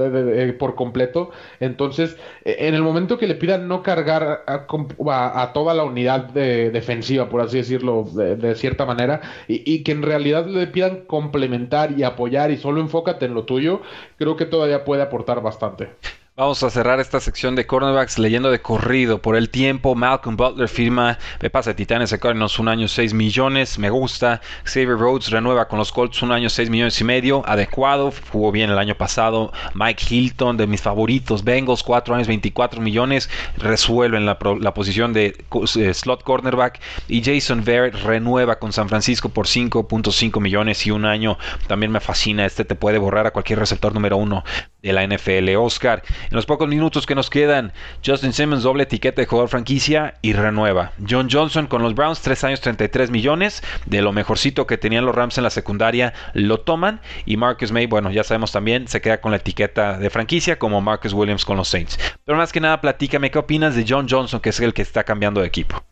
por 0.57 0.73
completo. 0.75 1.29
Entonces, 1.59 2.17
en 2.43 2.73
el 2.73 2.81
momento 2.81 3.17
que 3.19 3.27
le 3.27 3.35
pidan 3.35 3.67
no 3.67 3.83
cargar 3.83 4.43
a, 4.47 5.41
a 5.43 5.53
toda 5.53 5.73
la 5.73 5.83
unidad 5.83 6.29
defensiva, 6.71 7.29
por 7.29 7.41
así 7.41 7.57
decirlo, 7.57 8.03
de, 8.03 8.55
cierta 8.55 8.85
manera, 8.85 9.21
y, 9.47 9.83
que 9.83 9.91
en 9.91 10.01
realidad 10.01 10.45
le 10.47 10.67
pidan 10.67 11.05
complementar 11.05 11.97
y 11.97 12.03
apoyar 12.03 12.51
y 12.51 12.57
solo 12.57 12.81
enfócate 12.81 13.25
en 13.25 13.33
lo 13.33 13.45
tuyo, 13.45 13.81
creo 14.17 14.35
que 14.35 14.45
todavía 14.45 14.85
puede 14.85 15.01
aportar 15.01 15.41
bastante. 15.41 15.89
Vamos 16.39 16.63
a 16.63 16.69
cerrar 16.69 17.01
esta 17.01 17.19
sección 17.19 17.53
de 17.57 17.67
cornerbacks 17.67 18.17
leyendo 18.17 18.49
de 18.49 18.61
corrido. 18.61 19.21
Por 19.21 19.35
el 19.35 19.49
tiempo, 19.49 19.93
Malcolm 19.93 20.37
Butler 20.37 20.69
firma, 20.69 21.19
me 21.41 21.49
pasa 21.49 21.75
Titanes 21.75 22.13
a 22.13 22.17
Cardinals 22.17 22.57
un 22.59 22.69
año 22.69 22.87
6 22.87 23.13
millones, 23.13 23.77
me 23.77 23.89
gusta. 23.89 24.39
Xavier 24.63 24.97
Rhodes 24.97 25.31
renueva 25.31 25.67
con 25.67 25.79
los 25.79 25.91
Colts 25.91 26.21
un 26.21 26.31
año 26.31 26.49
6 26.49 26.69
millones 26.69 27.01
y 27.01 27.03
medio, 27.03 27.43
adecuado, 27.45 28.13
jugó 28.31 28.53
bien 28.53 28.69
el 28.69 28.79
año 28.79 28.95
pasado. 28.95 29.51
Mike 29.73 30.05
Hilton, 30.09 30.55
de 30.55 30.65
mis 30.65 30.81
favoritos, 30.81 31.43
Bengals, 31.43 31.83
4 31.83 32.15
años 32.15 32.29
24 32.29 32.79
millones, 32.79 33.29
resuelven 33.57 34.25
la, 34.25 34.39
la 34.61 34.73
posición 34.73 35.11
de 35.11 35.35
eh, 35.75 35.93
slot 35.93 36.23
cornerback. 36.23 36.79
Y 37.09 37.21
Jason 37.21 37.65
Verrett 37.65 37.95
renueva 37.95 38.59
con 38.59 38.71
San 38.71 38.87
Francisco 38.87 39.27
por 39.27 39.45
5.5 39.45 40.39
millones 40.39 40.87
y 40.87 40.91
un 40.91 41.03
año. 41.03 41.37
También 41.67 41.91
me 41.91 41.99
fascina, 41.99 42.45
este 42.45 42.63
te 42.63 42.75
puede 42.75 42.97
borrar 42.97 43.27
a 43.27 43.31
cualquier 43.31 43.59
receptor 43.59 43.93
número 43.93 44.15
uno. 44.15 44.45
De 44.81 44.93
la 44.93 45.05
NFL. 45.05 45.55
Oscar, 45.57 46.03
en 46.29 46.35
los 46.35 46.45
pocos 46.45 46.67
minutos 46.67 47.05
que 47.05 47.15
nos 47.15 47.29
quedan, 47.29 47.73
Justin 48.05 48.33
Simmons 48.33 48.63
doble 48.63 48.83
etiqueta 48.83 49.21
de 49.21 49.27
jugador 49.27 49.49
franquicia 49.49 50.15
y 50.21 50.33
renueva. 50.33 50.93
John 51.07 51.29
Johnson 51.29 51.67
con 51.67 51.81
los 51.81 51.95
Browns, 51.95 52.21
3 52.21 52.43
años 52.45 52.61
33 52.61 53.11
millones, 53.11 53.63
de 53.85 54.01
lo 54.01 54.13
mejorcito 54.13 54.67
que 54.67 54.77
tenían 54.77 55.05
los 55.05 55.15
Rams 55.15 55.37
en 55.37 55.43
la 55.43 55.49
secundaria, 55.49 56.13
lo 56.33 56.61
toman. 56.61 57.01
Y 57.25 57.37
Marcus 57.37 57.71
May, 57.71 57.87
bueno, 57.87 58.11
ya 58.11 58.23
sabemos 58.23 58.51
también, 58.51 58.87
se 58.87 59.01
queda 59.01 59.21
con 59.21 59.31
la 59.31 59.37
etiqueta 59.37 59.97
de 59.97 60.09
franquicia 60.09 60.59
como 60.59 60.81
Marcus 60.81 61.13
Williams 61.13 61.45
con 61.45 61.57
los 61.57 61.67
Saints. 61.67 61.99
Pero 62.25 62.37
más 62.37 62.51
que 62.51 62.61
nada, 62.61 62.81
platícame 62.81 63.31
qué 63.31 63.39
opinas 63.39 63.75
de 63.75 63.85
John 63.87 64.07
Johnson, 64.09 64.39
que 64.39 64.49
es 64.49 64.59
el 64.59 64.73
que 64.73 64.81
está 64.81 65.03
cambiando 65.03 65.41
de 65.41 65.47
equipo. 65.47 65.83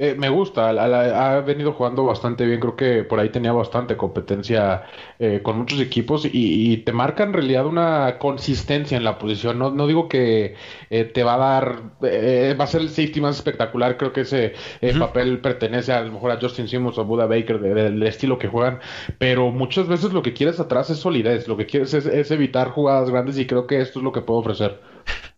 Eh, 0.00 0.14
me 0.14 0.28
gusta, 0.28 0.68
ha 0.70 1.40
venido 1.40 1.72
jugando 1.72 2.04
bastante 2.04 2.46
bien, 2.46 2.60
creo 2.60 2.76
que 2.76 3.02
por 3.02 3.18
ahí 3.18 3.30
tenía 3.30 3.50
bastante 3.50 3.96
competencia 3.96 4.84
eh, 5.18 5.40
con 5.42 5.58
muchos 5.58 5.80
equipos 5.80 6.24
y, 6.24 6.76
te 6.84 6.92
marca 6.92 7.24
en 7.24 7.32
realidad 7.32 7.66
una 7.66 8.18
consistencia 8.18 8.96
en 8.96 9.02
la 9.02 9.18
posición. 9.18 9.58
No, 9.58 9.72
no 9.72 9.88
digo 9.88 10.08
que 10.08 10.54
eh, 10.90 11.04
te 11.04 11.24
va 11.24 11.34
a 11.34 11.38
dar, 11.38 11.82
va 12.00 12.64
a 12.64 12.66
ser 12.68 12.82
el 12.82 12.90
safety 12.90 13.20
más 13.20 13.36
espectacular, 13.36 13.96
creo 13.96 14.12
que 14.12 14.20
ese 14.20 14.54
papel 15.00 15.40
pertenece 15.40 15.92
a, 15.92 16.00
lo 16.02 16.12
mejor 16.12 16.30
a 16.30 16.40
Justin 16.40 16.68
Simmons 16.68 16.96
o 16.98 17.04
Buda 17.04 17.26
Baker 17.26 17.58
del 17.58 18.00
estilo 18.04 18.38
que 18.38 18.46
juegan, 18.46 18.78
pero 19.18 19.50
muchas 19.50 19.88
veces 19.88 20.12
lo 20.12 20.22
que 20.22 20.32
quieres 20.32 20.60
atrás 20.60 20.90
es 20.90 20.98
solidez, 20.98 21.48
lo 21.48 21.56
que 21.56 21.66
quieres 21.66 21.92
es 21.92 22.30
evitar 22.30 22.70
jugadas 22.70 23.10
grandes 23.10 23.36
y 23.38 23.46
creo 23.48 23.66
que 23.66 23.80
esto 23.80 23.98
es 23.98 24.04
lo 24.04 24.12
que 24.12 24.20
puedo 24.22 24.38
ofrecer. 24.40 24.80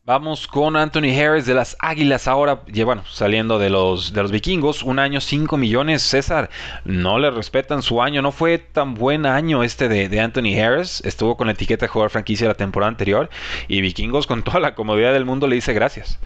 Vamos 0.06 0.46
con 0.46 0.76
Anthony 0.76 1.12
Harris 1.14 1.44
de 1.44 1.52
las 1.52 1.76
Águilas 1.78 2.26
ahora, 2.26 2.62
bueno, 2.86 3.04
saliendo 3.12 3.58
de 3.58 3.68
los, 3.68 4.14
de 4.14 4.22
los 4.22 4.32
vikingos, 4.32 4.82
un 4.82 4.98
año 4.98 5.20
5 5.20 5.58
millones. 5.58 6.02
César, 6.02 6.48
no 6.86 7.18
le 7.18 7.30
respetan 7.30 7.82
su 7.82 8.00
año, 8.00 8.22
no 8.22 8.32
fue 8.32 8.56
tan 8.56 8.94
buen 8.94 9.26
año 9.26 9.62
este 9.62 9.90
de, 9.90 10.20
Anthony 10.20 10.58
Harris, 10.58 11.02
estuvo 11.04 11.36
con 11.36 11.48
la 11.48 11.52
etiqueta 11.52 11.84
de 11.84 11.88
jugador 11.88 12.10
franquicia 12.10 12.48
la 12.48 12.54
temporada 12.54 12.88
anterior 12.88 13.28
y 13.68 13.82
vikingos 13.82 14.26
con 14.26 14.42
toda 14.42 14.58
la 14.58 14.74
comodidad 14.74 15.12
del 15.12 15.26
mundo 15.26 15.46
le 15.46 15.56
dice 15.56 15.74
gracias. 15.74 16.18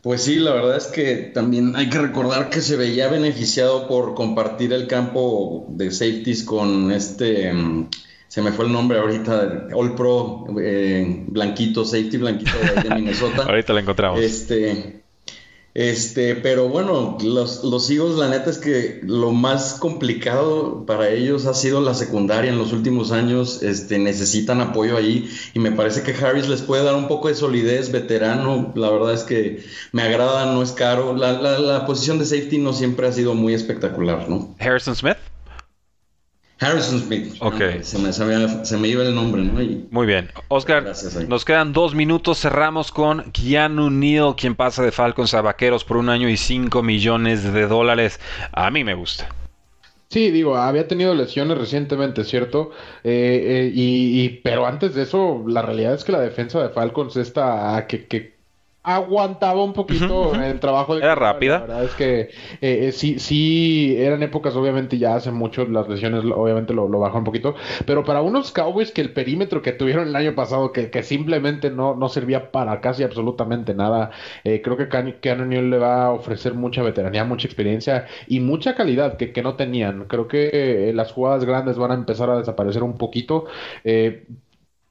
Pues 0.00 0.22
sí, 0.22 0.36
la 0.36 0.54
verdad 0.54 0.78
es 0.78 0.86
que 0.86 1.14
también 1.34 1.76
hay 1.76 1.90
que 1.90 1.98
recordar 1.98 2.48
que 2.48 2.62
se 2.62 2.76
veía 2.76 3.08
beneficiado 3.08 3.86
por 3.86 4.14
compartir 4.14 4.72
el 4.72 4.86
campo 4.86 5.66
de 5.68 5.90
safeties 5.90 6.44
con 6.44 6.92
este... 6.92 7.52
Mm, 7.52 7.88
se 8.32 8.40
me 8.40 8.50
fue 8.50 8.64
el 8.64 8.72
nombre 8.72 8.98
ahorita, 8.98 9.68
All 9.74 9.94
Pro, 9.94 10.46
eh, 10.58 11.22
Blanquito, 11.26 11.84
Safety 11.84 12.16
Blanquito 12.16 12.52
de, 12.82 12.94
Minnesota. 12.94 13.42
ahorita 13.46 13.74
lo 13.74 13.80
encontramos. 13.80 14.20
Este, 14.20 15.02
este, 15.74 16.36
pero 16.36 16.70
bueno, 16.70 17.18
los, 17.22 17.62
los 17.62 17.90
Eagles, 17.90 18.16
la 18.16 18.30
neta 18.30 18.48
es 18.48 18.56
que 18.56 19.02
lo 19.02 19.32
más 19.32 19.74
complicado 19.74 20.86
para 20.86 21.10
ellos 21.10 21.44
ha 21.44 21.52
sido 21.52 21.82
la 21.82 21.92
secundaria 21.92 22.50
en 22.50 22.56
los 22.56 22.72
últimos 22.72 23.12
años. 23.12 23.62
Este, 23.62 23.98
necesitan 23.98 24.62
apoyo 24.62 24.96
ahí 24.96 25.30
y 25.52 25.58
me 25.58 25.70
parece 25.70 26.02
que 26.02 26.14
Harris 26.14 26.48
les 26.48 26.62
puede 26.62 26.84
dar 26.84 26.94
un 26.94 27.08
poco 27.08 27.28
de 27.28 27.34
solidez, 27.34 27.92
veterano. 27.92 28.72
La 28.76 28.88
verdad 28.88 29.12
es 29.12 29.24
que 29.24 29.62
me 29.92 30.04
agrada, 30.04 30.46
no 30.54 30.62
es 30.62 30.72
caro. 30.72 31.14
La, 31.14 31.32
la, 31.32 31.58
la 31.58 31.84
posición 31.84 32.18
de 32.18 32.24
safety 32.24 32.56
no 32.56 32.72
siempre 32.72 33.06
ha 33.06 33.12
sido 33.12 33.34
muy 33.34 33.52
espectacular, 33.52 34.30
¿no? 34.30 34.56
Harrison 34.58 34.96
Smith. 34.96 35.18
Harrison 36.62 37.00
Smith. 37.00 37.34
Ok. 37.40 37.82
se, 37.82 37.98
me, 38.76 38.88
iba 38.88 39.02
el 39.02 39.14
nombre, 39.14 39.42
¿no? 39.42 39.52
Muy 39.90 40.06
bien. 40.06 40.30
Oscar, 40.48 40.92
nos 41.28 41.44
quedan 41.44 41.72
dos 41.72 41.94
minutos. 41.94 42.40
Cerramos 42.40 42.92
con 42.92 43.32
Keanu 43.32 43.90
Neal, 43.90 44.36
quien 44.36 44.54
pasa 44.54 44.82
de 44.82 44.92
Falcons 44.92 45.34
a 45.34 45.42
Vaqueros 45.42 45.84
por 45.84 45.96
un 45.96 46.08
año 46.08 46.28
y 46.28 46.36
cinco 46.36 46.82
millones 46.82 47.52
de 47.52 47.66
dólares. 47.66 48.20
A 48.52 48.70
mí 48.70 48.84
me 48.84 48.94
gusta. 48.94 49.28
Sí, 50.08 50.30
digo, 50.30 50.56
había 50.56 50.86
tenido 50.86 51.14
lesiones 51.14 51.56
recientemente, 51.56 52.24
¿cierto? 52.24 52.70
Eh, 53.02 53.70
eh, 53.72 53.72
y, 53.74 54.28
pero 54.44 54.66
antes 54.66 54.94
de 54.94 55.04
eso, 55.04 55.42
la 55.46 55.62
realidad 55.62 55.94
es 55.94 56.04
que 56.04 56.12
la 56.12 56.20
defensa 56.20 56.62
de 56.62 56.68
Falcons 56.68 57.16
está 57.16 57.86
que, 57.88 58.06
que 58.06 58.41
aguantaba 58.82 59.62
un 59.62 59.72
poquito 59.72 60.34
el 60.34 60.58
trabajo 60.58 60.96
de 60.96 61.02
era 61.02 61.14
rápida 61.14 61.60
la 61.60 61.66
verdad 61.66 61.84
es 61.84 61.94
que 61.94 62.20
eh, 62.20 62.30
eh, 62.60 62.92
sí 62.92 63.18
sí 63.18 63.94
eran 63.96 64.22
épocas 64.22 64.56
obviamente 64.56 64.98
ya 64.98 65.14
hace 65.14 65.30
mucho 65.30 65.64
las 65.66 65.88
lesiones 65.88 66.24
obviamente 66.24 66.74
lo, 66.74 66.88
lo 66.88 66.98
bajó 66.98 67.18
un 67.18 67.24
poquito 67.24 67.54
pero 67.86 68.04
para 68.04 68.22
unos 68.22 68.50
Cowboys 68.50 68.90
que 68.90 69.00
el 69.00 69.12
perímetro 69.12 69.62
que 69.62 69.72
tuvieron 69.72 70.08
el 70.08 70.16
año 70.16 70.34
pasado 70.34 70.72
que, 70.72 70.90
que 70.90 71.02
simplemente 71.04 71.70
no, 71.70 71.94
no 71.94 72.08
servía 72.08 72.50
para 72.50 72.80
casi 72.80 73.04
absolutamente 73.04 73.72
nada 73.74 74.10
eh, 74.42 74.62
creo 74.62 74.76
que 74.76 74.88
Keanu 75.20 75.44
Neal 75.44 75.70
le 75.70 75.78
va 75.78 76.06
a 76.06 76.10
ofrecer 76.10 76.54
mucha 76.54 76.82
veteranía 76.82 77.24
mucha 77.24 77.46
experiencia 77.46 78.06
y 78.26 78.40
mucha 78.40 78.74
calidad 78.74 79.16
que, 79.16 79.32
que 79.32 79.42
no 79.42 79.56
tenían. 79.56 80.06
Creo 80.06 80.28
que 80.28 80.92
las 80.94 81.12
jugadas 81.12 81.44
grandes 81.44 81.76
van 81.76 81.92
a 81.92 81.94
empezar 81.94 82.30
a 82.30 82.38
desaparecer 82.38 82.82
un 82.82 82.96
poquito 82.96 83.46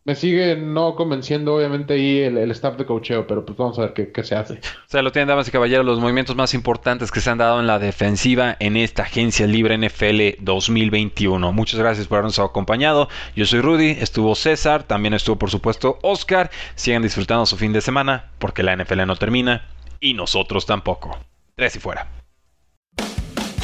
me 0.04 0.16
sigue 0.16 0.56
no 0.56 0.96
convenciendo, 0.96 1.56
obviamente, 1.56 1.94
ahí 1.94 2.20
el, 2.20 2.50
staff 2.52 2.76
de 2.78 2.86
cocheo, 2.86 3.28
pero 3.28 3.46
pues 3.46 3.58
vamos 3.58 3.78
a 3.78 3.84
ver 3.84 4.12
qué, 4.12 4.24
se 4.24 4.36
hace. 4.36 4.56
O 4.56 4.58
sea, 4.88 5.02
lo 5.02 5.12
tienen, 5.12 5.28
damas 5.28 5.48
y 5.48 5.52
caballeros, 5.52 5.86
los 5.86 6.00
movimientos 6.00 6.36
más 6.36 6.54
importantes 6.54 7.12
que 7.12 7.22
se 7.22 7.30
han 7.30 7.38
dado 7.38 7.60
en 7.60 7.68
la 7.68 7.80
defensiva 7.80 8.58
en 8.60 8.78
esta 8.78 9.04
agencia 9.04 9.46
libre 9.46 9.78
NFL 9.78 10.44
2021. 10.44 11.52
Muchas 11.52 11.80
gracias 11.80 12.08
por 12.08 12.18
habernos 12.18 12.40
acompañado. 12.40 13.10
Yo 13.36 13.46
soy 13.46 13.62
Rudy, 13.62 13.92
estuvo 13.92 14.36
César, 14.36 14.84
también 14.84 15.14
estuvo, 15.14 15.38
por 15.38 15.52
supuesto, 15.52 16.00
Oscar. 16.02 16.50
Sigan 16.76 17.04
disfrutando 17.04 17.46
su 17.46 17.58
fin 17.58 17.74
de 17.74 17.82
semana, 17.82 18.32
porque 18.40 18.64
la 18.64 18.76
NFL 18.76 19.06
no 19.06 19.16
termina 19.16 19.68
y 20.00 20.16
nosotros 20.16 20.66
tampoco. 20.66 21.18
Tres 21.56 21.76
y 21.76 21.80
fuera. 21.80 22.21